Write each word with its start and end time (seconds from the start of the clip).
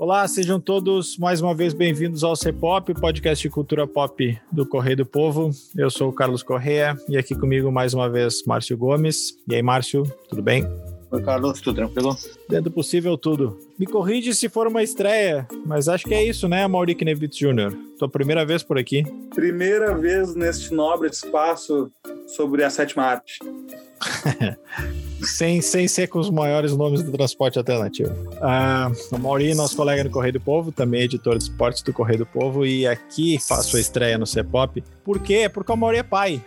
Olá, 0.00 0.26
sejam 0.26 0.58
todos 0.58 1.18
mais 1.18 1.42
uma 1.42 1.54
vez 1.54 1.74
bem-vindos 1.74 2.24
ao 2.24 2.34
C-Pop, 2.34 2.94
podcast 2.94 3.46
de 3.46 3.52
cultura 3.52 3.86
pop 3.86 4.40
do 4.50 4.64
Correio 4.64 4.96
do 4.96 5.04
Povo. 5.04 5.50
Eu 5.76 5.90
sou 5.90 6.08
o 6.08 6.12
Carlos 6.14 6.42
Correia 6.42 6.96
e 7.06 7.18
aqui 7.18 7.34
comigo 7.34 7.70
mais 7.70 7.92
uma 7.92 8.08
vez 8.08 8.42
Márcio 8.46 8.78
Gomes. 8.78 9.36
E 9.46 9.54
aí, 9.54 9.60
Márcio, 9.60 10.04
tudo 10.26 10.40
bem? 10.40 10.66
Oi, 11.10 11.22
Carlos, 11.22 11.60
tudo 11.60 11.76
tranquilo? 11.76 12.16
Dentro 12.48 12.70
do 12.70 12.70
possível, 12.70 13.18
tudo. 13.18 13.58
Me 13.78 13.84
corrige 13.84 14.34
se 14.34 14.48
for 14.48 14.66
uma 14.66 14.82
estreia, 14.82 15.46
mas 15.66 15.86
acho 15.86 16.06
que 16.06 16.14
é 16.14 16.24
isso, 16.24 16.48
né, 16.48 16.66
Mauri 16.66 16.94
Knevitz 16.94 17.36
Jr.? 17.36 17.76
Tua 17.98 18.08
primeira 18.08 18.46
vez 18.46 18.62
por 18.62 18.78
aqui. 18.78 19.04
Primeira 19.34 19.94
vez 19.94 20.34
neste 20.34 20.72
nobre 20.72 21.10
espaço 21.10 21.92
sobre 22.26 22.64
a 22.64 22.70
sétima 22.70 23.02
arte. 23.02 23.38
sem, 25.22 25.60
sem 25.60 25.86
ser 25.88 26.08
com 26.08 26.18
os 26.18 26.30
maiores 26.30 26.76
nomes 26.76 27.02
do 27.02 27.12
transporte 27.12 27.58
alternativo. 27.58 28.12
Ah, 28.40 28.90
o 29.12 29.18
Mauri, 29.18 29.54
nosso 29.54 29.76
colega 29.76 30.04
no 30.04 30.10
Correio 30.10 30.34
do 30.34 30.40
Povo, 30.40 30.72
também 30.72 31.02
editor 31.02 31.36
de 31.36 31.44
esportes 31.44 31.82
do 31.82 31.92
Correio 31.92 32.20
do 32.20 32.26
Povo, 32.26 32.64
e 32.66 32.86
aqui 32.86 33.38
faço 33.38 33.76
a 33.76 33.80
estreia 33.80 34.18
no 34.18 34.26
C-Pop. 34.26 34.82
Por 35.04 35.20
quê? 35.20 35.48
Porque 35.48 35.72
o 35.72 35.76
Mauri 35.76 35.98
é 35.98 36.02
pai. 36.02 36.42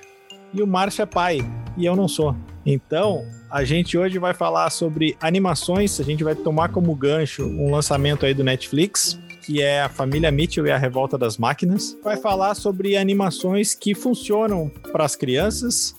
E 0.53 0.61
o 0.61 0.67
Márcio 0.67 1.01
é 1.01 1.05
pai. 1.05 1.39
E 1.75 1.85
eu 1.85 1.95
não 1.95 2.07
sou. 2.07 2.35
Então, 2.65 3.25
a 3.49 3.63
gente 3.63 3.97
hoje 3.97 4.19
vai 4.19 4.33
falar 4.33 4.69
sobre 4.69 5.17
animações. 5.19 5.99
A 5.99 6.03
gente 6.03 6.23
vai 6.23 6.35
tomar 6.35 6.69
como 6.69 6.93
gancho 6.95 7.43
um 7.43 7.71
lançamento 7.71 8.25
aí 8.25 8.33
do 8.33 8.43
Netflix, 8.43 9.19
que 9.45 9.61
é 9.61 9.81
a 9.81 9.89
família 9.89 10.31
Mitchell 10.31 10.65
e 10.65 10.71
a 10.71 10.77
Revolta 10.77 11.17
das 11.17 11.37
Máquinas. 11.37 11.97
Vai 12.03 12.17
falar 12.17 12.53
sobre 12.55 12.95
animações 12.95 13.73
que 13.73 13.95
funcionam 13.95 14.71
para 14.91 15.03
as 15.03 15.15
crianças, 15.15 15.95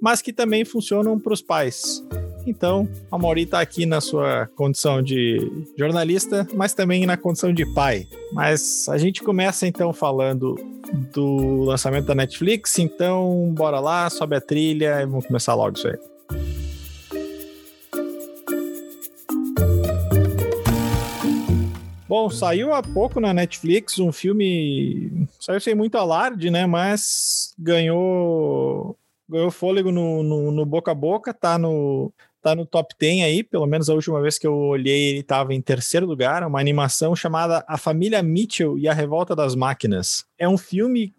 mas 0.00 0.22
que 0.22 0.32
também 0.32 0.64
funcionam 0.64 1.18
para 1.18 1.32
os 1.32 1.42
pais. 1.42 2.04
Então, 2.46 2.88
a 3.12 3.18
Mauri 3.18 3.42
está 3.42 3.60
aqui 3.60 3.84
na 3.84 4.00
sua 4.00 4.46
condição 4.56 5.02
de 5.02 5.66
jornalista, 5.76 6.48
mas 6.54 6.72
também 6.72 7.04
na 7.04 7.16
condição 7.16 7.52
de 7.52 7.66
pai. 7.74 8.06
Mas 8.32 8.88
a 8.88 8.96
gente 8.96 9.22
começa 9.22 9.66
então 9.66 9.92
falando 9.92 10.54
do 11.12 11.64
lançamento 11.64 12.06
da 12.06 12.14
Netflix, 12.14 12.78
então 12.78 13.52
bora 13.54 13.80
lá, 13.80 14.08
sobe 14.08 14.36
a 14.36 14.40
trilha 14.40 15.02
e 15.02 15.06
vamos 15.06 15.26
começar 15.26 15.54
logo 15.54 15.76
isso 15.76 15.88
aí. 15.88 15.98
Bom, 22.08 22.30
saiu 22.30 22.72
há 22.72 22.82
pouco 22.82 23.20
na 23.20 23.34
Netflix 23.34 23.98
um 23.98 24.10
filme. 24.10 25.28
Saiu 25.38 25.60
sem 25.60 25.74
muito 25.74 25.98
alarde, 25.98 26.50
né? 26.50 26.66
Mas 26.66 27.52
ganhou 27.58 28.96
ganhou 29.28 29.50
fôlego 29.50 29.92
no, 29.92 30.22
no, 30.22 30.50
no, 30.50 30.64
boca 30.64 30.92
a 30.92 30.94
boca, 30.94 31.34
tá 31.34 31.58
no, 31.58 32.12
tá 32.40 32.54
no 32.54 32.64
top 32.64 32.94
10 32.98 33.24
aí, 33.24 33.44
pelo 33.44 33.66
menos 33.66 33.90
a 33.90 33.94
última 33.94 34.20
vez 34.20 34.38
que 34.38 34.46
eu 34.46 34.54
olhei 34.54 35.10
ele 35.10 35.20
estava 35.20 35.52
em 35.52 35.60
terceiro 35.60 36.06
lugar, 36.06 36.42
uma 36.44 36.60
animação 36.60 37.14
chamada 37.14 37.64
A 37.68 37.76
Família 37.76 38.22
Mitchell 38.22 38.78
e 38.78 38.88
a 38.88 38.94
Revolta 38.94 39.36
das 39.36 39.54
Máquinas. 39.54 40.24
É 40.38 40.48
um 40.48 40.56
filme 40.56 41.14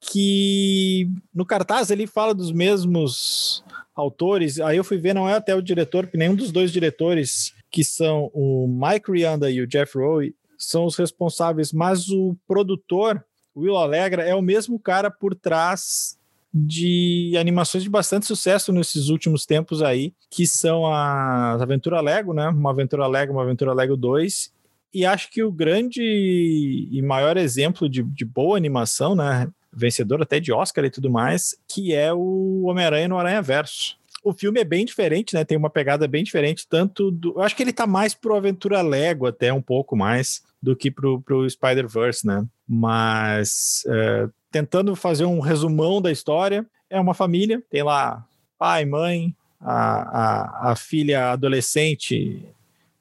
que 0.00 1.08
no 1.34 1.46
cartaz 1.46 1.90
ele 1.90 2.06
fala 2.06 2.34
dos 2.34 2.52
mesmos 2.52 3.64
autores, 3.94 4.58
aí 4.58 4.76
eu 4.76 4.84
fui 4.84 4.98
ver, 4.98 5.14
não 5.14 5.28
é 5.28 5.34
até 5.34 5.54
o 5.54 5.62
diretor, 5.62 6.04
porque 6.04 6.18
nenhum 6.18 6.34
dos 6.34 6.50
dois 6.50 6.72
diretores, 6.72 7.52
que 7.70 7.84
são 7.84 8.30
o 8.32 8.66
Mike 8.66 9.12
Rianda 9.12 9.50
e 9.50 9.60
o 9.60 9.66
Jeff 9.66 9.96
Rowe, 9.98 10.34
são 10.58 10.86
os 10.86 10.96
responsáveis, 10.96 11.72
mas 11.72 12.08
o 12.08 12.36
produtor, 12.46 13.22
Will 13.54 13.76
Alegra, 13.76 14.22
é 14.22 14.34
o 14.34 14.42
mesmo 14.42 14.78
cara 14.78 15.10
por 15.10 15.34
trás 15.34 16.16
de 16.52 17.34
animações 17.38 17.82
de 17.82 17.88
bastante 17.88 18.26
sucesso 18.26 18.72
nesses 18.72 19.08
últimos 19.08 19.46
tempos 19.46 19.82
aí, 19.82 20.12
que 20.30 20.46
são 20.46 20.86
as 20.86 21.62
Aventura 21.62 22.00
Lego, 22.00 22.34
né? 22.34 22.48
Uma 22.48 22.70
Aventura 22.70 23.06
Lego, 23.06 23.32
uma 23.32 23.42
Aventura 23.42 23.72
Lego 23.72 23.96
2. 23.96 24.52
E 24.92 25.06
acho 25.06 25.30
que 25.30 25.42
o 25.42 25.50
grande 25.50 26.02
e 26.02 27.00
maior 27.00 27.38
exemplo 27.38 27.88
de, 27.88 28.02
de 28.02 28.24
boa 28.24 28.56
animação, 28.56 29.14
né? 29.14 29.48
Vencedor 29.72 30.20
até 30.20 30.38
de 30.38 30.52
Oscar 30.52 30.84
e 30.84 30.90
tudo 30.90 31.10
mais, 31.10 31.56
que 31.66 31.94
é 31.94 32.12
o 32.12 32.64
Homem-Aranha 32.64 33.08
no 33.08 33.18
Aranha 33.18 33.40
Verso. 33.40 33.96
O 34.22 34.34
filme 34.34 34.60
é 34.60 34.64
bem 34.64 34.84
diferente, 34.84 35.34
né? 35.34 35.44
Tem 35.44 35.56
uma 35.56 35.70
pegada 35.70 36.06
bem 36.06 36.22
diferente, 36.22 36.66
tanto 36.68 37.10
do. 37.10 37.30
Eu 37.30 37.40
acho 37.40 37.56
que 37.56 37.62
ele 37.62 37.72
tá 37.72 37.86
mais 37.86 38.12
pro 38.12 38.36
Aventura 38.36 38.82
Lego, 38.82 39.26
até 39.26 39.50
um 39.52 39.62
pouco 39.62 39.96
mais, 39.96 40.42
do 40.62 40.76
que 40.76 40.90
pro, 40.90 41.22
pro 41.22 41.48
Spider-Verse, 41.48 42.26
né? 42.26 42.44
Mas 42.68 43.82
é, 43.88 44.28
tentando 44.52 44.94
fazer 44.94 45.24
um 45.24 45.40
resumão 45.40 46.00
da 46.00 46.12
história. 46.12 46.64
É 46.88 47.00
uma 47.00 47.14
família, 47.14 47.62
tem 47.70 47.82
lá 47.82 48.24
pai, 48.58 48.84
mãe, 48.84 49.34
a, 49.60 49.72
a, 49.72 50.72
a 50.72 50.76
filha 50.76 51.32
adolescente, 51.32 52.46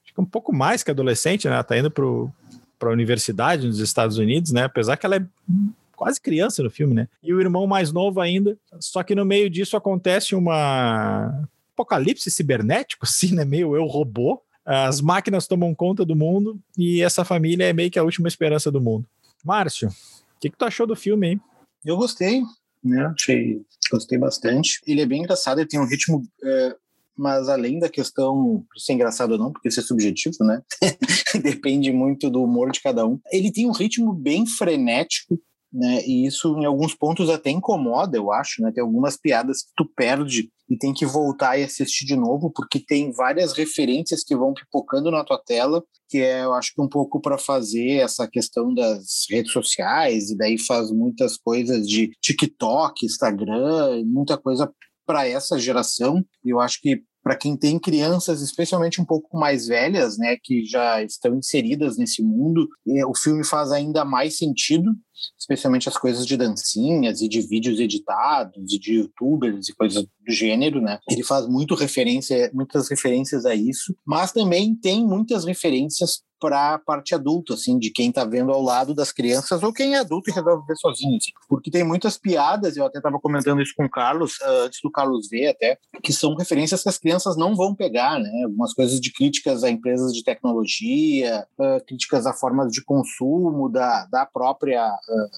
acho 0.04 0.14
que 0.14 0.22
um 0.22 0.26
pouco 0.26 0.56
mais 0.56 0.82
que 0.82 0.90
adolescente, 0.90 1.48
né? 1.48 1.62
Tá 1.62 1.78
indo 1.78 1.92
para 1.92 2.90
a 2.90 2.94
universidade 2.94 3.68
nos 3.68 3.80
Estados 3.80 4.18
Unidos, 4.18 4.52
né? 4.52 4.64
Apesar 4.64 4.98
que 4.98 5.06
ela 5.06 5.18
é 5.18 5.26
quase 5.96 6.20
criança 6.20 6.64
no 6.64 6.70
filme, 6.70 6.94
né? 6.94 7.08
E 7.22 7.34
o 7.34 7.40
irmão 7.40 7.68
mais 7.68 7.92
novo 7.92 8.20
ainda. 8.20 8.58
Só 8.80 9.04
que 9.04 9.14
no 9.14 9.24
meio 9.24 9.50
disso 9.50 9.78
acontece 9.78 10.34
uma 10.34 11.48
apocalipse 11.74 12.32
cibernético, 12.32 13.06
assim, 13.08 13.36
né? 13.36 13.46
Meio 13.46 13.76
eu 13.76 13.86
robô. 13.86 14.42
As 14.66 15.02
máquinas 15.02 15.48
tomam 15.48 15.74
conta 15.74 16.06
do 16.06 16.16
mundo 16.16 16.60
e 16.78 17.02
essa 17.02 17.26
família 17.26 17.66
é 17.66 17.74
meio 17.74 17.90
que 17.90 17.98
a 17.98 18.04
última 18.04 18.28
esperança 18.28 18.72
do 18.72 18.80
mundo. 18.80 19.06
Márcio, 19.44 19.90
que, 20.42 20.50
que 20.50 20.58
tu 20.58 20.66
achou 20.66 20.88
do 20.88 20.96
filme, 20.96 21.30
hein? 21.30 21.42
Eu 21.86 21.96
gostei, 21.96 22.42
né? 22.84 23.06
Achei, 23.06 23.62
gostei 23.92 24.18
bastante. 24.18 24.80
Ele 24.86 25.02
é 25.02 25.06
bem 25.06 25.20
engraçado, 25.20 25.60
ele 25.60 25.68
tem 25.68 25.80
um 25.80 25.88
ritmo. 25.88 26.24
É, 26.44 26.76
mas 27.16 27.48
além 27.48 27.80
da 27.80 27.90
questão 27.90 28.66
de 28.76 28.84
ser 28.84 28.94
engraçado 28.94 29.32
ou 29.32 29.38
não, 29.38 29.52
porque 29.52 29.68
isso 29.68 29.80
é 29.80 29.84
subjetivo, 29.84 30.44
né? 30.44 30.62
Depende 31.44 31.92
muito 31.92 32.30
do 32.30 32.44
humor 32.44 32.72
de 32.72 32.82
cada 32.82 33.06
um. 33.06 33.20
Ele 33.32 33.52
tem 33.52 33.68
um 33.68 33.74
ritmo 33.74 34.14
bem 34.14 34.46
frenético, 34.48 35.40
né? 35.72 36.02
E 36.06 36.26
isso 36.26 36.58
em 36.58 36.66
alguns 36.66 36.94
pontos 36.94 37.30
até 37.30 37.50
incomoda, 37.50 38.18
eu 38.18 38.32
acho, 38.32 38.62
né? 38.62 38.72
Tem 38.74 38.84
algumas 38.84 39.18
piadas 39.18 39.64
que 39.64 39.72
tu 39.76 39.90
perde 39.96 40.50
e 40.70 40.78
tem 40.78 40.94
que 40.94 41.06
voltar 41.06 41.58
e 41.58 41.64
assistir 41.64 42.06
de 42.06 42.16
novo, 42.16 42.52
porque 42.54 42.80
tem 42.80 43.12
várias 43.12 43.54
referências 43.54 44.24
que 44.24 44.36
vão 44.36 44.54
pipocando 44.54 45.12
na 45.12 45.24
tua 45.24 45.38
tela, 45.38 45.84
que 46.10 46.20
é, 46.20 46.44
eu 46.44 46.54
acho 46.54 46.74
que 46.74 46.82
um 46.82 46.88
pouco 46.88 47.20
para 47.20 47.38
fazer 47.38 47.98
essa 47.98 48.28
questão 48.28 48.74
das 48.74 49.26
redes 49.30 49.52
sociais, 49.52 50.30
e 50.30 50.38
daí 50.38 50.58
faz 50.58 50.92
muitas 50.92 51.38
coisas 51.38 51.88
de 51.88 52.12
TikTok, 52.22 53.06
Instagram, 53.06 54.04
muita 54.06 54.38
coisa 54.38 54.72
para 55.06 55.28
essa 55.28 55.60
geração. 55.60 56.24
E 56.44 56.50
eu 56.50 56.60
acho 56.60 56.80
que 56.82 57.02
para 57.24 57.38
quem 57.38 57.56
tem 57.56 57.78
crianças, 57.78 58.42
especialmente 58.42 59.00
um 59.00 59.06
pouco 59.06 59.38
mais 59.38 59.68
velhas, 59.68 60.18
né, 60.18 60.38
que 60.42 60.66
já 60.66 61.04
estão 61.04 61.36
inseridas 61.36 61.98
nesse 61.98 62.24
mundo, 62.24 62.68
o 63.08 63.16
filme 63.16 63.46
faz 63.46 63.72
ainda 63.72 64.04
mais 64.04 64.38
sentido, 64.38 64.92
especialmente 65.52 65.90
as 65.90 65.98
coisas 65.98 66.26
de 66.26 66.38
dancinhas 66.38 67.22
e 67.22 67.28
de 67.28 67.42
vídeos 67.42 67.80
editados 67.80 68.74
e 68.74 68.80
de 68.80 68.94
youtubers 68.96 69.70
e 69.70 69.76
coisas 69.76 70.04
do 70.04 70.32
gênero, 70.32 70.82
né? 70.82 71.00
Ele 71.10 71.24
faz 71.24 71.48
muito 71.48 71.76
referência, 71.76 72.50
muitas 72.54 72.90
referências 72.90 73.46
a 73.46 73.54
isso, 73.54 73.96
mas 74.06 74.32
também 74.32 74.76
tem 74.76 75.06
muitas 75.06 75.46
referências 75.46 76.24
para 76.42 76.74
a 76.74 76.80
parte 76.80 77.14
adulta, 77.14 77.54
assim, 77.54 77.78
de 77.78 77.92
quem 77.92 78.10
está 78.10 78.26
vendo 78.26 78.52
ao 78.52 78.64
lado 78.64 78.96
das 78.96 79.12
crianças 79.12 79.62
ou 79.62 79.72
quem 79.72 79.94
é 79.94 80.00
adulto 80.00 80.32
e 80.32 80.34
resolve 80.34 80.66
ver 80.66 80.76
sozinho, 80.76 81.16
assim. 81.16 81.30
porque 81.48 81.70
tem 81.70 81.84
muitas 81.84 82.18
piadas, 82.18 82.76
eu 82.76 82.84
até 82.84 82.98
estava 82.98 83.20
comentando 83.20 83.62
isso 83.62 83.74
com 83.78 83.86
o 83.86 83.90
Carlos, 83.90 84.38
uh, 84.42 84.66
antes 84.66 84.80
do 84.84 84.90
Carlos 84.90 85.30
ver 85.30 85.50
até, 85.50 85.78
que 86.02 86.12
são 86.12 86.34
referências 86.34 86.82
que 86.82 86.90
as 86.90 86.98
crianças 86.98 87.38
não 87.38 87.56
vão 87.56 87.76
pegar, 87.76 88.20
né, 88.20 88.44
algumas 88.44 88.74
coisas 88.74 89.00
de 89.00 89.14
críticas 89.14 89.64
a 89.64 89.70
empresas 89.70 90.12
de 90.14 90.24
tecnologia, 90.24 91.46
uh, 91.60 91.86
críticas 91.86 92.26
a 92.26 92.34
formas 92.34 92.72
de 92.72 92.84
consumo 92.84 93.70
da, 93.70 94.08
da 94.08 94.26
própria 94.26 94.88
uh, 94.88 95.30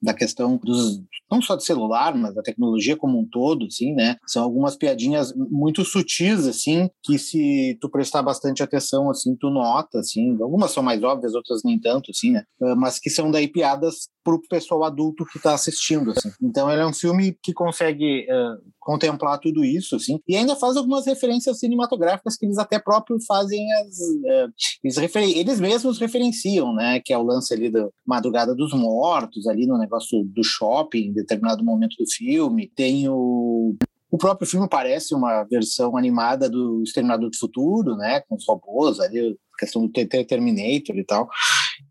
da 0.00 0.14
questão 0.14 0.56
dos 0.62 1.00
não 1.30 1.42
só 1.42 1.56
de 1.56 1.64
celular, 1.64 2.14
mas 2.16 2.34
da 2.34 2.42
tecnologia 2.42 2.96
como 2.96 3.18
um 3.18 3.28
todo, 3.28 3.66
assim, 3.66 3.92
né? 3.94 4.16
São 4.26 4.42
algumas 4.42 4.76
piadinhas 4.76 5.34
muito 5.36 5.84
sutis, 5.84 6.46
assim, 6.46 6.88
que 7.02 7.18
se 7.18 7.76
tu 7.80 7.90
prestar 7.90 8.22
bastante 8.22 8.62
atenção, 8.62 9.10
assim, 9.10 9.36
tu 9.36 9.50
nota, 9.50 9.98
assim. 9.98 10.40
Algumas 10.40 10.70
são 10.70 10.82
mais 10.82 11.02
óbvias, 11.02 11.34
outras 11.34 11.60
nem 11.64 11.78
tanto, 11.78 12.10
assim, 12.10 12.30
né? 12.30 12.44
Ah, 12.62 12.74
mas 12.74 12.98
que 12.98 13.10
são 13.10 13.30
daí 13.30 13.46
piadas 13.46 14.08
pro 14.36 14.48
pessoal 14.48 14.84
adulto 14.84 15.24
que 15.24 15.38
está 15.38 15.54
assistindo, 15.54 16.10
assim. 16.10 16.30
Então 16.42 16.70
ele 16.70 16.82
é 16.82 16.86
um 16.86 16.92
filme 16.92 17.36
que 17.42 17.52
consegue 17.52 18.26
uh, 18.30 18.60
contemplar 18.78 19.38
tudo 19.38 19.64
isso, 19.64 19.96
assim, 19.96 20.20
e 20.26 20.36
ainda 20.36 20.56
faz 20.56 20.76
algumas 20.76 21.06
referências 21.06 21.58
cinematográficas 21.58 22.36
que 22.36 22.46
eles 22.46 22.58
até 22.58 22.78
próprios 22.78 23.24
fazem 23.26 23.66
as... 23.74 23.98
Uh, 23.98 24.52
eles, 24.84 25.16
eles 25.16 25.60
mesmos 25.60 25.98
referenciam, 25.98 26.74
né? 26.74 27.00
Que 27.04 27.12
é 27.12 27.18
o 27.18 27.22
lance 27.22 27.52
ali 27.54 27.70
da 27.70 27.88
Madrugada 28.06 28.54
dos 28.54 28.72
Mortos, 28.72 29.46
ali 29.46 29.66
no 29.66 29.78
negócio 29.78 30.24
do 30.24 30.44
shopping, 30.44 31.06
em 31.06 31.12
determinado 31.12 31.64
momento 31.64 31.96
do 31.98 32.10
filme. 32.10 32.70
Tem 32.74 33.08
o 33.08 33.76
o 34.10 34.16
próprio 34.16 34.48
filme 34.48 34.66
parece 34.68 35.14
uma 35.14 35.44
versão 35.44 35.96
animada 35.96 36.48
do 36.48 36.82
Exterminador 36.82 37.28
do 37.28 37.36
Futuro, 37.36 37.94
né, 37.96 38.20
com 38.20 38.36
os 38.36 38.46
robôs 38.46 39.00
ali, 39.00 39.36
questão 39.58 39.86
do 39.86 39.92
Terminator 39.92 40.96
e 40.96 41.04
tal. 41.04 41.28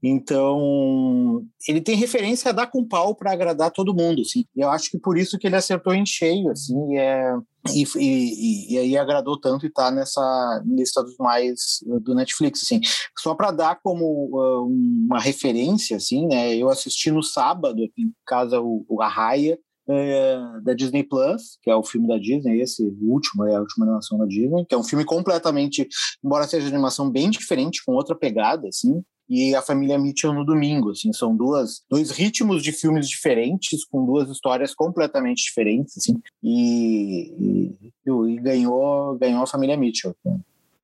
Então, 0.04 1.44
ele 1.68 1.82
tem 1.82 1.96
referência 1.96 2.50
a 2.50 2.54
dar 2.54 2.68
com 2.68 2.88
pau 2.88 3.16
para 3.16 3.32
agradar 3.32 3.72
todo 3.72 3.96
mundo, 3.96 4.22
assim. 4.22 4.46
Eu 4.56 4.70
acho 4.70 4.92
que 4.92 5.00
por 5.00 5.18
isso 5.18 5.38
que 5.38 5.48
ele 5.48 5.56
acertou 5.56 5.94
em 5.94 6.06
cheio, 6.06 6.50
assim, 6.50 6.94
e, 6.94 6.98
é, 6.98 7.34
e, 7.74 7.84
e, 7.98 8.74
e 8.74 8.78
aí 8.78 8.98
agradou 8.98 9.40
tanto 9.40 9.66
e 9.66 9.72
tá 9.72 9.90
nessa 9.90 10.64
lista 10.66 11.04
dos 11.04 11.18
mais 11.18 11.80
do 12.02 12.14
Netflix, 12.14 12.64
assim. 12.64 12.80
Só 13.18 13.34
para 13.34 13.52
dar 13.52 13.80
como 13.82 14.30
uh, 14.32 14.66
uma 14.66 15.20
referência, 15.20 15.98
assim, 15.98 16.28
né? 16.28 16.56
Eu 16.56 16.70
assisti 16.70 17.10
no 17.10 17.24
sábado, 17.24 17.84
aqui 17.84 18.04
em 18.04 18.12
casa, 18.26 18.62
o, 18.62 18.86
o 18.88 19.02
Arraia, 19.02 19.58
é, 19.90 20.38
da 20.64 20.74
Disney 20.74 21.04
Plus, 21.04 21.58
que 21.62 21.70
é 21.70 21.76
o 21.76 21.84
filme 21.84 22.08
da 22.08 22.18
Disney, 22.18 22.62
esse 22.62 22.84
último, 23.02 23.46
é 23.46 23.56
a 23.56 23.60
última 23.62 23.86
animação 23.86 24.18
da 24.18 24.26
Disney, 24.26 24.66
que 24.66 24.76
é 24.76 24.78
um 24.78 24.84
filme 24.84 25.06
completamente, 25.06 25.88
embora 26.24 26.46
seja 26.46 26.68
animação 26.68 27.10
bem 27.10 27.30
diferente, 27.30 27.84
com 27.86 27.94
outra 27.94 28.16
pegada, 28.16 28.68
assim, 28.68 29.02
e 29.30 29.54
a 29.54 29.62
família 29.62 30.00
Mitchell 30.00 30.34
no 30.34 30.46
domingo, 30.46 30.92
assim, 30.92 31.12
são 31.12 31.36
duas, 31.36 31.84
dois 31.90 32.12
ritmos 32.12 32.64
de 32.64 32.72
filmes 32.72 33.10
diferentes, 33.10 33.84
com 33.84 34.06
duas 34.06 34.30
histórias 34.30 34.74
completamente 34.74 35.44
diferentes, 35.44 35.98
assim, 35.98 36.22
e, 36.42 37.34
e, 37.38 37.94
e 38.06 38.38
ganhou, 38.38 39.18
ganhou 39.18 39.44
a 39.44 39.48
família 39.48 39.76
Mitchell. 39.76 40.16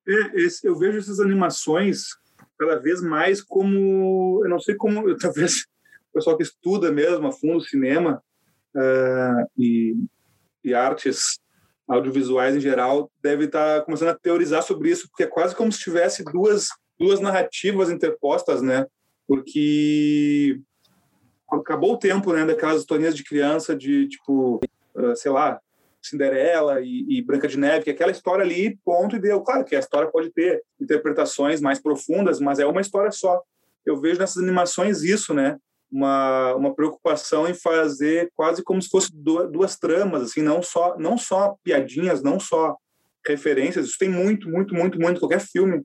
É, 0.05 0.41
esse, 0.41 0.67
eu 0.67 0.77
vejo 0.77 0.97
essas 0.97 1.19
animações 1.19 2.07
cada 2.59 2.77
vez 2.79 3.01
mais 3.01 3.41
como, 3.41 4.41
eu 4.43 4.49
não 4.49 4.59
sei 4.59 4.75
como, 4.75 5.15
talvez 5.17 5.65
o 6.09 6.13
pessoal 6.13 6.37
que 6.37 6.43
estuda 6.43 6.91
mesmo 6.91 7.27
a 7.27 7.31
fundo 7.31 7.61
cinema 7.61 8.21
uh, 8.75 9.49
e, 9.57 9.95
e 10.63 10.73
artes 10.73 11.39
audiovisuais 11.87 12.55
em 12.55 12.59
geral 12.59 13.11
deve 13.21 13.45
estar 13.45 13.79
tá 13.79 13.85
começando 13.85 14.09
a 14.09 14.17
teorizar 14.17 14.63
sobre 14.63 14.89
isso, 14.89 15.07
porque 15.09 15.23
é 15.23 15.27
quase 15.27 15.55
como 15.55 15.71
se 15.71 15.79
tivesse 15.79 16.23
duas 16.23 16.67
duas 16.99 17.19
narrativas 17.19 17.89
interpostas, 17.89 18.61
né? 18.61 18.85
Porque 19.27 20.59
acabou 21.51 21.93
o 21.93 21.97
tempo, 21.97 22.33
né, 22.33 22.45
daquelas 22.45 22.81
historinhas 22.81 23.15
de 23.15 23.23
criança 23.23 23.75
de 23.75 24.07
tipo, 24.07 24.59
uh, 24.95 25.15
sei 25.15 25.31
lá, 25.31 25.59
Cinderela 26.01 26.81
e, 26.81 27.05
e, 27.09 27.21
Branca 27.21 27.47
de 27.47 27.57
Neve, 27.57 27.85
que 27.85 27.89
é 27.89 27.93
aquela 27.93 28.11
história 28.11 28.43
ali, 28.43 28.77
ponto 28.83 29.15
e 29.15 29.19
deu. 29.19 29.41
Claro 29.41 29.63
que 29.63 29.75
a 29.75 29.79
história 29.79 30.11
pode 30.11 30.31
ter 30.31 30.61
interpretações 30.79 31.61
mais 31.61 31.79
profundas, 31.79 32.39
mas 32.39 32.59
é 32.59 32.65
uma 32.65 32.81
história 32.81 33.11
só. 33.11 33.41
Eu 33.85 33.99
vejo 33.99 34.19
nessas 34.19 34.43
animações 34.43 35.01
isso, 35.03 35.33
né? 35.33 35.57
Uma, 35.89 36.55
uma 36.55 36.75
preocupação 36.75 37.47
em 37.47 37.53
fazer 37.53 38.29
quase 38.35 38.63
como 38.63 38.81
se 38.81 38.89
fosse 38.89 39.09
duas, 39.13 39.49
duas 39.49 39.77
tramas, 39.77 40.23
assim, 40.23 40.41
não 40.41 40.61
só 40.61 40.97
não 40.97 41.17
só 41.17 41.55
piadinhas, 41.63 42.21
não 42.21 42.39
só 42.39 42.75
referências. 43.25 43.85
Isso 43.85 43.97
tem 43.97 44.09
muito, 44.09 44.49
muito, 44.49 44.73
muito, 44.73 44.99
muito. 44.99 45.19
Qualquer 45.19 45.39
filme 45.39 45.83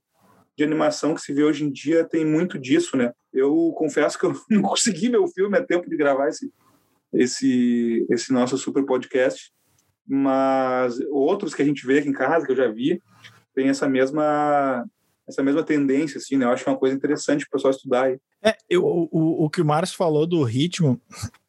de 0.59 0.65
animação 0.65 1.15
que 1.15 1.21
se 1.21 1.33
vê 1.33 1.45
hoje 1.45 1.65
em 1.65 1.71
dia 1.71 2.05
tem 2.05 2.27
muito 2.27 2.59
disso, 2.59 2.97
né? 2.97 3.13
Eu 3.33 3.73
confesso 3.77 4.19
que 4.19 4.27
eu 4.27 4.35
não 4.51 4.61
consegui 4.61 5.17
o 5.17 5.29
filme 5.29 5.57
a 5.57 5.65
tempo 5.65 5.89
de 5.89 5.97
gravar 5.97 6.29
esse, 6.29 6.53
esse, 7.15 8.05
esse 8.11 8.33
nosso 8.33 8.59
super 8.59 8.85
podcast, 8.85 9.53
mas 10.05 10.99
outros 11.11 11.55
que 11.55 11.63
a 11.63 11.65
gente 11.65 11.87
vê 11.87 12.01
aqui 12.01 12.09
em 12.09 12.13
casa, 12.13 12.45
que 12.45 12.51
eu 12.51 12.57
já 12.57 12.67
vi, 12.67 13.01
tem 13.55 13.69
essa 13.69 13.89
mesma 13.89 14.85
essa 15.29 15.43
mesma 15.43 15.63
tendência, 15.63 16.17
assim, 16.17 16.39
né? 16.39 16.47
Eu 16.47 16.51
acho 16.51 16.67
é 16.67 16.73
uma 16.73 16.79
coisa 16.79 16.97
interessante 16.97 17.45
para 17.45 17.57
o 17.57 17.59
pessoal 17.59 17.71
estudar 17.71 18.05
aí. 18.05 18.19
É, 18.43 18.57
eu, 18.69 18.83
o, 18.85 19.45
o 19.45 19.51
que 19.51 19.61
o 19.61 19.65
Márcio 19.65 19.95
falou 19.95 20.27
do 20.27 20.43
ritmo, 20.43 20.99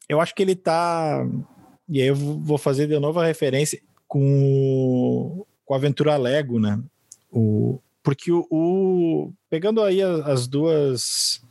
eu 0.06 0.20
acho 0.20 0.34
que 0.34 0.42
ele 0.42 0.54
tá. 0.54 1.26
E 1.88 2.00
aí 2.00 2.08
eu 2.08 2.14
vou 2.14 2.58
fazer 2.58 2.86
de 2.86 2.98
novo 2.98 3.18
a 3.18 3.24
referência 3.24 3.80
com, 4.06 5.46
com 5.64 5.74
a 5.74 5.78
Aventura 5.78 6.16
Lego, 6.18 6.60
né? 6.60 6.78
O, 7.32 7.80
porque 8.02 8.32
o, 8.32 8.46
o 8.50 9.32
pegando 9.48 9.82
aí 9.82 10.02
as, 10.02 10.46
duas 10.46 11.42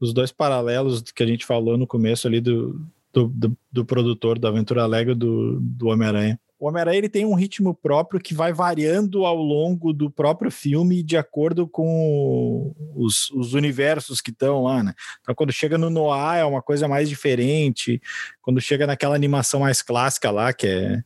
os 0.00 0.12
dois 0.12 0.30
paralelos 0.30 1.02
que 1.02 1.22
a 1.22 1.26
gente 1.26 1.46
falou 1.46 1.78
no 1.78 1.86
começo 1.86 2.26
ali 2.26 2.40
do, 2.40 2.80
do, 3.12 3.28
do, 3.28 3.58
do 3.72 3.84
produtor 3.84 4.38
da 4.38 4.48
Aventura 4.48 4.86
Lego 4.86 5.14
do, 5.14 5.58
do 5.60 5.88
Homem-Aranha. 5.88 6.38
O 6.58 6.68
Homem-Aranha 6.68 6.98
ele 6.98 7.08
tem 7.08 7.24
um 7.24 7.34
ritmo 7.34 7.74
próprio 7.74 8.20
que 8.20 8.32
vai 8.32 8.52
variando 8.52 9.24
ao 9.24 9.36
longo 9.36 9.92
do 9.92 10.10
próprio 10.10 10.50
filme 10.50 11.02
de 11.02 11.16
acordo 11.16 11.66
com 11.66 12.74
os, 12.94 13.30
os 13.30 13.54
universos 13.54 14.20
que 14.20 14.30
estão 14.30 14.62
lá, 14.62 14.82
né? 14.82 14.94
Então, 15.20 15.34
quando 15.34 15.52
chega 15.52 15.76
no 15.76 15.90
Noah 15.90 16.38
é 16.38 16.44
uma 16.44 16.62
coisa 16.62 16.88
mais 16.88 17.08
diferente. 17.08 18.00
Quando 18.40 18.60
chega 18.60 18.86
naquela 18.86 19.14
animação 19.14 19.60
mais 19.60 19.82
clássica 19.82 20.30
lá, 20.30 20.52
que 20.52 20.66
é 20.66 21.04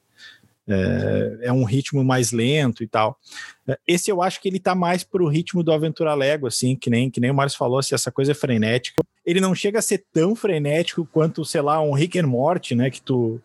é, 0.68 1.38
é, 1.48 1.52
um 1.52 1.64
ritmo 1.64 2.04
mais 2.04 2.30
lento 2.30 2.82
e 2.82 2.86
tal. 2.86 3.18
É, 3.66 3.78
esse 3.86 4.10
eu 4.10 4.22
acho 4.22 4.40
que 4.40 4.48
ele 4.48 4.60
tá 4.60 4.74
mais 4.74 5.02
pro 5.02 5.26
ritmo 5.26 5.62
do 5.62 5.72
Aventura 5.72 6.14
Lego, 6.14 6.46
assim, 6.46 6.76
que 6.76 6.90
nem, 6.90 7.10
que 7.10 7.20
nem 7.20 7.30
o 7.30 7.34
Márcio 7.34 7.58
falou, 7.58 7.82
se 7.82 7.94
assim, 7.94 8.02
essa 8.02 8.12
coisa 8.12 8.32
é 8.32 8.34
frenética. 8.34 9.02
Ele 9.24 9.40
não 9.40 9.54
chega 9.54 9.78
a 9.78 9.82
ser 9.82 10.04
tão 10.12 10.34
frenético 10.34 11.08
quanto, 11.10 11.44
sei 11.44 11.62
lá, 11.62 11.80
um 11.80 11.92
Rick 11.92 12.18
and 12.18 12.26
Morty, 12.26 12.74
né, 12.74 12.90
que 12.90 13.00
tu, 13.00 13.40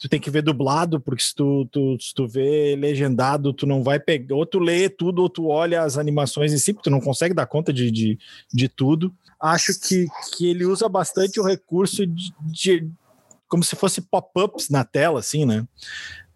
tu 0.00 0.08
tem 0.08 0.20
que 0.20 0.30
ver 0.30 0.42
dublado, 0.42 1.00
porque 1.00 1.22
se 1.22 1.34
tu, 1.34 1.66
tu, 1.70 1.96
se 2.00 2.12
tu 2.14 2.26
vê 2.26 2.76
legendado, 2.76 3.52
tu 3.52 3.66
não 3.66 3.82
vai 3.82 4.00
pegar, 4.00 4.34
ou 4.34 4.44
tu 4.44 4.58
lê 4.58 4.88
tudo, 4.88 5.22
ou 5.22 5.28
tu 5.28 5.48
olha 5.48 5.82
as 5.82 5.96
animações 5.96 6.52
em 6.52 6.58
si, 6.58 6.72
porque 6.72 6.90
tu 6.90 6.92
não 6.92 7.00
consegue 7.00 7.34
dar 7.34 7.46
conta 7.46 7.72
de, 7.72 7.90
de, 7.90 8.18
de 8.52 8.68
tudo. 8.68 9.12
Acho 9.40 9.72
que, 9.80 10.06
que 10.36 10.48
ele 10.48 10.64
usa 10.64 10.88
bastante 10.88 11.38
o 11.38 11.44
recurso 11.44 12.04
de, 12.04 12.32
de 12.40 12.88
como 13.48 13.64
se 13.64 13.74
fosse 13.74 14.00
pop-ups 14.00 14.68
na 14.68 14.84
tela, 14.84 15.20
assim, 15.20 15.44
né? 15.44 15.66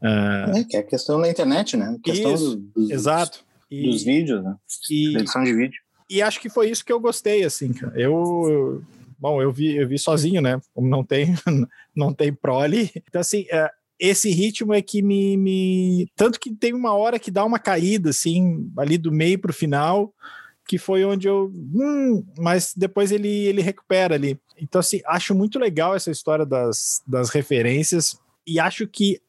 Uh, 0.02 0.56
é, 0.56 0.64
que 0.64 0.76
é 0.76 0.81
a 0.81 0.82
questão 0.82 1.20
da 1.20 1.31
internet, 1.31 1.76
né? 1.76 1.96
A 1.96 2.02
questão 2.02 2.34
isso, 2.34 2.56
dos, 2.75 2.90
exato. 2.90 3.44
E, 3.70 3.88
dos 3.88 4.02
vídeos, 4.02 4.43
né? 4.43 4.56
E, 4.90 5.16
edição 5.16 5.44
de 5.44 5.54
vídeo. 5.54 5.81
E 6.10 6.20
acho 6.20 6.40
que 6.40 6.50
foi 6.50 6.69
isso 6.69 6.84
que 6.84 6.93
eu 6.93 6.99
gostei, 6.99 7.44
assim, 7.44 7.72
cara. 7.72 7.99
Eu, 7.99 8.82
bom, 9.16 9.40
eu 9.40 9.52
vi, 9.52 9.76
eu 9.76 9.87
vi 9.87 9.99
sozinho, 9.99 10.43
né? 10.43 10.60
Como 10.75 10.88
não 10.88 11.04
tem, 11.04 11.34
não 11.94 12.12
tem 12.12 12.34
prole. 12.34 12.90
Então, 12.96 13.20
assim, 13.20 13.43
uh, 13.43 13.70
esse 13.99 14.28
ritmo 14.31 14.75
é 14.75 14.82
que 14.82 15.00
me, 15.00 15.37
me, 15.37 16.10
Tanto 16.16 16.40
que 16.40 16.52
tem 16.52 16.75
uma 16.75 16.93
hora 16.93 17.20
que 17.20 17.31
dá 17.31 17.44
uma 17.44 17.60
caída, 17.60 18.10
assim, 18.10 18.69
ali 18.76 18.99
do 18.99 19.12
meio 19.12 19.38
para 19.38 19.52
o 19.52 19.54
final, 19.54 20.12
que 20.66 20.78
foi 20.78 21.04
onde 21.04 21.28
eu. 21.28 21.52
Hum, 21.54 22.25
mas 22.37 22.75
depois 22.76 23.12
ele, 23.12 23.28
ele 23.28 23.62
recupera 23.62 24.16
ali. 24.16 24.37
Então, 24.58 24.81
assim, 24.81 25.00
acho 25.06 25.32
muito 25.32 25.60
legal 25.60 25.94
essa 25.94 26.10
história 26.10 26.44
das, 26.44 27.00
das 27.06 27.31
referências 27.31 28.19
e 28.44 28.58
acho 28.58 28.87
que 28.88 29.20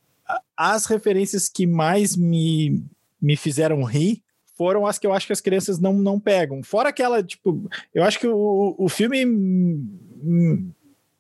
as 0.58 0.86
referências 0.86 1.50
que 1.50 1.66
mais 1.66 2.16
me, 2.16 2.84
me 3.22 3.36
fizeram 3.36 3.84
rir 3.84 4.24
foram 4.56 4.86
as 4.86 5.00
que 5.00 5.08
eu 5.08 5.14
acho 5.14 5.28
que 5.28 5.34
as 5.34 5.42
crianças 5.42 5.80
não, 5.80 5.94
não 5.94 6.20
pegam. 6.20 6.64
Fora 6.64 6.90
aquela, 6.90 7.24
tipo, 7.24 7.70
eu 7.94 8.04
acho 8.04 8.20
que 8.20 8.28
o, 8.28 8.76
o 8.78 8.88
filme. 8.88 9.26
Hum, 9.26 10.72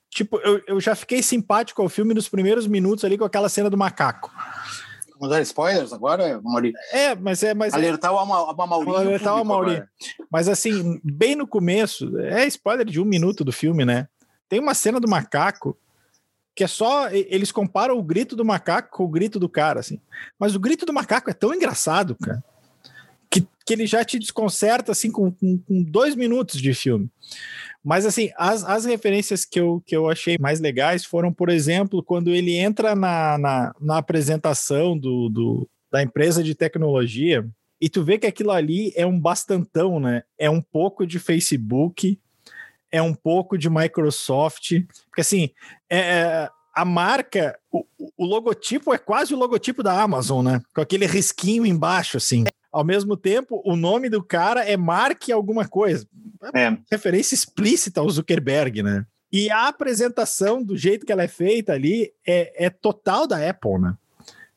tipo, 0.09 0.39
eu, 0.39 0.61
eu 0.67 0.79
já 0.79 0.95
fiquei 0.95 1.21
simpático 1.23 1.81
ao 1.81 1.89
filme 1.89 2.13
nos 2.13 2.29
primeiros 2.29 2.67
minutos 2.67 3.03
ali 3.03 3.17
com 3.17 3.25
aquela 3.25 3.49
cena 3.49 3.69
do 3.69 3.77
macaco. 3.77 4.31
Vamos 5.19 5.29
dar 5.29 5.41
spoilers 5.41 5.93
agora, 5.93 6.39
Mauri? 6.43 6.73
É, 6.91 7.15
mas 7.15 7.41
é. 7.43 7.53
Mas 7.53 7.73
alertar 7.73 8.11
é, 8.11 8.13
o, 8.13 8.19
Amauri. 8.19 8.95
Alertar 8.95 9.35
o 9.35 9.39
Amauri. 9.39 9.83
Mas 10.29 10.49
assim, 10.49 10.99
bem 11.03 11.35
no 11.35 11.47
começo, 11.47 12.17
é 12.19 12.45
spoiler 12.47 12.85
de 12.85 12.99
um 12.99 13.05
minuto 13.05 13.43
do 13.43 13.51
filme, 13.51 13.85
né? 13.85 14.07
Tem 14.49 14.59
uma 14.59 14.73
cena 14.73 14.99
do 14.99 15.07
macaco 15.07 15.77
que 16.55 16.63
é 16.63 16.67
só 16.67 17.09
eles 17.09 17.51
comparam 17.51 17.97
o 17.97 18.03
grito 18.03 18.35
do 18.35 18.45
macaco 18.45 18.97
com 18.97 19.03
o 19.03 19.09
grito 19.09 19.39
do 19.39 19.49
cara, 19.49 19.79
assim. 19.79 19.99
Mas 20.39 20.55
o 20.55 20.59
grito 20.59 20.85
do 20.85 20.93
macaco 20.93 21.29
é 21.29 21.33
tão 21.33 21.53
engraçado, 21.53 22.15
cara, 22.15 22.43
que, 23.29 23.47
que 23.65 23.73
ele 23.73 23.87
já 23.87 24.05
te 24.05 24.19
desconcerta 24.19 24.91
assim 24.91 25.11
com, 25.11 25.31
com, 25.31 25.57
com 25.57 25.83
dois 25.83 26.15
minutos 26.15 26.61
de 26.61 26.73
filme. 26.73 27.09
Mas 27.83 28.05
assim, 28.05 28.31
as, 28.37 28.63
as 28.63 28.85
referências 28.85 29.43
que 29.43 29.59
eu, 29.59 29.83
que 29.85 29.95
eu 29.95 30.09
achei 30.09 30.37
mais 30.39 30.59
legais 30.59 31.03
foram, 31.03 31.33
por 31.33 31.49
exemplo, 31.49 32.03
quando 32.03 32.29
ele 32.29 32.55
entra 32.55 32.95
na, 32.95 33.37
na, 33.37 33.75
na 33.81 33.97
apresentação 33.97 34.97
do, 34.97 35.27
do, 35.27 35.69
da 35.91 36.01
empresa 36.01 36.41
de 36.43 36.55
tecnologia 36.55 37.45
e 37.81 37.89
tu 37.89 38.01
vê 38.01 38.17
que 38.17 38.25
aquilo 38.25 38.51
ali 38.51 38.93
é 38.95 39.05
um 39.05 39.19
bastantão, 39.19 39.99
né? 39.99 40.23
É 40.37 40.49
um 40.49 40.61
pouco 40.61 41.05
de 41.05 41.19
Facebook, 41.19 42.17
é 42.93 43.01
um 43.01 43.15
pouco 43.15 43.57
de 43.57 43.71
Microsoft, 43.71 44.73
porque 45.09 45.21
assim, 45.21 45.49
é, 45.89 45.97
é, 45.97 46.49
a 46.75 46.85
marca, 46.85 47.57
o, 47.71 47.83
o, 48.15 48.23
logotipo 48.23 48.93
é 48.93 48.99
quase 48.99 49.33
o 49.33 49.37
logotipo 49.37 49.81
da 49.81 49.99
Amazon, 49.99 50.45
né? 50.45 50.61
Com 50.75 50.81
aquele 50.81 51.07
risquinho 51.07 51.65
embaixo, 51.65 52.17
assim. 52.17 52.43
Ao 52.71 52.83
mesmo 52.83 53.17
tempo, 53.17 53.63
o 53.65 53.75
nome 53.75 54.09
do 54.09 54.23
cara 54.23 54.63
é 54.63 54.77
Mark 54.77 55.27
alguma 55.31 55.67
coisa. 55.67 56.07
É. 56.53 56.77
Referência 56.91 57.33
explícita 57.33 57.99
ao 57.99 58.09
Zuckerberg, 58.11 58.83
né? 58.83 59.07
E 59.31 59.49
a 59.49 59.67
apresentação, 59.67 60.63
do 60.63 60.77
jeito 60.77 61.03
que 61.03 61.11
ela 61.11 61.23
é 61.23 61.27
feita 61.27 61.73
ali, 61.73 62.13
é, 62.27 62.65
é 62.65 62.69
total 62.69 63.25
da 63.25 63.49
Apple, 63.49 63.79
né? 63.79 63.95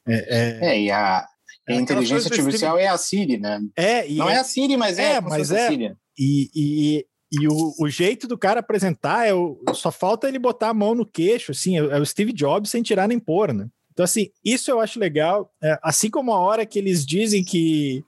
É, 0.07 0.61
é... 0.61 0.69
é 0.69 0.81
e 0.83 0.91
a, 0.91 1.21
a 1.21 1.27
é 1.67 1.75
inteligência 1.75 2.29
artificial 2.29 2.79
é 2.79 2.87
a 2.87 2.99
Siri, 2.99 3.39
né? 3.39 3.63
É, 3.75 4.07
Não 4.11 4.29
é, 4.29 4.35
é 4.35 4.39
a 4.39 4.45
Siri, 4.45 4.77
mas 4.77 4.99
é, 4.99 5.15
é 5.15 5.21
mas 5.23 5.51
é. 5.51 5.95
E, 6.19 6.51
e, 6.55 7.07
e 7.33 7.49
o, 7.49 7.75
o, 7.81 7.89
jeito 7.89 8.29
do 8.29 8.39
cara 8.39 8.61
apresentar 8.61 9.27
é 9.27 9.35
o, 9.35 9.61
só 9.75 9.91
falta 9.91 10.29
ele 10.29 10.39
botar 10.39 10.69
a 10.69 10.75
mão 10.75 10.95
no 10.95 11.05
queixo, 11.05 11.53
assim, 11.53 11.79
é, 11.79 11.83
é, 11.83 12.01
o 12.01 12.07
Steve 12.07 12.33
Jobs 12.33 12.71
sem 12.71 12.83
tirar 12.83 13.09
nem 13.09 13.19
pôr, 13.19 13.53
né? 13.53 13.69
Então, 13.93 14.05
assim, 14.05 14.29
isso 14.45 14.71
eu 14.71 14.79
acho 14.79 15.01
legal. 15.01 15.51
É, 15.63 15.79
assim 15.83 16.11
como 16.11 16.33
a 16.33 16.39
hora 16.39 16.67
que 16.67 16.79
eles 16.79 17.05
dizem 17.05 17.43
que 17.43 18.05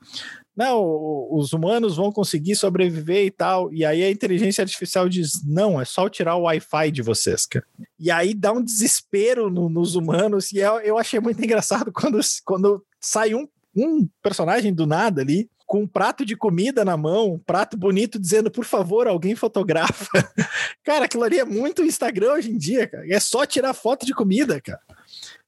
não, 0.54 0.84
os 1.30 1.52
humanos 1.52 1.96
vão 1.96 2.10
conseguir 2.10 2.56
sobreviver 2.56 3.24
e 3.24 3.30
tal. 3.30 3.72
E 3.72 3.84
aí 3.84 4.02
a 4.02 4.10
inteligência 4.10 4.62
artificial 4.62 5.08
diz: 5.08 5.42
não, 5.46 5.80
é 5.80 5.84
só 5.84 6.08
tirar 6.08 6.34
o 6.34 6.42
Wi-Fi 6.42 6.90
de 6.90 7.00
vocês, 7.00 7.46
cara. 7.46 7.64
E 7.98 8.10
aí 8.10 8.34
dá 8.34 8.52
um 8.52 8.62
desespero 8.62 9.48
no, 9.48 9.68
nos 9.68 9.94
humanos. 9.94 10.52
E 10.52 10.58
eu, 10.58 10.80
eu 10.80 10.98
achei 10.98 11.20
muito 11.20 11.38
engraçado 11.44 11.92
quando, 11.92 12.18
quando 12.44 12.84
sai 13.00 13.34
um, 13.34 13.48
um 13.74 14.08
personagem 14.22 14.74
do 14.74 14.84
nada 14.84 15.22
ali 15.22 15.48
com 15.68 15.82
um 15.82 15.86
prato 15.86 16.24
de 16.24 16.34
comida 16.34 16.82
na 16.82 16.96
mão, 16.96 17.34
um 17.34 17.38
prato 17.38 17.76
bonito, 17.76 18.18
dizendo, 18.18 18.50
por 18.50 18.64
favor, 18.64 19.06
alguém 19.06 19.36
fotografa. 19.36 20.08
cara, 20.82 21.04
aquilo 21.04 21.24
ali 21.24 21.38
é 21.38 21.44
muito 21.44 21.84
Instagram 21.84 22.32
hoje 22.32 22.50
em 22.50 22.56
dia, 22.56 22.88
cara. 22.88 23.04
É 23.06 23.20
só 23.20 23.44
tirar 23.44 23.74
foto 23.74 24.06
de 24.06 24.14
comida, 24.14 24.58
cara. 24.62 24.80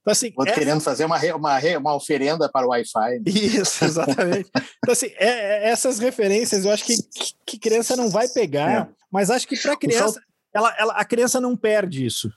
Então, 0.02 0.12
assim, 0.12 0.30
essa... 0.46 0.52
querendo 0.52 0.80
fazer 0.82 1.06
uma, 1.06 1.18
uma, 1.34 1.58
uma 1.78 1.94
oferenda 1.94 2.50
para 2.50 2.66
o 2.66 2.68
Wi-Fi. 2.68 3.22
Isso, 3.24 3.82
exatamente. 3.86 4.50
então, 4.76 4.92
assim, 4.92 5.06
é, 5.16 5.28
é, 5.28 5.70
essas 5.70 5.98
referências 5.98 6.66
eu 6.66 6.70
acho 6.70 6.84
que, 6.84 7.02
que, 7.02 7.34
que 7.46 7.58
criança 7.58 7.96
não 7.96 8.10
vai 8.10 8.28
pegar, 8.28 8.70
é. 8.70 8.88
mas 9.10 9.30
acho 9.30 9.48
que 9.48 9.56
para 9.56 9.74
criança, 9.74 10.22
ela, 10.52 10.76
ela, 10.78 10.92
a 10.92 11.04
criança 11.04 11.40
não 11.40 11.56
perde 11.56 12.04
isso. 12.04 12.30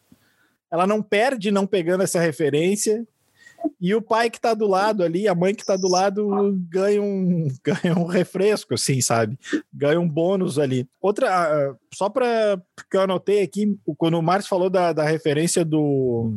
Ela 0.72 0.88
não 0.88 1.04
perde 1.04 1.52
não 1.52 1.68
pegando 1.68 2.02
essa 2.02 2.20
referência 2.20 3.06
e 3.80 3.94
o 3.94 4.02
pai 4.02 4.30
que 4.30 4.38
está 4.38 4.54
do 4.54 4.68
lado 4.68 5.04
ali, 5.04 5.28
a 5.28 5.36
mãe 5.36 5.54
que 5.54 5.62
está 5.62 5.76
do 5.76 5.90
lado, 5.90 6.58
ganha 6.70 7.02
um, 7.02 7.48
ganha 7.64 7.98
um 7.98 8.06
refresco, 8.06 8.74
assim, 8.74 9.02
sabe? 9.02 9.38
Ganha 9.74 10.00
um 10.00 10.08
bônus 10.08 10.60
ali. 10.60 10.88
Outra, 11.02 11.76
só 11.94 12.10
para 12.10 12.62
que 12.90 12.98
eu 12.98 13.02
anotei 13.02 13.42
aqui, 13.42 13.78
quando 13.98 14.18
o 14.18 14.22
Márcio 14.22 14.50
falou 14.50 14.70
da, 14.70 14.94
da 14.94 15.04
referência 15.04 15.64
do. 15.64 16.34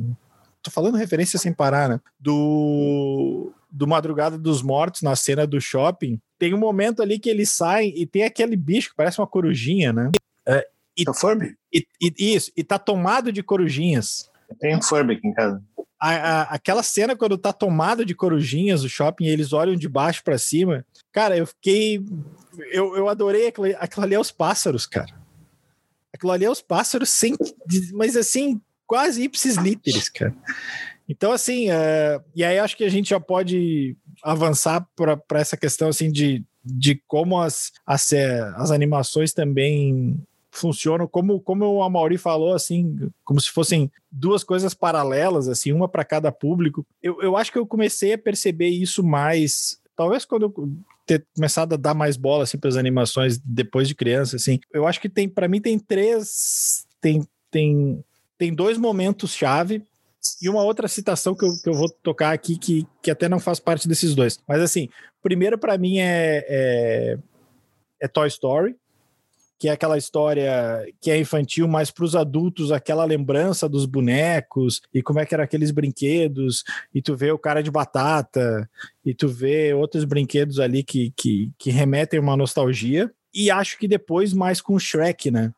Tô 0.62 0.70
falando 0.70 0.96
referência 0.96 1.38
sem 1.38 1.52
parar, 1.52 1.88
né? 1.88 2.00
Do, 2.18 3.52
do 3.70 3.86
Madrugada 3.86 4.36
dos 4.36 4.62
Mortos, 4.62 5.02
na 5.02 5.14
cena 5.14 5.46
do 5.46 5.60
shopping. 5.60 6.20
Tem 6.38 6.52
um 6.52 6.58
momento 6.58 7.00
ali 7.00 7.18
que 7.18 7.30
eles 7.30 7.50
saem 7.50 7.92
e 7.96 8.04
tem 8.04 8.24
aquele 8.24 8.56
bicho 8.56 8.90
que 8.90 8.96
parece 8.96 9.20
uma 9.20 9.26
corujinha, 9.26 9.92
né? 9.92 10.10
É, 10.44 10.66
e, 10.98 11.04
é 11.08 11.14
Furby? 11.14 11.56
E, 11.72 11.86
e, 12.00 12.34
isso, 12.34 12.50
e 12.56 12.64
tá 12.64 12.78
tomado 12.78 13.30
de 13.30 13.42
corujinhas. 13.42 14.28
Tem 14.58 14.76
um 14.76 14.82
Furby 14.82 15.14
aqui 15.14 15.28
em 15.28 15.32
casa 15.32 15.62
a, 16.00 16.10
a, 16.10 16.42
aquela 16.54 16.82
cena 16.82 17.16
quando 17.16 17.38
tá 17.38 17.52
tomado 17.52 18.04
de 18.04 18.14
corujinhas 18.14 18.84
o 18.84 18.88
shopping 18.88 19.24
e 19.24 19.30
eles 19.30 19.52
olham 19.52 19.74
de 19.74 19.88
baixo 19.88 20.22
para 20.22 20.38
cima, 20.38 20.84
cara, 21.12 21.36
eu 21.36 21.46
fiquei. 21.46 22.04
Eu, 22.70 22.96
eu 22.96 23.08
adorei 23.08 23.48
aquilo, 23.48 23.66
aquilo 23.78 24.04
ali 24.04 24.14
é 24.14 24.20
os 24.20 24.30
pássaros, 24.30 24.86
cara. 24.86 25.14
Aquilo 26.12 26.32
ali 26.32 26.44
é 26.44 26.50
os 26.50 26.62
pássaros 26.62 27.10
sem. 27.10 27.36
Mas 27.92 28.16
assim, 28.16 28.60
quase 28.86 29.22
ipsis 29.22 29.56
literis, 29.56 30.08
cara. 30.08 30.34
Então, 31.08 31.32
assim, 31.32 31.70
uh, 31.70 32.22
e 32.34 32.42
aí 32.42 32.58
acho 32.58 32.76
que 32.76 32.84
a 32.84 32.88
gente 32.88 33.10
já 33.10 33.20
pode 33.20 33.96
avançar 34.22 34.86
para 34.96 35.40
essa 35.40 35.56
questão 35.56 35.88
assim 35.88 36.10
de, 36.10 36.44
de 36.64 37.00
como 37.06 37.40
as, 37.40 37.70
as, 37.86 38.12
as 38.56 38.70
animações 38.70 39.32
também 39.32 40.20
funcionam 40.56 41.06
como 41.06 41.40
como 41.40 41.64
o 41.66 41.82
Amaury 41.82 42.18
falou 42.18 42.54
assim, 42.54 43.10
como 43.24 43.40
se 43.40 43.50
fossem 43.50 43.90
duas 44.10 44.42
coisas 44.44 44.74
paralelas 44.74 45.48
assim, 45.48 45.72
uma 45.72 45.88
para 45.88 46.04
cada 46.04 46.32
público. 46.32 46.86
Eu, 47.02 47.20
eu 47.22 47.36
acho 47.36 47.52
que 47.52 47.58
eu 47.58 47.66
comecei 47.66 48.12
a 48.12 48.18
perceber 48.18 48.68
isso 48.68 49.02
mais, 49.02 49.78
talvez 49.96 50.24
quando 50.24 50.42
eu 50.42 50.72
ter 51.06 51.24
começado 51.34 51.74
a 51.74 51.76
dar 51.76 51.94
mais 51.94 52.16
bola 52.16 52.42
assim 52.44 52.58
para 52.58 52.68
as 52.68 52.76
animações 52.76 53.38
depois 53.38 53.86
de 53.88 53.94
criança 53.94 54.36
assim. 54.36 54.58
Eu 54.72 54.86
acho 54.86 55.00
que 55.00 55.08
tem 55.08 55.28
para 55.28 55.48
mim 55.48 55.60
tem 55.60 55.78
três 55.78 56.86
tem 57.00 57.26
tem 57.50 58.04
tem 58.36 58.54
dois 58.54 58.76
momentos 58.76 59.34
chave 59.34 59.82
e 60.42 60.48
uma 60.48 60.62
outra 60.62 60.88
citação 60.88 61.34
que 61.34 61.44
eu, 61.44 61.50
que 61.62 61.68
eu 61.68 61.74
vou 61.74 61.88
tocar 61.88 62.32
aqui 62.32 62.58
que, 62.58 62.86
que 63.00 63.10
até 63.10 63.28
não 63.28 63.38
faz 63.38 63.60
parte 63.60 63.86
desses 63.86 64.14
dois. 64.14 64.40
Mas 64.48 64.60
assim, 64.60 64.88
primeiro 65.22 65.56
para 65.56 65.78
mim 65.78 65.98
é, 65.98 66.44
é, 66.48 67.18
é 68.00 68.08
Toy 68.08 68.28
Story 68.28 68.76
que 69.58 69.68
é 69.68 69.72
aquela 69.72 69.96
história 69.96 70.86
que 71.00 71.10
é 71.10 71.18
infantil, 71.18 71.66
mas 71.66 71.90
para 71.90 72.04
os 72.04 72.14
adultos 72.14 72.70
aquela 72.70 73.04
lembrança 73.04 73.68
dos 73.68 73.86
bonecos 73.86 74.82
e 74.92 75.02
como 75.02 75.18
é 75.18 75.26
que 75.26 75.34
eram 75.34 75.44
aqueles 75.44 75.70
brinquedos, 75.70 76.62
e 76.94 77.00
tu 77.00 77.16
vê 77.16 77.30
o 77.30 77.38
cara 77.38 77.62
de 77.62 77.70
batata, 77.70 78.68
e 79.04 79.14
tu 79.14 79.28
vê 79.28 79.72
outros 79.72 80.04
brinquedos 80.04 80.60
ali 80.60 80.82
que, 80.82 81.12
que, 81.16 81.50
que 81.58 81.70
remetem 81.70 82.20
uma 82.20 82.36
nostalgia. 82.36 83.10
E 83.32 83.50
acho 83.50 83.78
que 83.78 83.88
depois 83.88 84.32
mais 84.32 84.60
com 84.60 84.78
Shrek, 84.78 85.30
né? 85.30 85.52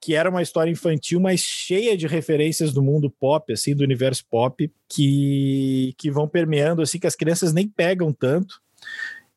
Que 0.00 0.14
era 0.14 0.30
uma 0.30 0.42
história 0.42 0.70
infantil, 0.70 1.20
mas 1.20 1.40
cheia 1.40 1.96
de 1.96 2.06
referências 2.06 2.72
do 2.72 2.82
mundo 2.82 3.10
pop, 3.10 3.52
assim, 3.52 3.74
do 3.74 3.82
universo 3.82 4.24
pop, 4.30 4.70
que, 4.88 5.94
que 5.98 6.10
vão 6.10 6.28
permeando, 6.28 6.82
assim, 6.82 6.98
que 6.98 7.06
as 7.06 7.16
crianças 7.16 7.52
nem 7.52 7.68
pegam 7.68 8.12
tanto, 8.12 8.60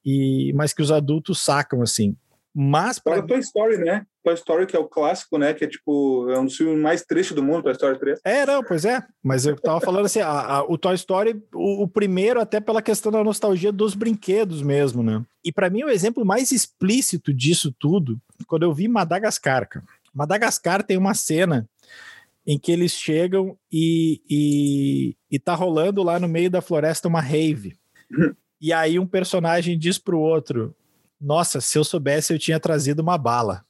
e 0.05 0.53
mas 0.53 0.73
que 0.73 0.81
os 0.81 0.91
adultos 0.91 1.39
sacam, 1.39 1.81
assim. 1.81 2.15
Mas 2.53 2.99
para 2.99 3.21
Toy 3.21 3.39
Story, 3.39 3.77
né? 3.77 4.05
Toy 4.23 4.33
Story 4.33 4.65
que 4.67 4.75
é 4.75 4.79
o 4.79 4.87
clássico, 4.87 5.37
né? 5.37 5.53
Que 5.53 5.63
é 5.63 5.67
tipo 5.67 6.29
é 6.29 6.37
um 6.37 6.45
dos 6.45 6.57
filmes 6.57 6.77
mais 6.81 7.03
tristes 7.03 7.35
do 7.35 7.41
mundo, 7.41 7.63
Toy 7.63 7.71
Story 7.71 7.97
3. 7.97 8.19
É, 8.25 8.45
não, 8.45 8.63
pois 8.63 8.83
é. 8.83 9.01
Mas 9.23 9.45
eu 9.45 9.55
tava 9.55 9.79
falando 9.79 10.05
assim, 10.05 10.19
a, 10.19 10.29
a, 10.29 10.63
o 10.63 10.77
Toy 10.77 10.95
Story, 10.95 11.41
o, 11.53 11.83
o, 11.83 11.87
primeiro 11.87 12.41
até 12.41 12.59
pela 12.59 12.81
questão 12.81 13.11
da 13.11 13.23
nostalgia 13.23 13.71
dos 13.71 13.95
brinquedos 13.95 14.61
mesmo, 14.61 15.01
né? 15.01 15.23
E 15.43 15.51
para 15.51 15.69
mim 15.69 15.83
o 15.83 15.89
exemplo 15.89 16.25
mais 16.25 16.51
explícito 16.51 17.33
disso 17.33 17.73
tudo, 17.79 18.19
quando 18.47 18.63
eu 18.63 18.73
vi 18.73 18.87
Madagascar. 18.87 19.67
Cara. 19.67 19.85
Madagascar 20.13 20.83
tem 20.83 20.97
uma 20.97 21.13
cena 21.13 21.67
em 22.45 22.59
que 22.59 22.71
eles 22.71 22.91
chegam 22.91 23.57
e, 23.71 24.21
e, 24.29 25.15
e 25.31 25.39
tá 25.39 25.55
rolando 25.55 26.03
lá 26.03 26.19
no 26.19 26.27
meio 26.27 26.49
da 26.49 26.61
floresta 26.61 27.07
uma 27.07 27.21
rave. 27.21 27.77
E 28.59 28.71
aí 28.71 28.99
um 28.99 29.07
personagem 29.07 29.77
diz 29.77 29.97
pro 29.97 30.19
outro: 30.19 30.75
nossa, 31.21 31.61
se 31.61 31.77
eu 31.77 31.83
soubesse, 31.83 32.33
eu 32.33 32.39
tinha 32.39 32.59
trazido 32.59 33.01
uma 33.01 33.17
bala. 33.17 33.63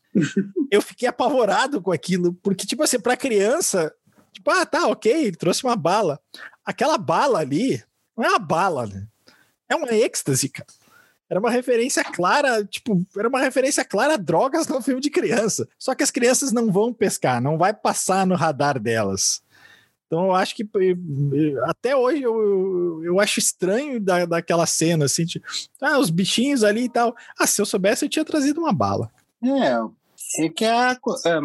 eu 0.71 0.81
fiquei 0.81 1.07
apavorado 1.07 1.81
com 1.81 1.91
aquilo, 1.91 2.33
porque, 2.35 2.65
tipo 2.65 2.83
assim, 2.83 2.99
pra 2.99 3.17
criança, 3.17 3.93
tipo, 4.31 4.49
ah, 4.49 4.65
tá, 4.65 4.87
ok, 4.87 5.11
ele 5.25 5.35
trouxe 5.35 5.63
uma 5.63 5.75
bala. 5.75 6.19
Aquela 6.65 6.97
bala 6.97 7.39
ali 7.39 7.83
não 8.15 8.25
é 8.25 8.29
uma 8.29 8.39
bala, 8.39 8.87
né? 8.87 9.07
É 9.69 9.75
uma 9.75 9.93
êxtase, 9.93 10.49
cara. 10.49 10.67
Era 11.29 11.39
uma 11.39 11.49
referência 11.49 12.03
clara, 12.03 12.63
tipo, 12.65 13.05
era 13.17 13.29
uma 13.29 13.39
referência 13.39 13.85
clara 13.85 14.15
a 14.15 14.17
drogas 14.17 14.67
no 14.67 14.81
filme 14.81 14.99
de 14.99 15.09
criança. 15.09 15.67
Só 15.79 15.95
que 15.95 16.03
as 16.03 16.11
crianças 16.11 16.51
não 16.51 16.69
vão 16.69 16.93
pescar, 16.93 17.41
não 17.41 17.57
vai 17.57 17.73
passar 17.73 18.27
no 18.27 18.35
radar 18.35 18.77
delas. 18.77 19.41
Então 20.11 20.25
eu 20.25 20.35
acho 20.35 20.53
que 20.53 20.69
até 21.63 21.95
hoje 21.95 22.21
eu, 22.21 23.01
eu, 23.01 23.17
acho 23.21 23.39
estranho 23.39 23.97
da, 23.97 24.25
daquela 24.25 24.65
cena, 24.65 25.05
assim, 25.05 25.23
tipo, 25.23 25.47
ah, 25.81 25.97
os 25.99 26.09
bichinhos 26.09 26.65
ali 26.65 26.83
e 26.83 26.89
tal. 26.89 27.15
Ah, 27.39 27.47
se 27.47 27.61
eu 27.61 27.65
soubesse, 27.65 28.03
eu 28.03 28.09
tinha 28.09 28.25
trazido 28.25 28.59
uma 28.59 28.73
bala. 28.73 29.09
É, 29.41 30.43
é 30.43 30.49
que 30.49 30.65
é 30.65 30.69
a, 30.69 30.91
é, 30.91 31.39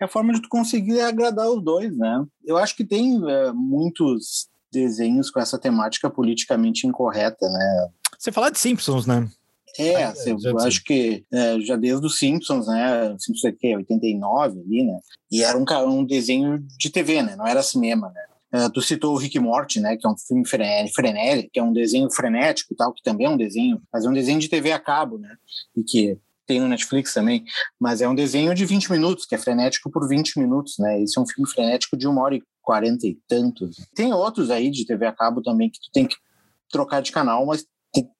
é 0.00 0.04
a 0.04 0.08
forma 0.08 0.32
de 0.32 0.40
tu 0.40 0.48
conseguir 0.48 1.00
agradar 1.00 1.50
os 1.50 1.60
dois, 1.60 1.96
né? 1.96 2.24
Eu 2.46 2.56
acho 2.56 2.76
que 2.76 2.84
tem 2.84 3.20
é, 3.28 3.52
muitos 3.52 4.48
desenhos 4.72 5.28
com 5.28 5.40
essa 5.40 5.58
temática 5.58 6.08
politicamente 6.08 6.86
incorreta, 6.86 7.48
né? 7.48 7.88
Você 8.16 8.30
falar 8.30 8.50
de 8.50 8.60
Simpsons, 8.60 9.06
né? 9.06 9.28
É, 9.78 10.04
ah, 10.04 10.14
eu 10.44 10.58
acho 10.58 10.82
que 10.82 11.24
é, 11.32 11.60
já 11.60 11.76
desde 11.76 12.04
os 12.04 12.18
Simpsons, 12.18 12.66
né? 12.66 13.16
Simpsons 13.18 13.44
aqui, 13.44 13.76
89 13.76 14.60
ali, 14.60 14.82
né? 14.82 14.98
E 15.30 15.44
era 15.44 15.56
um, 15.56 15.64
um 15.88 16.04
desenho 16.04 16.58
de 16.76 16.90
TV, 16.90 17.22
né? 17.22 17.36
Não 17.36 17.46
era 17.46 17.62
cinema, 17.62 18.10
né? 18.10 18.22
Uh, 18.50 18.70
tu 18.72 18.80
citou 18.80 19.14
o 19.14 19.18
Rick 19.18 19.38
Morty, 19.38 19.78
né, 19.78 19.94
que 19.98 20.06
é 20.06 20.10
um 20.10 20.16
filme 20.16 20.42
frenético, 20.46 21.50
que 21.52 21.60
é 21.60 21.62
um 21.62 21.72
desenho 21.72 22.10
frenético 22.10 22.72
e 22.72 22.76
tal, 22.76 22.94
que 22.94 23.02
também 23.02 23.26
é 23.26 23.30
um 23.30 23.36
desenho, 23.36 23.78
mas 23.92 24.06
é 24.06 24.08
um 24.08 24.12
desenho 24.12 24.40
de 24.40 24.48
TV 24.48 24.72
a 24.72 24.80
cabo, 24.80 25.18
né, 25.18 25.36
e 25.76 25.84
que 25.84 26.18
tem 26.46 26.58
no 26.58 26.66
Netflix 26.66 27.12
também, 27.12 27.44
mas 27.78 28.00
é 28.00 28.08
um 28.08 28.14
desenho 28.14 28.54
de 28.54 28.64
20 28.64 28.90
minutos, 28.90 29.26
que 29.26 29.34
é 29.34 29.38
frenético 29.38 29.90
por 29.90 30.08
20 30.08 30.38
minutos, 30.38 30.78
né, 30.78 30.98
esse 31.02 31.18
é 31.18 31.20
um 31.20 31.26
filme 31.26 31.46
frenético 31.46 31.94
de 31.94 32.08
uma 32.08 32.22
hora 32.22 32.36
e 32.36 32.42
quarenta 32.62 33.06
e 33.06 33.18
tantos. 33.28 33.76
Tem 33.94 34.14
outros 34.14 34.50
aí 34.50 34.70
de 34.70 34.86
TV 34.86 35.04
a 35.04 35.12
cabo 35.12 35.42
também 35.42 35.68
que 35.68 35.78
tu 35.78 35.90
tem 35.92 36.06
que 36.06 36.16
trocar 36.70 37.02
de 37.02 37.12
canal, 37.12 37.44
mas 37.44 37.66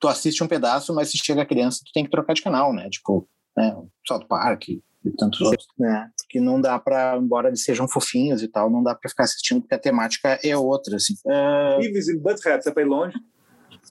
tu 0.01 0.09
assiste 0.09 0.43
um 0.43 0.49
pedaço, 0.49 0.95
mas 0.95 1.11
se 1.11 1.19
chega 1.19 1.43
a 1.43 1.47
criança, 1.47 1.81
tu 1.85 1.93
tem 1.93 2.05
que 2.05 2.11
trocar 2.11 2.35
de 2.35 2.43
canal, 2.43 2.73
né? 2.73 2.89
Tipo, 2.91 3.29
né, 3.57 3.75
South 4.07 4.27
Park 4.29 4.69
e 4.69 4.83
tantos 5.17 5.41
outros, 5.41 5.67
né? 5.79 6.09
Porque 6.19 6.41
não 6.41 6.61
dá 6.61 6.79
para, 6.79 7.17
embora 7.17 7.49
eles 7.49 7.63
sejam 7.63 7.89
fofinhos 7.89 8.43
e 8.43 8.49
tal, 8.49 8.71
não 8.71 8.83
dá 8.83 8.95
para 8.95 9.09
ficar 9.09 9.25
assistindo 9.25 9.61
porque 9.61 9.75
a 9.75 9.79
temática 9.79 10.39
é 10.43 10.57
outra, 10.57 10.97
assim. 10.97 11.15
Uh... 11.25 11.79
Beavis 11.79 12.09
and 12.09 12.19
Butthead, 12.19 12.63
você 12.63 12.73
tá 12.73 12.81
aí 12.81 12.87
longe? 12.87 13.17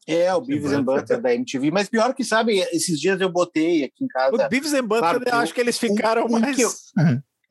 É, 0.05 0.33
o 0.33 0.41
Beavis 0.41 0.71
and 0.71 0.83
Butthead 0.83 1.21
da 1.21 1.33
MTV, 1.33 1.71
mas 1.71 1.89
pior 1.89 2.13
que, 2.13 2.23
sabe, 2.23 2.59
esses 2.71 2.99
dias 2.99 3.19
eu 3.19 3.29
botei 3.29 3.83
aqui 3.83 4.05
em 4.05 4.07
casa... 4.07 4.35
O 4.35 4.49
Beavis 4.49 4.73
and 4.73 4.85
Butthead, 4.85 5.25
eu 5.27 5.35
acho 5.35 5.53
que 5.53 5.59
eles 5.59 5.77
ficaram 5.77 6.25
um, 6.25 6.39
mais... 6.39 6.57
Eu, 6.57 6.69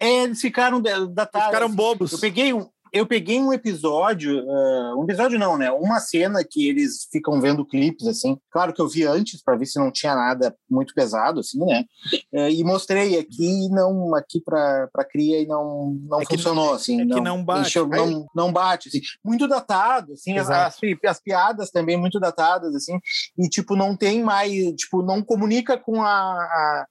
é, 0.00 0.24
eles 0.24 0.40
ficaram 0.40 0.80
datados. 0.80 1.46
Ficaram 1.46 1.70
bobos. 1.70 2.12
Eu 2.12 2.18
peguei 2.18 2.52
um, 2.52 2.68
eu 2.92 3.06
peguei 3.06 3.40
um 3.40 3.52
episódio, 3.52 4.44
uh, 4.44 5.00
um 5.00 5.04
episódio 5.04 5.38
não, 5.38 5.56
né? 5.56 5.70
Uma 5.70 6.00
cena 6.00 6.44
que 6.48 6.68
eles 6.68 7.06
ficam 7.10 7.40
vendo 7.40 7.66
clipes, 7.66 8.06
assim. 8.06 8.38
Claro 8.50 8.72
que 8.72 8.80
eu 8.80 8.88
vi 8.88 9.04
antes 9.04 9.42
para 9.42 9.56
ver 9.56 9.66
se 9.66 9.78
não 9.78 9.90
tinha 9.90 10.14
nada 10.14 10.56
muito 10.70 10.94
pesado, 10.94 11.40
assim, 11.40 11.58
né? 11.64 11.84
Uh, 12.32 12.48
e 12.48 12.64
mostrei 12.64 13.18
aqui, 13.18 13.68
não, 13.70 14.14
aqui 14.14 14.40
para 14.40 14.88
cria 15.10 15.40
e 15.40 15.46
não, 15.46 15.98
não 16.08 16.20
é 16.20 16.24
funcionou, 16.24 16.74
assim. 16.74 17.00
É 17.00 17.04
não, 17.04 17.22
não 17.22 17.44
bate. 17.44 17.68
Enxergo, 17.68 17.94
não, 17.94 18.26
não 18.34 18.52
bate, 18.52 18.88
assim. 18.88 19.00
Muito 19.24 19.46
datado, 19.46 20.12
assim. 20.12 20.38
As, 20.38 20.50
as, 20.50 20.78
as, 21.04 21.20
piadas 21.20 21.70
também 21.70 21.96
muito 21.96 22.20
datadas, 22.20 22.74
assim. 22.74 22.98
E, 23.38 23.48
tipo, 23.48 23.76
não 23.76 23.96
tem 23.96 24.22
mais, 24.22 24.52
tipo, 24.76 25.02
não 25.02 25.22
comunica 25.22 25.76
com 25.78 26.02
a, 26.02 26.08
a 26.08 26.86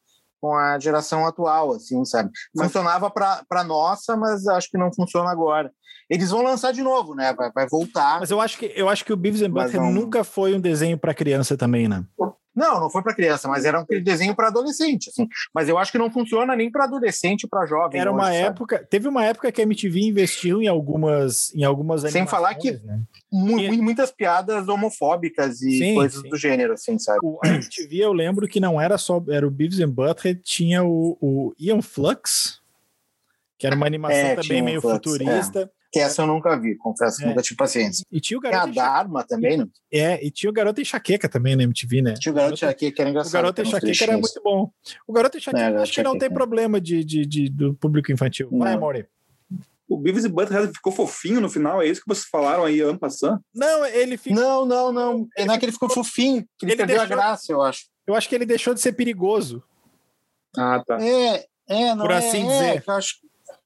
com 0.46 0.56
a 0.56 0.78
geração 0.78 1.26
atual, 1.26 1.72
assim, 1.72 2.06
sabe? 2.06 2.30
Funcionava 2.56 3.10
para 3.10 3.64
nossa, 3.64 4.16
mas 4.16 4.46
acho 4.48 4.70
que 4.70 4.78
não 4.78 4.94
funciona 4.94 5.32
agora. 5.32 5.72
Eles 6.08 6.30
vão 6.30 6.44
lançar 6.44 6.72
de 6.72 6.84
novo, 6.84 7.16
né? 7.16 7.34
Vai, 7.34 7.52
vai 7.52 7.68
voltar. 7.68 8.20
Mas 8.20 8.30
eu 8.30 8.40
acho 8.40 8.60
que 8.60 8.72
eu 8.76 8.88
acho 8.88 9.04
que 9.04 9.12
o 9.12 9.18
Beavis 9.18 9.42
and 9.42 9.50
Butthead 9.50 9.78
não... 9.78 9.92
nunca 9.92 10.24
foi 10.24 10.54
um 10.54 10.60
desenho 10.60 11.00
para 11.00 11.16
criança 11.16 11.58
também, 11.58 11.88
né? 11.88 12.06
Não, 12.56 12.80
não 12.80 12.90
foi 12.90 13.04
para 13.04 13.14
criança, 13.14 13.48
mas 13.48 13.66
era 13.66 13.82
um 13.82 13.86
desenho 14.02 14.34
para 14.34 14.48
adolescente, 14.48 15.10
assim. 15.10 15.28
Mas 15.54 15.68
eu 15.68 15.78
acho 15.78 15.92
que 15.92 15.98
não 15.98 16.10
funciona 16.10 16.56
nem 16.56 16.72
para 16.72 16.86
adolescente, 16.86 17.48
para 17.48 17.66
jovem. 17.66 18.00
Era 18.00 18.12
uma 18.12 18.30
hoje, 18.30 18.38
época, 18.38 18.78
sabe? 18.78 18.88
teve 18.88 19.08
uma 19.08 19.26
época 19.26 19.52
que 19.52 19.62
a 19.62 19.64
MTV 19.64 20.00
investiu 20.00 20.62
em 20.62 20.68
algumas, 20.68 21.54
em 21.54 21.64
algumas 21.64 22.02
Sem 22.10 22.26
falar 22.26 22.56
que 22.56 22.72
né? 22.72 23.02
mu 23.32 23.60
e... 23.60 23.82
muitas 23.82 24.12
piadas 24.12 24.70
homofóbicas 24.70 25.62
e 25.62 25.78
sim, 25.78 25.96
coisas 25.96 26.22
sim. 26.22 26.30
do 26.30 26.38
gênero, 26.38 26.74
assim, 26.74 26.98
sabe? 26.98 27.20
O, 27.22 27.40
a 27.44 27.48
MTV 27.50 27.98
eu 27.98 28.14
lembro 28.14 28.48
que 28.48 28.60
não 28.60 28.80
era 28.80 28.98
só, 28.98 29.22
era 29.30 29.46
o 29.46 29.52
Beavis 29.52 29.82
and 29.82 29.90
Butthead, 29.90 30.40
tinha 30.42 30.84
o, 30.84 31.18
o 31.20 31.54
Ian 31.60 31.82
Flux, 31.82 32.62
que 33.58 33.68
era 33.68 33.76
uma 33.76 33.86
animação 33.86 34.18
é, 34.18 34.36
também 34.36 34.62
meio 34.62 34.80
Flux, 34.80 34.96
futurista. 34.96 35.60
É 35.62 35.85
que 35.96 36.00
essa 36.02 36.24
eu 36.24 36.28
nunca 36.28 36.60
vi, 36.60 36.76
confesso 36.76 37.24
é. 37.24 37.28
nunca 37.28 37.42
tive 37.42 37.56
paciência. 37.56 38.04
E 38.12 38.20
tinha 38.20 38.38
o 38.38 38.42
garoto. 38.42 38.74
Tem 38.74 38.82
a 38.82 38.86
Dharma 38.86 39.24
também, 39.26 39.58
né? 39.60 39.66
É, 39.90 40.26
e 40.26 40.30
tinha 40.30 40.50
o 40.50 40.54
Garoto 40.54 40.82
Enxaqueca 40.82 41.30
também 41.30 41.56
na 41.56 41.64
MTV, 41.64 42.02
né? 42.02 42.16
Tinha 42.16 42.34
o 42.34 42.36
Garoto 42.36 42.56
Enxaqueca, 42.56 42.94
que 42.94 43.02
era 43.02 43.10
engraçado. 43.10 43.32
O 43.32 43.34
Garoto 43.34 43.62
Enxaqueca 43.62 44.04
era 44.04 44.18
muito 44.18 44.42
bom. 44.44 44.70
O 45.08 45.14
Garoto 45.14 45.38
Enxaqueca, 45.38 45.64
é, 45.64 45.82
acho 45.82 45.94
que 45.94 46.04
não 46.04 46.18
tem 46.18 46.30
problema 46.30 46.82
de, 46.82 47.02
de, 47.06 47.26
de, 47.26 47.50
do 47.50 47.74
público 47.76 48.12
infantil. 48.12 48.50
Vai, 48.52 48.74
Amore. 48.74 49.08
O 49.88 49.98
Beavis 49.98 50.26
e 50.26 50.28
Butthead 50.28 50.74
ficou 50.74 50.92
fofinho 50.92 51.40
no 51.40 51.50
final, 51.50 51.82
é 51.82 51.88
isso 51.88 52.02
que 52.02 52.08
vocês 52.10 52.28
falaram 52.28 52.66
aí, 52.66 52.82
ano 52.82 53.00
passando? 53.00 53.40
Não, 53.54 53.86
ele 53.86 54.18
ficou... 54.18 54.38
Não, 54.38 54.66
não, 54.66 54.92
não. 54.92 55.28
Ele... 55.38 55.48
Não 55.48 55.54
é 55.54 55.58
que 55.58 55.64
ele 55.64 55.72
ficou 55.72 55.90
fofinho, 55.90 56.46
que 56.58 56.66
ele, 56.66 56.74
ele 56.74 56.78
perdeu 56.78 56.98
deixou... 56.98 57.14
a 57.14 57.16
graça, 57.18 57.52
eu 57.54 57.62
acho. 57.62 57.86
Eu 58.06 58.16
acho 58.16 58.28
que 58.28 58.36
ele 58.36 58.46
deixou 58.46 58.74
de 58.74 58.82
ser 58.82 58.92
perigoso. 58.92 59.64
Ah, 60.58 60.84
tá. 60.86 60.98
É, 61.02 61.46
é, 61.70 61.96
não 61.96 62.06
Por 62.06 62.12
é, 62.12 62.18
assim 62.18 62.46
é, 62.50 62.74
dizer. 62.74 62.84
Eu 62.86 62.94
acho... 62.96 63.16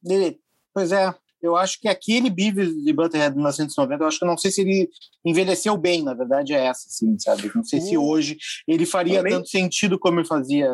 Ele... 0.05 0.39
Pois 0.71 0.91
é, 0.91 1.11
eu 1.41 1.55
acho 1.55 1.79
que 1.79 1.87
aquele 1.87 2.29
Beavis 2.29 2.73
de 2.83 2.93
Butterhead 2.93 3.31
de 3.31 3.37
1990, 3.37 4.03
eu 4.03 4.07
acho 4.07 4.19
que 4.19 4.25
eu 4.25 4.29
não 4.29 4.37
sei 4.37 4.51
se 4.51 4.61
ele 4.61 4.89
envelheceu 5.25 5.77
bem, 5.77 6.03
na 6.03 6.13
verdade 6.13 6.53
é 6.53 6.65
essa, 6.65 6.87
assim, 6.87 7.17
sabe? 7.19 7.51
Não 7.53 7.63
sei 7.63 7.81
se 7.81 7.97
hoje 7.97 8.37
ele 8.67 8.85
faria 8.85 9.23
tanto 9.23 9.47
sentido 9.49 9.97
como 9.99 10.19
ele 10.19 10.27
fazia 10.27 10.69